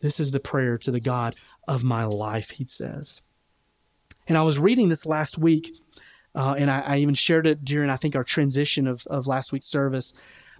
This 0.00 0.18
is 0.18 0.32
the 0.32 0.40
prayer 0.40 0.76
to 0.78 0.90
the 0.90 0.98
God 0.98 1.36
of 1.68 1.84
my 1.84 2.02
life, 2.02 2.50
he 2.50 2.66
says. 2.66 3.22
And 4.26 4.36
I 4.36 4.42
was 4.42 4.58
reading 4.58 4.88
this 4.88 5.06
last 5.06 5.38
week, 5.38 5.68
uh, 6.34 6.56
and 6.58 6.68
I, 6.68 6.80
I, 6.80 6.96
even 6.96 7.14
shared 7.14 7.46
it 7.46 7.64
during, 7.64 7.88
I 7.88 7.94
think, 7.94 8.16
our 8.16 8.24
transition 8.24 8.88
of, 8.88 9.06
of 9.06 9.28
last 9.28 9.52
week's 9.52 9.66
service. 9.66 10.12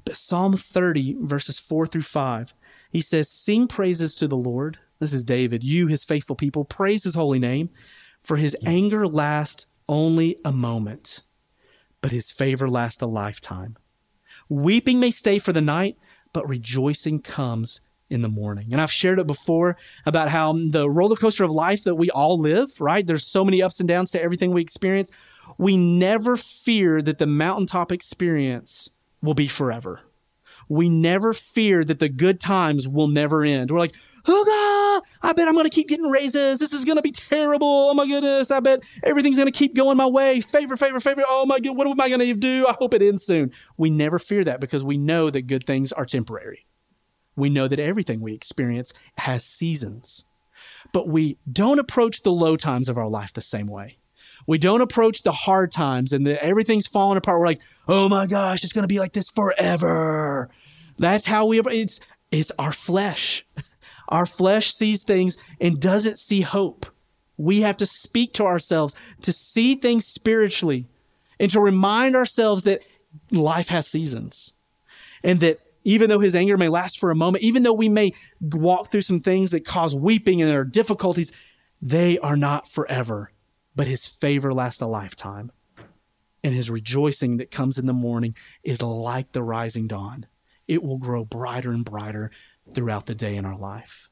But 0.04 0.14
Psalm 0.14 0.56
30, 0.56 1.16
verses 1.22 1.58
4 1.58 1.86
through 1.86 2.02
5, 2.02 2.54
he 2.92 3.00
says, 3.00 3.28
Sing 3.28 3.66
praises 3.66 4.14
to 4.16 4.28
the 4.28 4.36
Lord. 4.36 4.78
This 5.00 5.12
is 5.12 5.24
David. 5.24 5.64
You, 5.64 5.88
his 5.88 6.04
faithful 6.04 6.36
people, 6.36 6.64
praise 6.64 7.02
his 7.02 7.16
holy 7.16 7.40
name, 7.40 7.70
for 8.20 8.36
his 8.36 8.56
anger 8.64 9.08
lasts 9.08 9.66
only 9.88 10.36
a 10.44 10.52
moment, 10.52 11.22
but 12.00 12.12
his 12.12 12.30
favor 12.30 12.70
lasts 12.70 13.02
a 13.02 13.06
lifetime. 13.06 13.76
Weeping 14.48 15.00
may 15.00 15.10
stay 15.10 15.40
for 15.40 15.52
the 15.52 15.60
night, 15.60 15.96
but 16.32 16.48
rejoicing 16.48 17.20
comes 17.20 17.82
in 18.10 18.22
the 18.22 18.28
morning. 18.28 18.68
And 18.72 18.80
I've 18.80 18.92
shared 18.92 19.18
it 19.18 19.26
before 19.26 19.76
about 20.04 20.28
how 20.28 20.52
the 20.52 20.88
roller 20.88 21.16
coaster 21.16 21.44
of 21.44 21.50
life 21.50 21.84
that 21.84 21.94
we 21.94 22.10
all 22.10 22.38
live, 22.38 22.80
right? 22.80 23.06
There's 23.06 23.26
so 23.26 23.44
many 23.44 23.62
ups 23.62 23.80
and 23.80 23.88
downs 23.88 24.10
to 24.10 24.22
everything 24.22 24.52
we 24.52 24.60
experience. 24.60 25.10
We 25.56 25.76
never 25.76 26.36
fear 26.36 27.00
that 27.02 27.18
the 27.18 27.26
mountaintop 27.26 27.90
experience 27.90 28.98
will 29.22 29.34
be 29.34 29.48
forever 29.48 30.02
we 30.68 30.88
never 30.88 31.32
fear 31.34 31.84
that 31.84 31.98
the 31.98 32.08
good 32.08 32.40
times 32.40 32.88
will 32.88 33.08
never 33.08 33.44
end. 33.44 33.70
We're 33.70 33.78
like, 33.78 33.94
oh 34.26 34.44
God, 34.44 34.91
I 35.22 35.32
bet 35.32 35.46
I'm 35.46 35.54
going 35.54 35.64
to 35.64 35.70
keep 35.70 35.88
getting 35.88 36.10
raises. 36.10 36.58
This 36.58 36.72
is 36.72 36.84
going 36.84 36.96
to 36.96 37.02
be 37.02 37.12
terrible. 37.12 37.88
Oh 37.90 37.94
my 37.94 38.06
goodness. 38.06 38.50
I 38.50 38.60
bet 38.60 38.82
everything's 39.02 39.38
going 39.38 39.50
to 39.50 39.56
keep 39.56 39.74
going 39.74 39.96
my 39.96 40.06
way. 40.06 40.40
Favor, 40.40 40.76
favor, 40.76 41.00
favor. 41.00 41.22
Oh 41.26 41.46
my 41.46 41.60
God, 41.60 41.76
what 41.76 41.86
am 41.86 42.00
I 42.00 42.08
going 42.08 42.20
to 42.20 42.34
do? 42.34 42.66
I 42.68 42.72
hope 42.72 42.94
it 42.94 43.02
ends 43.02 43.24
soon. 43.24 43.52
We 43.76 43.90
never 43.90 44.18
fear 44.18 44.42
that 44.44 44.60
because 44.60 44.82
we 44.82 44.98
know 44.98 45.30
that 45.30 45.42
good 45.42 45.64
things 45.64 45.92
are 45.92 46.04
temporary. 46.04 46.66
We 47.36 47.48
know 47.48 47.68
that 47.68 47.78
everything 47.78 48.20
we 48.20 48.34
experience 48.34 48.92
has 49.18 49.44
seasons. 49.44 50.26
But 50.92 51.08
we 51.08 51.38
don't 51.50 51.78
approach 51.78 52.22
the 52.22 52.32
low 52.32 52.56
times 52.56 52.88
of 52.88 52.98
our 52.98 53.08
life 53.08 53.32
the 53.32 53.40
same 53.40 53.68
way. 53.68 53.98
We 54.46 54.58
don't 54.58 54.80
approach 54.80 55.22
the 55.22 55.32
hard 55.32 55.70
times 55.70 56.12
and 56.12 56.26
the, 56.26 56.42
everything's 56.42 56.86
falling 56.86 57.16
apart. 57.16 57.38
We're 57.38 57.46
like, 57.46 57.62
oh 57.86 58.08
my 58.08 58.26
gosh, 58.26 58.64
it's 58.64 58.72
going 58.72 58.82
to 58.82 58.92
be 58.92 58.98
like 58.98 59.12
this 59.12 59.30
forever. 59.30 60.50
That's 60.98 61.26
how 61.26 61.46
we, 61.46 61.60
it's, 61.60 62.00
it's 62.30 62.50
our 62.58 62.72
flesh. 62.72 63.46
Our 64.12 64.26
flesh 64.26 64.72
sees 64.72 65.02
things 65.02 65.36
and 65.60 65.80
doesn't 65.80 66.18
see 66.18 66.42
hope. 66.42 66.86
We 67.36 67.62
have 67.62 67.76
to 67.78 67.86
speak 67.86 68.32
to 68.34 68.44
ourselves 68.44 68.94
to 69.22 69.32
see 69.32 69.74
things 69.74 70.06
spiritually 70.06 70.86
and 71.40 71.50
to 71.50 71.60
remind 71.60 72.14
ourselves 72.14 72.62
that 72.64 72.82
life 73.30 73.68
has 73.68 73.88
seasons 73.88 74.52
and 75.24 75.40
that 75.40 75.58
even 75.82 76.08
though 76.08 76.20
his 76.20 76.36
anger 76.36 76.56
may 76.56 76.68
last 76.68 77.00
for 77.00 77.10
a 77.10 77.16
moment, 77.16 77.42
even 77.42 77.64
though 77.64 77.72
we 77.72 77.88
may 77.88 78.12
walk 78.40 78.86
through 78.86 79.00
some 79.00 79.18
things 79.18 79.50
that 79.50 79.64
cause 79.64 79.96
weeping 79.96 80.40
and 80.40 80.48
there 80.48 80.60
are 80.60 80.64
difficulties, 80.64 81.32
they 81.80 82.18
are 82.20 82.36
not 82.36 82.68
forever 82.68 83.32
but 83.74 83.86
his 83.86 84.06
favor 84.06 84.52
lasts 84.52 84.82
a 84.82 84.86
lifetime. 84.86 85.50
And 86.44 86.54
his 86.54 86.70
rejoicing 86.70 87.36
that 87.36 87.50
comes 87.50 87.78
in 87.78 87.86
the 87.86 87.92
morning 87.92 88.34
is 88.62 88.82
like 88.82 89.32
the 89.32 89.42
rising 89.42 89.86
dawn. 89.86 90.26
It 90.66 90.82
will 90.82 90.98
grow 90.98 91.24
brighter 91.24 91.70
and 91.70 91.84
brighter 91.84 92.30
throughout 92.74 93.06
the 93.06 93.14
day 93.14 93.36
in 93.36 93.44
our 93.44 93.56
life. 93.56 94.08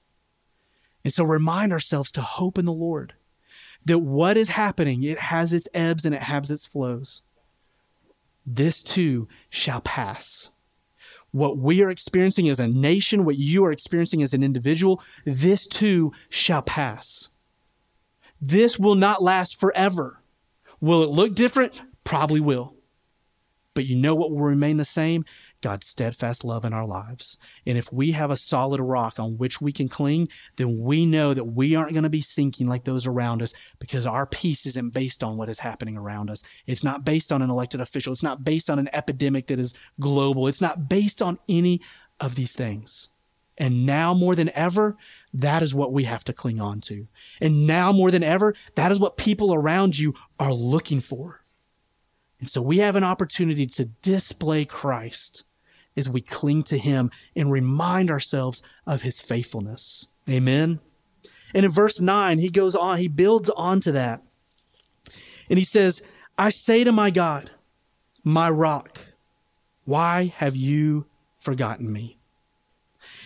And 1.05 1.13
so 1.13 1.25
remind 1.25 1.73
ourselves 1.73 2.13
to 2.13 2.23
hope 2.23 2.59
in 2.59 2.65
the 2.65 2.73
Lord 2.73 3.15
that 3.85 3.99
what 3.99 4.37
is 4.37 4.51
happening, 4.51 5.03
it 5.03 5.19
has 5.19 5.53
its 5.53 5.69
ebbs 5.73 6.05
and 6.05 6.15
it 6.15 6.23
has 6.23 6.51
its 6.51 6.67
flows. 6.67 7.23
This 8.45 8.83
too 8.83 9.29
shall 9.49 9.81
pass. 9.81 10.51
What 11.31 11.59
we 11.59 11.83
are 11.83 11.91
experiencing 11.91 12.49
as 12.49 12.59
a 12.59 12.67
nation, 12.69 13.25
what 13.25 13.37
you 13.37 13.65
are 13.65 13.73
experiencing 13.73 14.23
as 14.23 14.35
an 14.35 14.43
individual, 14.43 15.03
this 15.25 15.67
too 15.67 16.13
shall 16.29 16.63
pass. 16.63 17.35
This 18.41 18.79
will 18.79 18.97
not 18.97 19.23
last 19.23 19.59
forever. 19.59 20.23
Will 20.81 21.03
it 21.03 21.11
look 21.11 21.35
different? 21.35 21.83
Probably 22.05 22.41
will. 22.41 22.75
But 23.75 23.87
you 23.87 23.95
know 23.95 24.17
what 24.17 24.31
will 24.31 24.41
remain 24.41 24.79
the 24.79 24.85
same? 24.85 25.25
God's 25.63 25.87
steadfast 25.87 26.45
love 26.45 26.65
in 26.65 26.73
our 26.73 26.87
lives. 26.87 27.39
And 27.65 27.79
if 27.79 27.93
we 27.93 28.13
have 28.13 28.31
a 28.31 28.37
solid 28.37 28.81
rock 28.81 29.21
on 29.21 29.39
which 29.39 29.61
we 29.61 29.71
can 29.71 29.89
cling, 29.89 30.29
then 30.57 30.81
we 30.81 31.07
know 31.07 31.35
that 31.35 31.45
we 31.45 31.77
aren't 31.77 31.93
going 31.93 32.03
to 32.03 32.11
be 32.11 32.21
sinking 32.21 32.67
like 32.67 32.85
those 32.85 33.07
around 33.07 33.43
us 33.43 33.55
because 33.79 34.07
our 34.07 34.27
peace 34.27 34.67
isn't 34.67 34.93
based 34.93 35.23
on 35.23 35.37
what 35.37 35.49
is 35.49 35.61
happening 35.61 35.97
around 35.97 36.31
us. 36.31 36.43
It's 36.67 36.83
not 36.83 37.05
based 37.05 37.31
on 37.31 37.43
an 37.43 37.51
elected 37.51 37.81
official. 37.81 38.13
It's 38.13 38.25
not 38.25 38.43
based 38.43 38.69
on 38.69 38.81
an 38.81 38.89
epidemic 38.93 39.47
that 39.47 39.61
is 39.61 39.75
global. 40.01 40.49
It's 40.49 40.61
not 40.61 40.89
based 40.89 41.23
on 41.23 41.39
any 41.49 41.81
of 42.19 42.35
these 42.35 42.55
things. 42.55 43.11
And 43.57 43.85
now 43.85 44.15
more 44.15 44.35
than 44.35 44.51
ever, 44.55 44.97
that 45.35 45.63
is 45.63 45.75
what 45.75 45.93
we 45.93 46.05
have 46.05 46.25
to 46.25 46.33
cling 46.33 46.61
on 46.61 46.81
to. 46.83 47.07
And 47.41 47.67
now 47.67 47.93
more 47.93 48.11
than 48.11 48.25
ever, 48.25 48.55
that 48.75 48.91
is 48.91 48.99
what 48.99 49.19
people 49.19 49.55
around 49.55 49.99
you 49.99 50.15
are 50.41 50.53
looking 50.53 51.01
for. 51.01 51.40
And 52.41 52.49
so 52.49 52.63
we 52.63 52.79
have 52.79 52.97
an 52.97 53.05
opportunity 53.05 53.67
to 53.67 53.85
display 53.85 54.65
Christ 54.65 55.45
as 55.97 56.09
we 56.09 56.21
cling 56.21 56.63
to 56.65 56.79
him 56.79 57.11
and 57.37 57.53
remind 57.53 58.11
ourselves 58.11 58.63
of 58.87 59.03
his 59.03 59.21
faithfulness. 59.21 60.09
Amen. 60.29 60.81
And 61.55 61.65
in 61.65 61.71
verse 61.71 62.01
9, 62.01 62.39
he 62.39 62.49
goes 62.49 62.75
on, 62.75 62.99
he 62.99 63.09
builds 63.09 63.51
onto 63.51 63.93
that. 63.93 64.23
And 65.49 65.59
he 65.59 65.65
says, 65.65 66.07
I 66.39 66.51
say 66.51 66.85
to 66.85 66.93
my 66.93 67.11
God, 67.11 67.51
my 68.25 68.49
rock, 68.49 68.99
why 69.85 70.33
have 70.37 70.57
you 70.57 71.07
forgotten 71.39 71.93
me? 71.93 72.19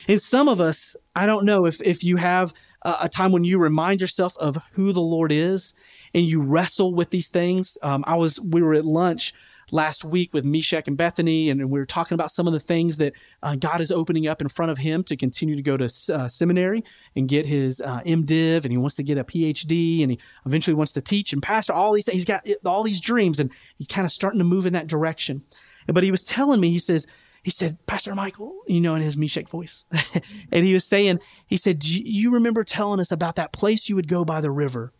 And 0.09 0.21
some 0.21 0.49
of 0.49 0.61
us, 0.61 0.97
I 1.15 1.27
don't 1.27 1.45
know 1.45 1.67
if, 1.67 1.81
if 1.83 2.03
you 2.03 2.17
have 2.17 2.53
a, 2.83 2.97
a 3.03 3.09
time 3.09 3.33
when 3.33 3.45
you 3.45 3.59
remind 3.59 4.01
yourself 4.01 4.37
of 4.39 4.59
who 4.73 4.93
the 4.93 5.01
Lord 5.01 5.31
is 5.31 5.75
and 6.15 6.25
you 6.25 6.41
wrestle 6.41 6.95
with 6.95 7.11
these 7.11 7.29
things. 7.29 7.77
Um, 7.83 8.05
I 8.07 8.15
was, 8.15 8.41
we 8.41 8.63
were 8.63 8.75
at 8.75 8.85
lunch 8.85 9.35
last 9.71 10.05
week 10.05 10.33
with 10.33 10.45
Meshach 10.45 10.87
and 10.87 10.97
Bethany, 10.97 11.51
and 11.51 11.71
we 11.71 11.79
were 11.79 11.87
talking 11.87 12.15
about 12.15 12.31
some 12.31 12.47
of 12.47 12.53
the 12.53 12.61
things 12.61 12.99
that 12.99 13.15
uh, 13.43 13.57
God 13.57 13.81
is 13.81 13.91
opening 13.91 14.27
up 14.27 14.41
in 14.41 14.49
front 14.49 14.71
of 14.71 14.79
him 14.79 15.03
to 15.05 15.17
continue 15.17 15.57
to 15.57 15.63
go 15.63 15.77
to 15.77 15.85
uh, 15.85 16.29
seminary 16.29 16.85
and 17.17 17.29
get 17.29 17.47
his 17.47 17.81
uh, 17.81 18.01
MDiv, 18.07 18.65
and 18.65 18.71
he 18.71 18.77
wants 18.77 18.97
to 18.97 19.03
get 19.03 19.19
a 19.19 19.25
PhD, 19.25 20.03
and 20.03 20.13
he 20.13 20.21
eventually 20.47 20.75
wants 20.75 20.93
to 20.93 21.03
teach 21.03 21.33
and 21.33 21.43
pastor. 21.43 21.73
All 21.73 21.93
these, 21.93 22.07
he's 22.07 22.25
got 22.25 22.47
all 22.65 22.83
these 22.83 23.01
dreams, 23.01 23.41
and 23.41 23.51
he's 23.77 23.89
kind 23.89 24.05
of 24.05 24.13
starting 24.13 24.39
to 24.39 24.45
move 24.45 24.67
in 24.67 24.73
that 24.75 24.87
direction. 24.87 25.43
But 25.87 26.05
he 26.05 26.11
was 26.11 26.25
telling 26.25 26.61
me, 26.61 26.71
he 26.71 26.79
says, 26.79 27.07
he 27.43 27.51
said, 27.51 27.85
Pastor 27.87 28.15
Michael, 28.15 28.63
you 28.67 28.81
know, 28.81 28.95
in 28.95 29.03
his 29.03 29.19
Meshach 29.19 29.49
voice. 29.49 29.85
and 30.53 30.65
he 30.65 30.73
was 30.73 30.85
saying, 30.85 31.21
he 31.47 31.59
said, 31.59 31.85
you 31.85 32.33
remember 32.33 32.65
telling 32.65 33.01
us 33.01 33.13
about 33.13 33.37
that 33.37 33.53
place 33.53 33.87
you 33.87 33.97
would 33.97 34.09
go 34.09 34.25
by 34.25 34.41
the 34.41 34.51
river 34.51 34.95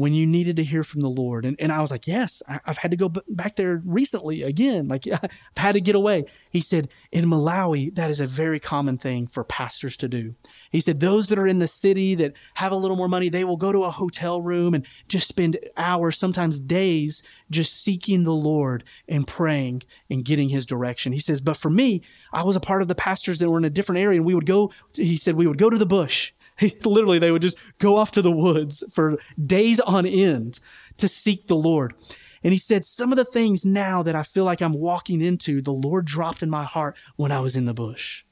when 0.00 0.14
you 0.14 0.26
needed 0.26 0.56
to 0.56 0.64
hear 0.64 0.82
from 0.82 1.00
the 1.00 1.10
Lord? 1.10 1.44
And, 1.44 1.56
and 1.60 1.70
I 1.70 1.80
was 1.80 1.90
like, 1.90 2.06
Yes, 2.06 2.42
I, 2.48 2.60
have 2.64 2.78
had 2.78 2.90
to 2.90 2.96
go 2.96 3.08
b- 3.08 3.20
back 3.28 3.56
there 3.56 3.82
recently 3.84 4.42
again. 4.42 4.88
Like, 4.88 5.06
I've 5.12 5.30
had 5.56 5.72
to 5.72 5.80
get 5.80 5.94
away. 5.94 6.24
He 6.50 6.60
said, 6.60 6.88
In 7.12 7.26
Malawi, 7.26 7.94
that 7.94 8.10
is 8.10 8.20
a 8.20 8.26
very 8.26 8.58
common 8.58 8.96
thing 8.96 9.26
for 9.26 9.44
pastors 9.44 9.96
to 9.98 10.08
do. 10.08 10.34
He 10.70 10.80
said, 10.80 11.00
Those 11.00 11.28
that 11.28 11.38
are 11.38 11.46
in 11.46 11.58
the 11.58 11.68
city 11.68 12.14
that 12.14 12.32
have 12.54 12.72
a 12.72 12.76
little 12.76 12.96
more 12.96 13.08
money, 13.08 13.28
they 13.28 13.44
will 13.44 13.56
go 13.56 13.72
to 13.72 13.84
a 13.84 13.90
hotel 13.90 14.40
room 14.40 14.74
and 14.74 14.86
just 15.08 15.28
spend 15.28 15.58
hours, 15.76 16.16
sometimes 16.16 16.60
days, 16.60 17.22
just 17.50 17.82
seeking 17.82 18.24
the 18.24 18.32
Lord 18.32 18.84
and 19.08 19.26
praying 19.26 19.82
and 20.08 20.24
getting 20.24 20.48
his 20.48 20.64
direction. 20.66 21.12
He 21.12 21.18
says, 21.18 21.40
But 21.40 21.56
for 21.56 21.70
me, 21.70 22.02
I 22.32 22.42
was 22.42 22.56
a 22.56 22.60
part 22.60 22.82
of 22.82 22.88
the 22.88 22.94
pastors 22.94 23.38
that 23.38 23.50
were 23.50 23.58
in 23.58 23.64
a 23.64 23.70
different 23.70 24.00
area, 24.00 24.18
and 24.18 24.26
we 24.26 24.34
would 24.34 24.46
go, 24.46 24.72
he 24.94 25.16
said, 25.16 25.34
we 25.34 25.46
would 25.46 25.58
go 25.58 25.70
to 25.70 25.78
the 25.78 25.86
bush 25.86 26.32
literally 26.84 27.18
they 27.18 27.30
would 27.30 27.42
just 27.42 27.58
go 27.78 27.96
off 27.96 28.10
to 28.12 28.22
the 28.22 28.32
woods 28.32 28.84
for 28.92 29.18
days 29.44 29.80
on 29.80 30.06
end 30.06 30.60
to 30.96 31.08
seek 31.08 31.46
the 31.46 31.56
Lord. 31.56 31.94
And 32.42 32.52
he 32.52 32.58
said, 32.58 32.84
Some 32.84 33.12
of 33.12 33.16
the 33.16 33.24
things 33.24 33.64
now 33.64 34.02
that 34.02 34.16
I 34.16 34.22
feel 34.22 34.44
like 34.44 34.60
I'm 34.60 34.72
walking 34.72 35.20
into, 35.20 35.60
the 35.60 35.72
Lord 35.72 36.04
dropped 36.04 36.42
in 36.42 36.50
my 36.50 36.64
heart 36.64 36.96
when 37.16 37.32
I 37.32 37.40
was 37.40 37.56
in 37.56 37.66
the 37.66 37.74
bush. 37.74 38.24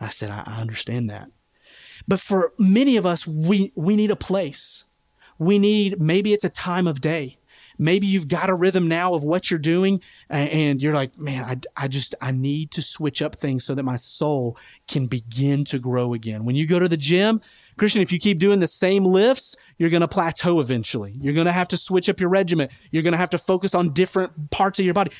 I 0.00 0.08
said, 0.08 0.30
I, 0.30 0.42
I 0.46 0.60
understand 0.60 1.10
that. 1.10 1.30
But 2.08 2.20
for 2.20 2.52
many 2.58 2.96
of 2.96 3.06
us, 3.06 3.26
we, 3.26 3.72
we 3.74 3.96
need 3.96 4.10
a 4.10 4.16
place. 4.16 4.84
We 5.38 5.58
need, 5.58 6.00
maybe 6.00 6.32
it's 6.32 6.44
a 6.44 6.50
time 6.50 6.86
of 6.86 7.00
day. 7.00 7.38
Maybe 7.80 8.06
you've 8.06 8.28
got 8.28 8.50
a 8.50 8.54
rhythm 8.54 8.88
now 8.88 9.14
of 9.14 9.24
what 9.24 9.50
you're 9.50 9.58
doing 9.58 10.02
and 10.28 10.82
you're 10.82 10.92
like, 10.92 11.18
man, 11.18 11.44
I, 11.44 11.84
I 11.84 11.88
just, 11.88 12.14
I 12.20 12.30
need 12.30 12.70
to 12.72 12.82
switch 12.82 13.22
up 13.22 13.34
things 13.34 13.64
so 13.64 13.74
that 13.74 13.84
my 13.84 13.96
soul 13.96 14.58
can 14.86 15.06
begin 15.06 15.64
to 15.64 15.78
grow 15.78 16.12
again. 16.12 16.44
When 16.44 16.56
you 16.56 16.66
go 16.66 16.78
to 16.78 16.88
the 16.88 16.98
gym, 16.98 17.40
Christian, 17.78 18.02
if 18.02 18.12
you 18.12 18.18
keep 18.18 18.38
doing 18.38 18.60
the 18.60 18.68
same 18.68 19.06
lifts, 19.06 19.56
you're 19.78 19.88
going 19.88 20.02
to 20.02 20.08
plateau 20.08 20.60
eventually. 20.60 21.16
You're 21.18 21.32
going 21.32 21.46
to 21.46 21.52
have 21.52 21.68
to 21.68 21.78
switch 21.78 22.10
up 22.10 22.20
your 22.20 22.28
regimen. 22.28 22.68
You're 22.90 23.02
going 23.02 23.12
to 23.12 23.18
have 23.18 23.30
to 23.30 23.38
focus 23.38 23.74
on 23.74 23.94
different 23.94 24.50
parts 24.50 24.78
of 24.78 24.84
your 24.84 24.92
body. 24.92 25.12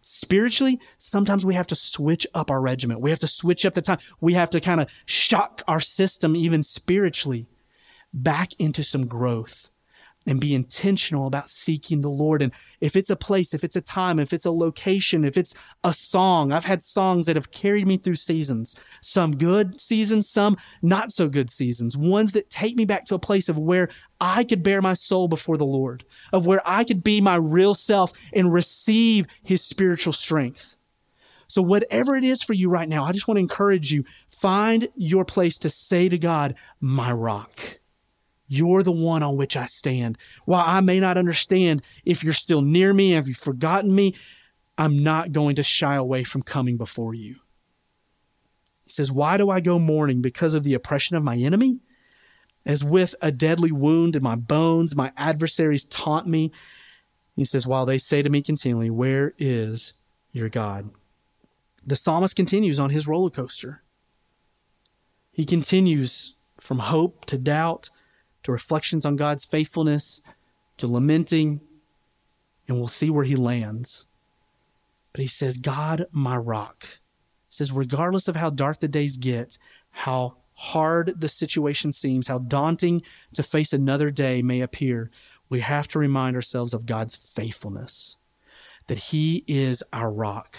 Spiritually, 0.00 0.80
sometimes 0.98 1.44
we 1.44 1.54
have 1.54 1.66
to 1.66 1.74
switch 1.74 2.28
up 2.32 2.48
our 2.48 2.60
regimen. 2.60 3.00
We 3.00 3.10
have 3.10 3.18
to 3.18 3.26
switch 3.26 3.66
up 3.66 3.74
the 3.74 3.82
time. 3.82 3.98
We 4.20 4.34
have 4.34 4.50
to 4.50 4.60
kind 4.60 4.80
of 4.80 4.88
shock 5.04 5.62
our 5.66 5.80
system, 5.80 6.36
even 6.36 6.62
spiritually, 6.62 7.48
back 8.12 8.52
into 8.60 8.84
some 8.84 9.08
growth 9.08 9.70
and 10.26 10.40
be 10.40 10.54
intentional 10.54 11.26
about 11.26 11.50
seeking 11.50 12.00
the 12.00 12.08
Lord. 12.08 12.42
And 12.42 12.52
if 12.80 12.96
it's 12.96 13.10
a 13.10 13.16
place, 13.16 13.52
if 13.52 13.64
it's 13.64 13.76
a 13.76 13.80
time, 13.80 14.18
if 14.18 14.32
it's 14.32 14.46
a 14.46 14.50
location, 14.50 15.24
if 15.24 15.36
it's 15.36 15.54
a 15.82 15.92
song, 15.92 16.52
I've 16.52 16.64
had 16.64 16.82
songs 16.82 17.26
that 17.26 17.36
have 17.36 17.50
carried 17.50 17.86
me 17.86 17.96
through 17.96 18.14
seasons, 18.16 18.78
some 19.00 19.36
good 19.36 19.80
seasons, 19.80 20.28
some 20.28 20.56
not 20.82 21.12
so 21.12 21.28
good 21.28 21.50
seasons, 21.50 21.96
ones 21.96 22.32
that 22.32 22.50
take 22.50 22.76
me 22.76 22.84
back 22.84 23.04
to 23.06 23.14
a 23.14 23.18
place 23.18 23.48
of 23.48 23.58
where 23.58 23.88
I 24.20 24.44
could 24.44 24.62
bear 24.62 24.80
my 24.80 24.94
soul 24.94 25.28
before 25.28 25.56
the 25.56 25.66
Lord, 25.66 26.04
of 26.32 26.46
where 26.46 26.62
I 26.64 26.84
could 26.84 27.04
be 27.04 27.20
my 27.20 27.36
real 27.36 27.74
self 27.74 28.12
and 28.32 28.52
receive 28.52 29.26
his 29.42 29.62
spiritual 29.62 30.12
strength. 30.12 30.76
So, 31.46 31.60
whatever 31.60 32.16
it 32.16 32.24
is 32.24 32.42
for 32.42 32.54
you 32.54 32.70
right 32.70 32.88
now, 32.88 33.04
I 33.04 33.12
just 33.12 33.28
want 33.28 33.36
to 33.36 33.42
encourage 33.42 33.92
you 33.92 34.04
find 34.28 34.88
your 34.96 35.24
place 35.24 35.58
to 35.58 35.70
say 35.70 36.08
to 36.08 36.18
God, 36.18 36.54
My 36.80 37.12
rock. 37.12 37.78
You're 38.46 38.82
the 38.82 38.92
one 38.92 39.22
on 39.22 39.36
which 39.36 39.56
I 39.56 39.64
stand. 39.66 40.18
While 40.44 40.64
I 40.66 40.80
may 40.80 41.00
not 41.00 41.16
understand 41.16 41.82
if 42.04 42.22
you're 42.22 42.32
still 42.32 42.62
near 42.62 42.92
me, 42.92 43.12
have 43.12 43.26
you 43.26 43.34
forgotten 43.34 43.94
me, 43.94 44.14
I'm 44.76 45.02
not 45.02 45.32
going 45.32 45.56
to 45.56 45.62
shy 45.62 45.94
away 45.94 46.24
from 46.24 46.42
coming 46.42 46.76
before 46.76 47.14
you. 47.14 47.36
He 48.84 48.90
says, 48.90 49.10
Why 49.10 49.36
do 49.36 49.50
I 49.50 49.60
go 49.60 49.78
mourning? 49.78 50.20
Because 50.20 50.54
of 50.54 50.62
the 50.62 50.74
oppression 50.74 51.16
of 51.16 51.24
my 51.24 51.36
enemy? 51.36 51.80
As 52.66 52.82
with 52.82 53.14
a 53.20 53.30
deadly 53.30 53.72
wound 53.72 54.16
in 54.16 54.22
my 54.22 54.36
bones, 54.36 54.96
my 54.96 55.12
adversaries 55.16 55.84
taunt 55.84 56.26
me. 56.26 56.50
He 57.36 57.44
says, 57.44 57.66
While 57.66 57.86
they 57.86 57.98
say 57.98 58.22
to 58.22 58.30
me 58.30 58.42
continually, 58.42 58.90
Where 58.90 59.32
is 59.38 59.94
your 60.32 60.48
God? 60.48 60.90
The 61.84 61.96
psalmist 61.96 62.36
continues 62.36 62.80
on 62.80 62.90
his 62.90 63.06
roller 63.06 63.30
coaster. 63.30 63.82
He 65.32 65.44
continues 65.44 66.36
from 66.58 66.78
hope 66.78 67.24
to 67.26 67.36
doubt 67.36 67.90
to 68.44 68.52
reflections 68.52 69.04
on 69.04 69.16
God's 69.16 69.44
faithfulness, 69.44 70.22
to 70.76 70.86
lamenting, 70.86 71.60
and 72.68 72.78
we'll 72.78 72.88
see 72.88 73.10
where 73.10 73.24
he 73.24 73.36
lands. 73.36 74.06
But 75.12 75.22
he 75.22 75.26
says, 75.26 75.58
God, 75.58 76.06
my 76.12 76.36
rock. 76.36 76.84
He 77.48 77.56
says, 77.56 77.72
regardless 77.72 78.28
of 78.28 78.36
how 78.36 78.50
dark 78.50 78.80
the 78.80 78.88
days 78.88 79.16
get, 79.16 79.58
how 79.90 80.36
hard 80.54 81.20
the 81.20 81.28
situation 81.28 81.92
seems, 81.92 82.28
how 82.28 82.38
daunting 82.38 83.02
to 83.32 83.42
face 83.42 83.72
another 83.72 84.10
day 84.10 84.42
may 84.42 84.60
appear, 84.60 85.10
we 85.48 85.60
have 85.60 85.88
to 85.88 85.98
remind 85.98 86.36
ourselves 86.36 86.74
of 86.74 86.86
God's 86.86 87.16
faithfulness, 87.16 88.18
that 88.86 88.98
He 88.98 89.44
is 89.46 89.82
our 89.92 90.10
rock. 90.10 90.56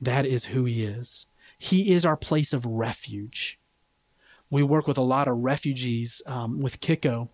That 0.00 0.26
is 0.26 0.46
who 0.46 0.64
He 0.64 0.84
is. 0.84 1.26
He 1.58 1.92
is 1.92 2.04
our 2.04 2.16
place 2.16 2.52
of 2.52 2.66
refuge 2.66 3.60
we 4.52 4.62
work 4.62 4.86
with 4.86 4.98
a 4.98 5.02
lot 5.02 5.28
of 5.28 5.38
refugees 5.38 6.20
um, 6.26 6.60
with 6.60 6.80
Kiko, 6.80 7.28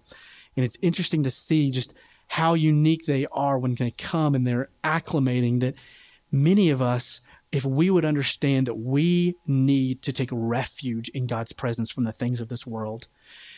and 0.56 0.64
it's 0.64 0.78
interesting 0.80 1.24
to 1.24 1.30
see 1.30 1.70
just 1.70 1.92
how 2.28 2.54
unique 2.54 3.06
they 3.06 3.26
are 3.32 3.58
when 3.58 3.74
they 3.74 3.90
come 3.90 4.34
and 4.36 4.46
they're 4.46 4.70
acclimating. 4.84 5.58
That 5.58 5.74
many 6.30 6.70
of 6.70 6.80
us, 6.80 7.22
if 7.50 7.64
we 7.64 7.90
would 7.90 8.04
understand 8.04 8.68
that 8.68 8.78
we 8.78 9.34
need 9.48 10.00
to 10.02 10.12
take 10.12 10.28
refuge 10.30 11.08
in 11.08 11.26
God's 11.26 11.52
presence 11.52 11.90
from 11.90 12.04
the 12.04 12.12
things 12.12 12.40
of 12.40 12.50
this 12.50 12.64
world, 12.64 13.08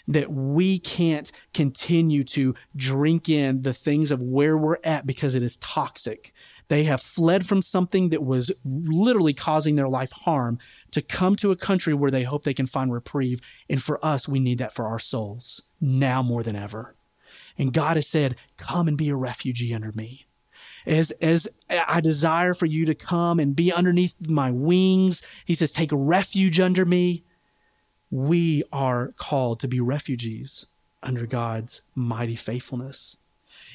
that 0.09 0.33
we 0.33 0.79
can't 0.79 1.31
continue 1.53 2.25
to 2.25 2.55
drink 2.75 3.29
in 3.29 3.61
the 3.61 3.75
things 3.75 4.11
of 4.11 4.23
where 4.23 4.57
we're 4.57 4.79
at 4.85 5.07
because 5.07 5.35
it 5.35 5.43
is 5.43 5.57
toxic, 5.57 6.33
they 6.71 6.85
have 6.85 7.03
fled 7.03 7.45
from 7.45 7.63
something 7.63 8.11
that 8.11 8.23
was 8.23 8.53
literally 8.65 9.35
causing 9.35 9.75
their 9.75 9.89
life 9.89 10.13
harm 10.13 10.57
to 10.93 11.03
come 11.03 11.35
to 11.35 11.51
a 11.51 11.57
country 11.57 11.93
where 11.93 12.13
they 12.13 12.23
hope 12.23 12.45
they 12.45 12.55
can 12.55 12.67
find 12.67 12.93
reprieve. 12.93 13.41
And 13.69 13.83
for 13.83 14.03
us, 14.07 14.29
we 14.29 14.39
need 14.39 14.59
that 14.59 14.73
for 14.73 14.87
our 14.87 15.01
souls 15.01 15.63
now 15.81 16.23
more 16.23 16.45
than 16.45 16.55
ever. 16.55 16.95
And 17.59 17.73
God 17.73 17.97
has 17.97 18.07
said, 18.07 18.37
Come 18.57 18.87
and 18.87 18.97
be 18.97 19.09
a 19.09 19.17
refugee 19.17 19.75
under 19.75 19.91
me. 19.91 20.29
As, 20.87 21.11
as 21.11 21.61
I 21.69 22.01
desire 22.01 22.55
for 22.55 22.67
you 22.67 22.87
to 22.87 22.95
come 22.95 23.41
and 23.41 23.57
be 23.57 23.73
underneath 23.73 24.31
my 24.31 24.53
wings, 24.53 25.27
He 25.45 25.57
says, 25.57 25.73
Take 25.73 25.91
refuge 25.93 26.61
under 26.61 26.85
me. 26.85 27.25
We 28.13 28.63
are 28.73 29.13
called 29.17 29.59
to 29.61 29.69
be 29.69 29.81
refugees 29.81 30.67
under 31.03 31.27
God's 31.27 31.83
mighty 31.97 32.37
faithfulness. 32.37 33.17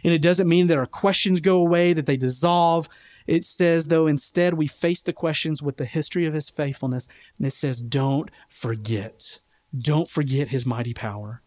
And 0.03 0.13
it 0.13 0.21
doesn't 0.21 0.47
mean 0.47 0.67
that 0.67 0.77
our 0.77 0.85
questions 0.85 1.39
go 1.39 1.57
away, 1.57 1.93
that 1.93 2.05
they 2.05 2.17
dissolve. 2.17 2.89
It 3.27 3.43
says, 3.43 3.87
though, 3.87 4.07
instead 4.07 4.53
we 4.53 4.67
face 4.67 5.01
the 5.01 5.13
questions 5.13 5.61
with 5.61 5.77
the 5.77 5.85
history 5.85 6.25
of 6.25 6.33
his 6.33 6.49
faithfulness. 6.49 7.07
And 7.37 7.47
it 7.47 7.53
says, 7.53 7.81
don't 7.81 8.29
forget. 8.49 9.39
Don't 9.77 10.09
forget 10.09 10.49
his 10.49 10.65
mighty 10.65 10.93
power. 10.93 11.41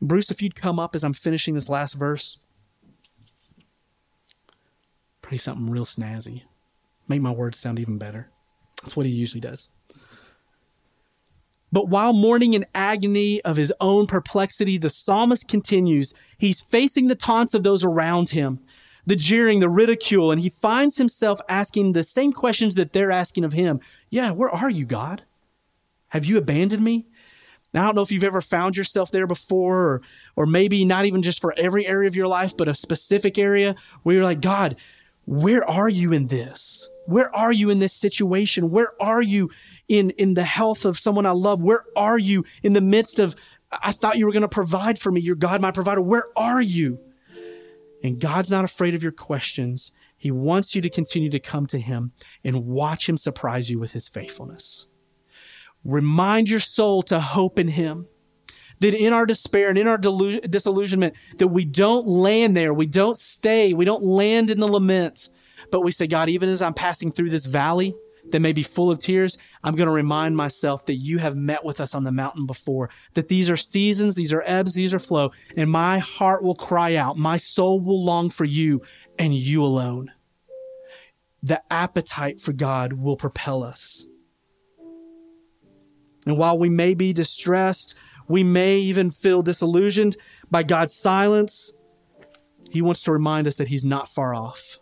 Bruce, 0.00 0.30
if 0.30 0.42
you'd 0.42 0.54
come 0.54 0.78
up 0.78 0.94
as 0.94 1.04
I'm 1.04 1.12
finishing 1.12 1.54
this 1.54 1.68
last 1.68 1.94
verse, 1.94 2.38
pray 5.22 5.36
something 5.36 5.70
real 5.70 5.84
snazzy. 5.84 6.42
Make 7.08 7.20
my 7.20 7.30
words 7.30 7.58
sound 7.58 7.78
even 7.78 7.98
better. 7.98 8.28
That's 8.82 8.96
what 8.96 9.06
he 9.06 9.12
usually 9.12 9.40
does. 9.40 9.70
But 11.70 11.88
while 11.88 12.12
mourning 12.12 12.54
in 12.54 12.66
agony 12.74 13.42
of 13.42 13.56
his 13.56 13.72
own 13.80 14.06
perplexity, 14.06 14.78
the 14.78 14.90
psalmist 14.90 15.48
continues. 15.48 16.14
He's 16.38 16.60
facing 16.60 17.08
the 17.08 17.14
taunts 17.14 17.54
of 17.54 17.62
those 17.62 17.84
around 17.84 18.30
him. 18.30 18.60
the 19.08 19.16
jeering, 19.16 19.60
the 19.60 19.70
ridicule, 19.70 20.30
and 20.30 20.38
he 20.42 20.50
finds 20.50 20.98
himself 20.98 21.40
asking 21.48 21.92
the 21.92 22.04
same 22.04 22.30
questions 22.30 22.74
that 22.74 22.92
they're 22.92 23.10
asking 23.10 23.42
of 23.42 23.54
him. 23.54 23.80
Yeah, 24.10 24.32
where 24.32 24.50
are 24.50 24.68
you, 24.68 24.84
God? 24.84 25.22
Have 26.08 26.26
you 26.26 26.36
abandoned 26.36 26.84
me? 26.84 27.06
Now, 27.72 27.84
I 27.84 27.86
don't 27.86 27.94
know 27.94 28.02
if 28.02 28.12
you've 28.12 28.22
ever 28.22 28.42
found 28.42 28.76
yourself 28.76 29.10
there 29.10 29.26
before, 29.26 29.78
or, 29.78 30.02
or 30.36 30.44
maybe 30.44 30.84
not 30.84 31.06
even 31.06 31.22
just 31.22 31.40
for 31.40 31.54
every 31.56 31.86
area 31.86 32.06
of 32.06 32.16
your 32.16 32.28
life, 32.28 32.54
but 32.54 32.68
a 32.68 32.74
specific 32.74 33.38
area 33.38 33.76
where 34.02 34.16
you're 34.16 34.24
like, 34.24 34.42
God, 34.42 34.76
where 35.24 35.64
are 35.68 35.88
you 35.88 36.12
in 36.12 36.26
this? 36.26 36.90
Where 37.06 37.34
are 37.34 37.52
you 37.52 37.70
in 37.70 37.78
this 37.78 37.94
situation? 37.94 38.70
Where 38.70 38.92
are 39.00 39.22
you 39.22 39.50
in, 39.88 40.10
in 40.10 40.34
the 40.34 40.44
health 40.44 40.84
of 40.84 40.98
someone 40.98 41.26
I 41.26 41.30
love? 41.30 41.62
Where 41.62 41.84
are 41.96 42.18
you 42.18 42.44
in 42.62 42.74
the 42.74 42.80
midst 42.80 43.18
of, 43.18 43.34
I 43.70 43.92
thought 43.92 44.18
you 44.18 44.26
were 44.26 44.32
going 44.32 44.42
to 44.42 44.48
provide 44.48 44.98
for 44.98 45.10
me. 45.10 45.20
You're 45.20 45.36
God, 45.36 45.60
my 45.60 45.70
provider. 45.70 46.00
Where 46.00 46.26
are 46.36 46.62
you? 46.62 47.00
And 48.02 48.20
God's 48.20 48.50
not 48.50 48.64
afraid 48.64 48.94
of 48.94 49.02
your 49.02 49.12
questions. 49.12 49.92
He 50.16 50.30
wants 50.30 50.74
you 50.74 50.82
to 50.82 50.90
continue 50.90 51.30
to 51.30 51.40
come 51.40 51.66
to 51.66 51.78
Him 51.78 52.12
and 52.44 52.66
watch 52.66 53.08
Him 53.08 53.16
surprise 53.16 53.70
you 53.70 53.78
with 53.78 53.92
His 53.92 54.08
faithfulness. 54.08 54.88
Remind 55.84 56.48
your 56.50 56.60
soul 56.60 57.02
to 57.04 57.20
hope 57.20 57.58
in 57.58 57.68
Him. 57.68 58.06
That 58.80 58.94
in 58.94 59.12
our 59.12 59.26
despair 59.26 59.70
and 59.70 59.78
in 59.78 59.88
our 59.88 59.98
disillusionment, 59.98 61.16
that 61.38 61.48
we 61.48 61.64
don't 61.64 62.06
land 62.06 62.56
there, 62.56 62.72
we 62.72 62.86
don't 62.86 63.18
stay, 63.18 63.72
we 63.72 63.84
don't 63.84 64.04
land 64.04 64.50
in 64.50 64.60
the 64.60 64.68
lament, 64.68 65.30
but 65.72 65.80
we 65.80 65.90
say, 65.90 66.06
God, 66.06 66.28
even 66.28 66.48
as 66.48 66.62
I'm 66.62 66.74
passing 66.74 67.10
through 67.10 67.30
this 67.30 67.46
valley 67.46 67.96
that 68.30 68.40
may 68.40 68.52
be 68.52 68.62
full 68.62 68.90
of 68.90 68.98
tears, 68.98 69.38
I'm 69.62 69.74
going 69.74 69.86
to 69.86 69.92
remind 69.92 70.36
myself 70.36 70.86
that 70.86 70.96
you 70.96 71.18
have 71.18 71.36
met 71.36 71.64
with 71.64 71.80
us 71.80 71.94
on 71.94 72.04
the 72.04 72.12
mountain 72.12 72.46
before, 72.46 72.90
that 73.14 73.28
these 73.28 73.50
are 73.50 73.56
seasons, 73.56 74.14
these 74.14 74.32
are 74.32 74.42
ebbs, 74.46 74.74
these 74.74 74.94
are 74.94 74.98
flow, 74.98 75.32
and 75.56 75.70
my 75.70 75.98
heart 75.98 76.42
will 76.42 76.54
cry 76.54 76.94
out, 76.94 77.16
my 77.16 77.36
soul 77.36 77.80
will 77.80 78.04
long 78.04 78.30
for 78.30 78.44
you 78.44 78.82
and 79.18 79.34
you 79.34 79.62
alone. 79.62 80.12
The 81.42 81.62
appetite 81.70 82.40
for 82.40 82.52
God 82.52 82.94
will 82.94 83.16
propel 83.16 83.62
us. 83.62 84.06
And 86.26 86.36
while 86.36 86.58
we 86.58 86.68
may 86.68 86.94
be 86.94 87.12
distressed, 87.12 87.94
we 88.28 88.44
may 88.44 88.78
even 88.78 89.10
feel 89.10 89.42
disillusioned 89.42 90.16
by 90.50 90.62
God's 90.62 90.94
silence, 90.94 91.72
He 92.70 92.82
wants 92.82 93.02
to 93.02 93.12
remind 93.12 93.46
us 93.46 93.54
that 93.56 93.68
He's 93.68 93.84
not 93.84 94.08
far 94.08 94.34
off. 94.34 94.78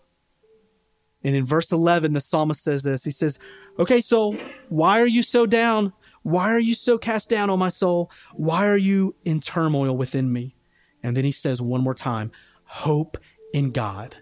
And 1.27 1.35
in 1.35 1.45
verse 1.45 1.73
11, 1.73 2.13
the 2.13 2.21
psalmist 2.21 2.63
says 2.63 2.85
this 2.85 3.05
He 3.05 3.11
says, 3.11 3.41
Okay, 3.81 4.01
so 4.01 4.37
why 4.69 5.01
are 5.01 5.07
you 5.07 5.23
so 5.23 5.45
down? 5.45 5.93
Why 6.23 6.51
are 6.53 6.59
you 6.59 6.75
so 6.75 6.99
cast 6.99 7.29
down, 7.29 7.51
O 7.51 7.57
my 7.57 7.69
soul? 7.69 8.11
Why 8.35 8.67
are 8.67 8.77
you 8.77 9.17
in 9.25 9.41
turmoil 9.41 9.97
within 9.97 10.33
me? 10.33 10.55
And 11.03 11.17
then 11.17 11.25
he 11.25 11.33
says 11.33 11.61
one 11.61 11.83
more 11.83 11.95
time, 11.95 12.31
Hope 12.65 13.19
in 13.53 13.73
God, 13.73 14.17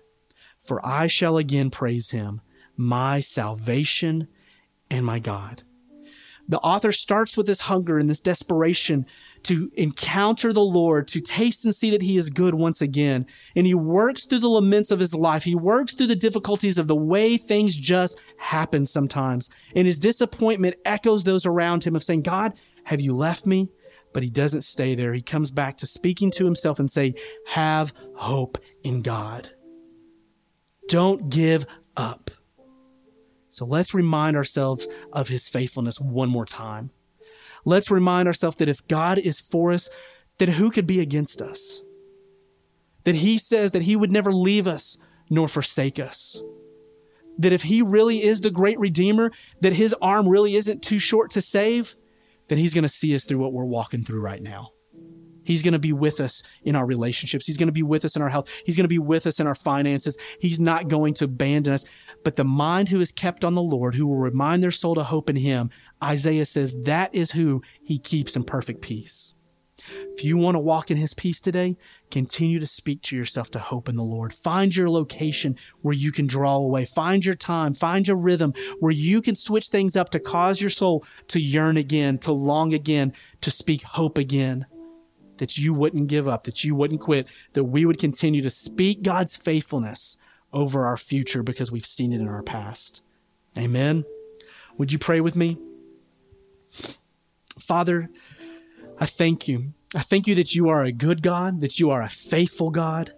for 0.59 0.85
I 0.85 1.07
shall 1.07 1.37
again 1.37 1.71
praise 1.71 2.11
him, 2.11 2.41
my 2.77 3.21
salvation 3.21 4.29
and 4.91 5.05
my 5.05 5.19
God 5.19 5.63
the 6.49 6.59
author 6.59 6.93
starts 6.93 7.37
with 7.37 7.47
this 7.47 7.63
hunger 7.63 7.99
and 7.99 8.09
this 8.09 8.21
desperation 8.21 9.07
to 9.45 9.71
encounter 9.75 10.53
the 10.53 10.65
Lord, 10.65 11.09
to 11.09 11.21
taste 11.21 11.65
and 11.65 11.75
see 11.75 11.91
that 11.91 12.03
He 12.03 12.17
is 12.17 12.31
good 12.31 12.55
once 12.55 12.81
again. 12.81 13.27
And 13.55 13.67
he 13.67 13.75
works 13.75 14.25
through 14.25 14.41
the 14.41 14.49
laments 14.49 14.91
of 14.91 14.99
his 14.99 15.15
life. 15.15 15.45
He 15.45 15.55
works 15.55 15.95
through 15.95 16.09
the 16.09 16.17
difficulties 16.17 16.79
of 16.79 16.89
the 16.89 16.97
way 16.97 17.37
things 17.37 17.77
just 17.77 18.19
happen 18.37 18.87
sometimes. 18.87 19.51
And 19.75 19.87
his 19.87 19.99
disappointment 19.99 20.77
echoes 20.85 21.25
those 21.25 21.47
around 21.47 21.85
him 21.85 21.97
of 21.97 22.03
saying, 22.03 22.23
God, 22.23 22.53
have 22.85 23.01
you 23.01 23.15
left 23.15 23.47
me? 23.47 23.71
But 24.13 24.23
he 24.23 24.31
doesn't 24.31 24.63
stay 24.63 24.95
there. 24.95 25.13
He 25.13 25.23
comes 25.23 25.51
back 25.51 25.77
to 25.79 25.87
speaking 25.87 26.31
to 26.33 26.45
himself 26.45 26.79
and 26.79 26.91
say, 26.91 27.15
have 27.49 27.93
hope 28.17 28.59
in 28.83 29.03
God. 29.03 29.51
Don't 30.89 31.31
give 31.31 31.67
up. 31.97 32.31
So 33.49 33.65
let's 33.65 33.95
remind 33.95 34.37
ourselves 34.37 34.89
of 35.13 35.29
his 35.29 35.49
faithfulness 35.49 36.01
one 36.01 36.29
more 36.29 36.47
time. 36.47 36.91
Let's 37.65 37.91
remind 37.91 38.29
ourselves 38.29 38.57
that 38.57 38.69
if 38.69 38.87
God 38.89 39.19
is 39.19 39.41
for 39.41 39.73
us, 39.73 39.89
then 40.39 40.51
who 40.51 40.71
could 40.71 40.87
be 40.87 41.01
against 41.01 41.41
us? 41.41 41.83
That 43.05 43.17
he 43.17 43.39
says 43.39 43.73
that 43.73 43.83
he 43.83 43.97
would 43.97 44.13
never 44.13 44.33
leave 44.33 44.67
us 44.67 44.99
nor 45.31 45.49
forsake 45.49 45.99
us. 45.99 46.43
That 47.39 47.53
if 47.53 47.63
he 47.63 47.83
really 47.83 48.23
is 48.23 48.41
the 48.41 48.51
great 48.51 48.79
redeemer, 48.79 49.33
that 49.61 49.73
his 49.73 49.95
arm 50.01 50.29
really 50.29 50.55
isn't 50.55 50.83
too 50.83 50.99
short 50.99 51.31
to 51.33 51.41
save, 51.41 51.97
that 52.49 52.59
he's 52.59 52.75
going 52.75 52.83
to 52.83 52.89
see 52.89 53.15
us 53.15 53.25
through 53.25 53.39
what 53.39 53.53
we're 53.53 53.65
walking 53.65 54.05
through 54.05 54.21
right 54.21 54.43
now. 54.43 54.71
He's 55.45 55.63
going 55.63 55.73
to 55.73 55.79
be 55.79 55.93
with 55.93 56.21
us 56.21 56.43
in 56.63 56.75
our 56.75 56.87
relationships. 56.87 57.47
He's 57.47 57.59
going 57.59 57.69
to 57.69 57.73
be 57.73 57.83
with 57.83 58.05
us 58.05 58.17
in 58.17 58.23
our 58.23 58.31
health. 58.31 58.49
He's 58.65 58.77
going 58.77 58.85
to 58.85 58.89
be 58.89 58.99
with 58.99 59.27
us 59.27 59.39
in 59.39 59.47
our 59.47 59.55
finances. 59.55 60.17
He's 60.41 60.59
not 60.59 60.89
going 60.89 61.13
to 61.15 61.25
abandon 61.25 61.75
us. 61.75 61.85
But 62.25 62.37
the 62.37 62.45
mind 62.45 62.89
who 62.89 63.01
is 63.01 63.13
kept 63.13 63.45
on 63.45 63.55
the 63.55 63.63
Lord, 63.63 63.95
who 63.95 64.07
will 64.07 64.17
remind 64.17 64.63
their 64.63 64.71
soul 64.71 64.95
to 64.95 65.05
hope 65.05 65.29
in 65.29 65.37
him, 65.37 65.71
Isaiah 66.05 66.47
says 66.47 66.83
that 66.83 67.15
is 67.15 67.33
who 67.33 67.63
he 67.83 67.99
keeps 67.99 68.37
in 68.37 68.45
perfect 68.45 68.83
peace. 68.83 69.35
If 69.89 70.25
you 70.25 70.37
want 70.37 70.55
to 70.55 70.61
walk 70.61 70.91
in 70.91 70.97
his 70.97 71.15
peace 71.15 71.41
today, 71.41 71.77
continue 72.11 72.59
to 72.59 72.67
speak 72.67 73.03
to 73.03 73.17
yourself 73.17 73.51
to 73.51 73.59
hope 73.59 73.89
in 73.89 73.97
the 73.97 74.05
Lord. 74.05 74.33
Find 74.33 74.75
your 74.75 74.89
location 74.89 75.57
where 75.83 75.95
you 75.95 76.13
can 76.13 76.27
draw 76.27 76.55
away. 76.55 76.85
Find 76.85 77.25
your 77.25 77.35
time. 77.35 77.75
Find 77.75 78.07
your 78.07 78.17
rhythm 78.17 78.55
where 78.81 78.93
you 78.93 79.21
can 79.21 79.35
switch 79.35 79.69
things 79.69 79.97
up 79.97 80.11
to 80.11 80.21
cause 80.21 80.61
your 80.61 80.71
soul 80.71 81.05
to 81.29 81.41
yearn 81.41 81.77
again, 81.77 82.19
to 82.19 82.33
long 82.33 82.73
again, 82.73 83.13
to 83.43 83.51
speak 83.51 83.83
hope 83.83 84.17
again 84.17 84.67
that 85.39 85.59
you 85.59 85.75
wouldn't 85.75 86.09
give 86.09 86.29
up, 86.29 86.45
that 86.45 86.63
you 86.65 86.75
wouldn't 86.75 87.01
quit, 87.01 87.29
that 87.55 87.65
we 87.65 87.85
would 87.85 87.99
continue 87.99 88.41
to 88.41 88.51
speak 88.51 89.03
God's 89.03 89.37
faithfulness 89.37 90.17
over 90.53 90.87
our 90.87 90.97
future 90.97 91.43
because 91.43 91.73
we've 91.73 91.87
seen 91.87 92.13
it 92.13 92.21
in 92.21 92.29
our 92.29 92.43
past. 92.43 93.03
Amen. 93.59 94.05
Would 94.79 94.93
you 94.93 94.99
pray 94.99 95.21
with 95.21 95.35
me? 95.35 95.59
Father, 97.59 98.11
I 98.99 99.07
thank 99.07 99.49
you. 99.49 99.75
I 99.95 100.01
thank 100.01 100.27
you 100.27 100.35
that 100.35 100.55
you 100.55 100.69
are 100.69 100.83
a 100.83 100.93
good 100.93 101.23
God, 101.23 101.61
that 101.61 101.79
you 101.79 101.91
are 101.91 102.03
a 102.03 102.09
faithful 102.09 102.71
God, 102.71 103.13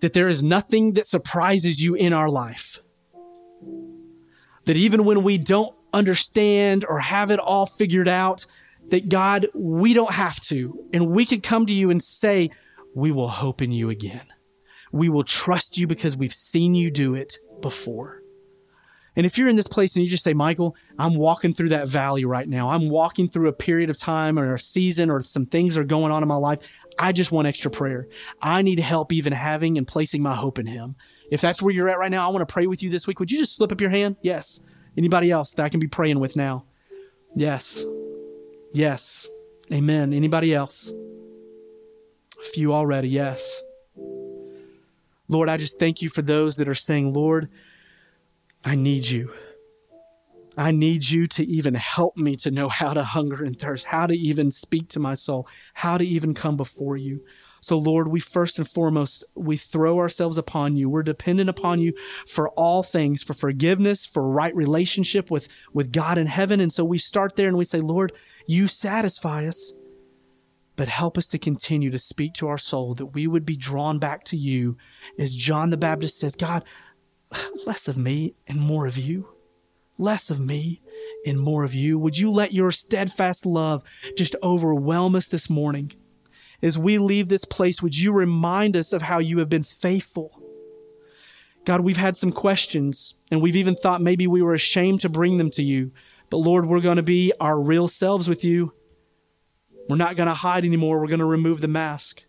that 0.00 0.12
there 0.12 0.28
is 0.28 0.42
nothing 0.42 0.94
that 0.94 1.06
surprises 1.06 1.82
you 1.82 1.94
in 1.94 2.12
our 2.12 2.28
life. 2.28 2.80
That 4.64 4.76
even 4.76 5.04
when 5.04 5.22
we 5.24 5.38
don't 5.38 5.74
understand 5.92 6.84
or 6.88 7.00
have 7.00 7.30
it 7.30 7.38
all 7.38 7.66
figured 7.66 8.08
out, 8.08 8.46
that 8.88 9.08
God, 9.08 9.46
we 9.54 9.94
don't 9.94 10.12
have 10.12 10.40
to. 10.42 10.86
And 10.92 11.08
we 11.08 11.24
can 11.24 11.40
come 11.40 11.66
to 11.66 11.72
you 11.72 11.90
and 11.90 12.02
say, 12.02 12.50
we 12.94 13.10
will 13.10 13.28
hope 13.28 13.62
in 13.62 13.72
you 13.72 13.90
again. 13.90 14.26
We 14.92 15.08
will 15.08 15.24
trust 15.24 15.78
you 15.78 15.86
because 15.86 16.16
we've 16.16 16.32
seen 16.32 16.74
you 16.74 16.90
do 16.90 17.14
it 17.14 17.36
before. 17.60 18.21
And 19.14 19.26
if 19.26 19.36
you're 19.36 19.48
in 19.48 19.56
this 19.56 19.68
place 19.68 19.94
and 19.94 20.04
you 20.04 20.10
just 20.10 20.24
say, 20.24 20.32
Michael, 20.32 20.74
I'm 20.98 21.14
walking 21.14 21.52
through 21.52 21.68
that 21.70 21.86
valley 21.86 22.24
right 22.24 22.48
now. 22.48 22.70
I'm 22.70 22.88
walking 22.88 23.28
through 23.28 23.48
a 23.48 23.52
period 23.52 23.90
of 23.90 23.98
time 23.98 24.38
or 24.38 24.54
a 24.54 24.58
season 24.58 25.10
or 25.10 25.20
some 25.20 25.44
things 25.44 25.76
are 25.76 25.84
going 25.84 26.12
on 26.12 26.22
in 26.22 26.28
my 26.28 26.36
life. 26.36 26.60
I 26.98 27.12
just 27.12 27.32
want 27.32 27.46
extra 27.46 27.70
prayer. 27.70 28.08
I 28.40 28.62
need 28.62 28.78
help 28.78 29.12
even 29.12 29.32
having 29.32 29.76
and 29.76 29.86
placing 29.86 30.22
my 30.22 30.34
hope 30.34 30.58
in 30.58 30.66
Him. 30.66 30.96
If 31.30 31.40
that's 31.40 31.62
where 31.62 31.74
you're 31.74 31.88
at 31.88 31.98
right 31.98 32.10
now, 32.10 32.26
I 32.26 32.32
want 32.32 32.46
to 32.46 32.52
pray 32.52 32.66
with 32.66 32.82
you 32.82 32.90
this 32.90 33.06
week. 33.06 33.20
Would 33.20 33.30
you 33.30 33.38
just 33.38 33.56
slip 33.56 33.72
up 33.72 33.80
your 33.80 33.90
hand? 33.90 34.16
Yes. 34.22 34.66
Anybody 34.96 35.30
else 35.30 35.54
that 35.54 35.64
I 35.64 35.68
can 35.68 35.80
be 35.80 35.88
praying 35.88 36.18
with 36.20 36.36
now? 36.36 36.64
Yes. 37.34 37.84
Yes. 38.72 39.28
Amen. 39.72 40.12
Anybody 40.12 40.54
else? 40.54 40.92
A 42.40 42.44
few 42.52 42.74
already, 42.74 43.08
yes. 43.08 43.62
Lord, 45.28 45.48
I 45.48 45.56
just 45.56 45.78
thank 45.78 46.02
you 46.02 46.08
for 46.08 46.20
those 46.20 46.56
that 46.56 46.68
are 46.68 46.74
saying, 46.74 47.14
Lord, 47.14 47.48
I 48.64 48.74
need 48.74 49.06
you. 49.06 49.32
I 50.56 50.70
need 50.70 51.08
you 51.08 51.26
to 51.28 51.44
even 51.46 51.74
help 51.74 52.16
me 52.16 52.36
to 52.36 52.50
know 52.50 52.68
how 52.68 52.92
to 52.92 53.02
hunger 53.02 53.42
and 53.42 53.58
thirst, 53.58 53.86
how 53.86 54.06
to 54.06 54.14
even 54.14 54.50
speak 54.50 54.88
to 54.90 55.00
my 55.00 55.14
soul, 55.14 55.48
how 55.74 55.96
to 55.96 56.04
even 56.04 56.34
come 56.34 56.56
before 56.56 56.96
you. 56.96 57.24
So, 57.62 57.78
Lord, 57.78 58.08
we 58.08 58.18
first 58.18 58.58
and 58.58 58.68
foremost, 58.68 59.24
we 59.36 59.56
throw 59.56 59.98
ourselves 59.98 60.36
upon 60.36 60.76
you. 60.76 60.90
We're 60.90 61.04
dependent 61.04 61.48
upon 61.48 61.80
you 61.80 61.94
for 62.26 62.50
all 62.50 62.82
things, 62.82 63.22
for 63.22 63.34
forgiveness, 63.34 64.04
for 64.04 64.28
right 64.28 64.54
relationship 64.54 65.30
with, 65.30 65.48
with 65.72 65.92
God 65.92 66.18
in 66.18 66.26
heaven. 66.26 66.60
And 66.60 66.72
so 66.72 66.84
we 66.84 66.98
start 66.98 67.36
there 67.36 67.48
and 67.48 67.56
we 67.56 67.64
say, 67.64 67.80
Lord, 67.80 68.12
you 68.46 68.66
satisfy 68.66 69.46
us, 69.46 69.72
but 70.74 70.88
help 70.88 71.16
us 71.16 71.28
to 71.28 71.38
continue 71.38 71.90
to 71.90 71.98
speak 71.98 72.34
to 72.34 72.48
our 72.48 72.58
soul 72.58 72.94
that 72.94 73.06
we 73.06 73.28
would 73.28 73.46
be 73.46 73.56
drawn 73.56 74.00
back 74.00 74.24
to 74.24 74.36
you. 74.36 74.76
As 75.16 75.34
John 75.34 75.70
the 75.70 75.76
Baptist 75.76 76.18
says, 76.18 76.34
God, 76.34 76.64
less 77.66 77.88
of 77.88 77.96
me 77.96 78.34
and 78.46 78.60
more 78.60 78.86
of 78.86 78.96
you. 78.96 79.34
Less 79.98 80.30
of 80.30 80.40
me 80.40 80.82
and 81.26 81.38
more 81.38 81.64
of 81.64 81.74
you. 81.74 81.98
Would 81.98 82.18
you 82.18 82.30
let 82.30 82.52
your 82.52 82.70
steadfast 82.70 83.46
love 83.46 83.82
just 84.16 84.34
overwhelm 84.42 85.14
us 85.14 85.28
this 85.28 85.50
morning? 85.50 85.92
As 86.62 86.78
we 86.78 86.98
leave 86.98 87.28
this 87.28 87.44
place, 87.44 87.82
would 87.82 87.98
you 87.98 88.12
remind 88.12 88.76
us 88.76 88.92
of 88.92 89.02
how 89.02 89.18
you 89.18 89.38
have 89.38 89.48
been 89.48 89.62
faithful? 89.62 90.40
God, 91.64 91.80
we've 91.80 91.96
had 91.96 92.16
some 92.16 92.32
questions 92.32 93.16
and 93.30 93.40
we've 93.40 93.56
even 93.56 93.74
thought 93.74 94.00
maybe 94.00 94.26
we 94.26 94.42
were 94.42 94.54
ashamed 94.54 95.00
to 95.02 95.08
bring 95.08 95.38
them 95.38 95.50
to 95.50 95.62
you. 95.62 95.92
But 96.30 96.38
Lord, 96.38 96.66
we're 96.66 96.80
going 96.80 96.96
to 96.96 97.02
be 97.02 97.32
our 97.40 97.60
real 97.60 97.88
selves 97.88 98.28
with 98.28 98.42
you. 98.42 98.72
We're 99.88 99.96
not 99.96 100.16
going 100.16 100.28
to 100.28 100.34
hide 100.34 100.64
anymore. 100.64 101.00
We're 101.00 101.08
going 101.08 101.20
to 101.20 101.24
remove 101.24 101.60
the 101.60 101.68
mask. 101.68 102.24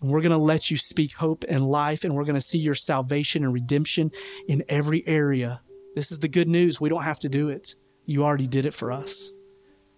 And 0.00 0.10
we're 0.10 0.20
going 0.20 0.30
to 0.30 0.38
let 0.38 0.70
you 0.70 0.76
speak 0.76 1.14
hope 1.14 1.44
and 1.48 1.66
life, 1.66 2.04
and 2.04 2.14
we're 2.14 2.24
going 2.24 2.34
to 2.34 2.40
see 2.40 2.58
your 2.58 2.74
salvation 2.74 3.44
and 3.44 3.52
redemption 3.52 4.10
in 4.48 4.64
every 4.68 5.06
area. 5.06 5.60
This 5.94 6.10
is 6.10 6.20
the 6.20 6.28
good 6.28 6.48
news. 6.48 6.80
We 6.80 6.88
don't 6.88 7.04
have 7.04 7.20
to 7.20 7.28
do 7.28 7.48
it. 7.48 7.74
You 8.04 8.24
already 8.24 8.46
did 8.46 8.66
it 8.66 8.74
for 8.74 8.92
us. 8.92 9.30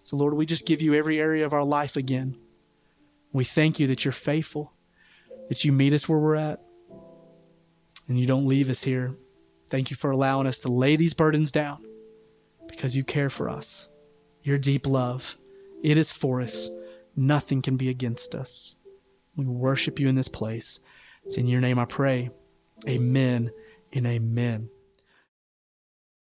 So, 0.03 0.15
Lord, 0.15 0.35
we 0.35 0.45
just 0.45 0.65
give 0.65 0.81
you 0.81 0.93
every 0.93 1.19
area 1.19 1.45
of 1.45 1.53
our 1.53 1.65
life 1.65 1.97
again. 1.97 2.37
We 3.33 3.43
thank 3.43 3.79
you 3.79 3.87
that 3.87 4.05
you're 4.05 4.13
faithful, 4.13 4.71
that 5.49 5.65
you 5.65 5.73
meet 5.73 5.93
us 5.93 6.07
where 6.07 6.19
we're 6.19 6.35
at, 6.35 6.61
and 8.07 8.17
you 8.17 8.25
don't 8.25 8.47
leave 8.47 8.69
us 8.69 8.83
here. 8.83 9.15
Thank 9.69 9.89
you 9.89 9.97
for 9.97 10.11
allowing 10.11 10.47
us 10.47 10.59
to 10.59 10.71
lay 10.71 10.95
these 10.95 11.13
burdens 11.13 11.51
down 11.51 11.83
because 12.67 12.95
you 12.95 13.03
care 13.03 13.29
for 13.29 13.49
us. 13.49 13.89
Your 14.43 14.57
deep 14.57 14.87
love, 14.87 15.37
it 15.83 15.97
is 15.97 16.11
for 16.11 16.39
us. 16.41 16.69
Nothing 17.15 17.61
can 17.61 17.75
be 17.75 17.89
against 17.89 18.33
us. 18.33 18.76
We 19.37 19.45
worship 19.45 19.99
you 19.99 20.07
in 20.07 20.15
this 20.15 20.27
place. 20.27 20.79
It's 21.23 21.37
in 21.37 21.47
your 21.47 21.61
name 21.61 21.79
I 21.79 21.85
pray. 21.85 22.31
Amen 22.87 23.51
and 23.93 24.05
amen. 24.07 24.69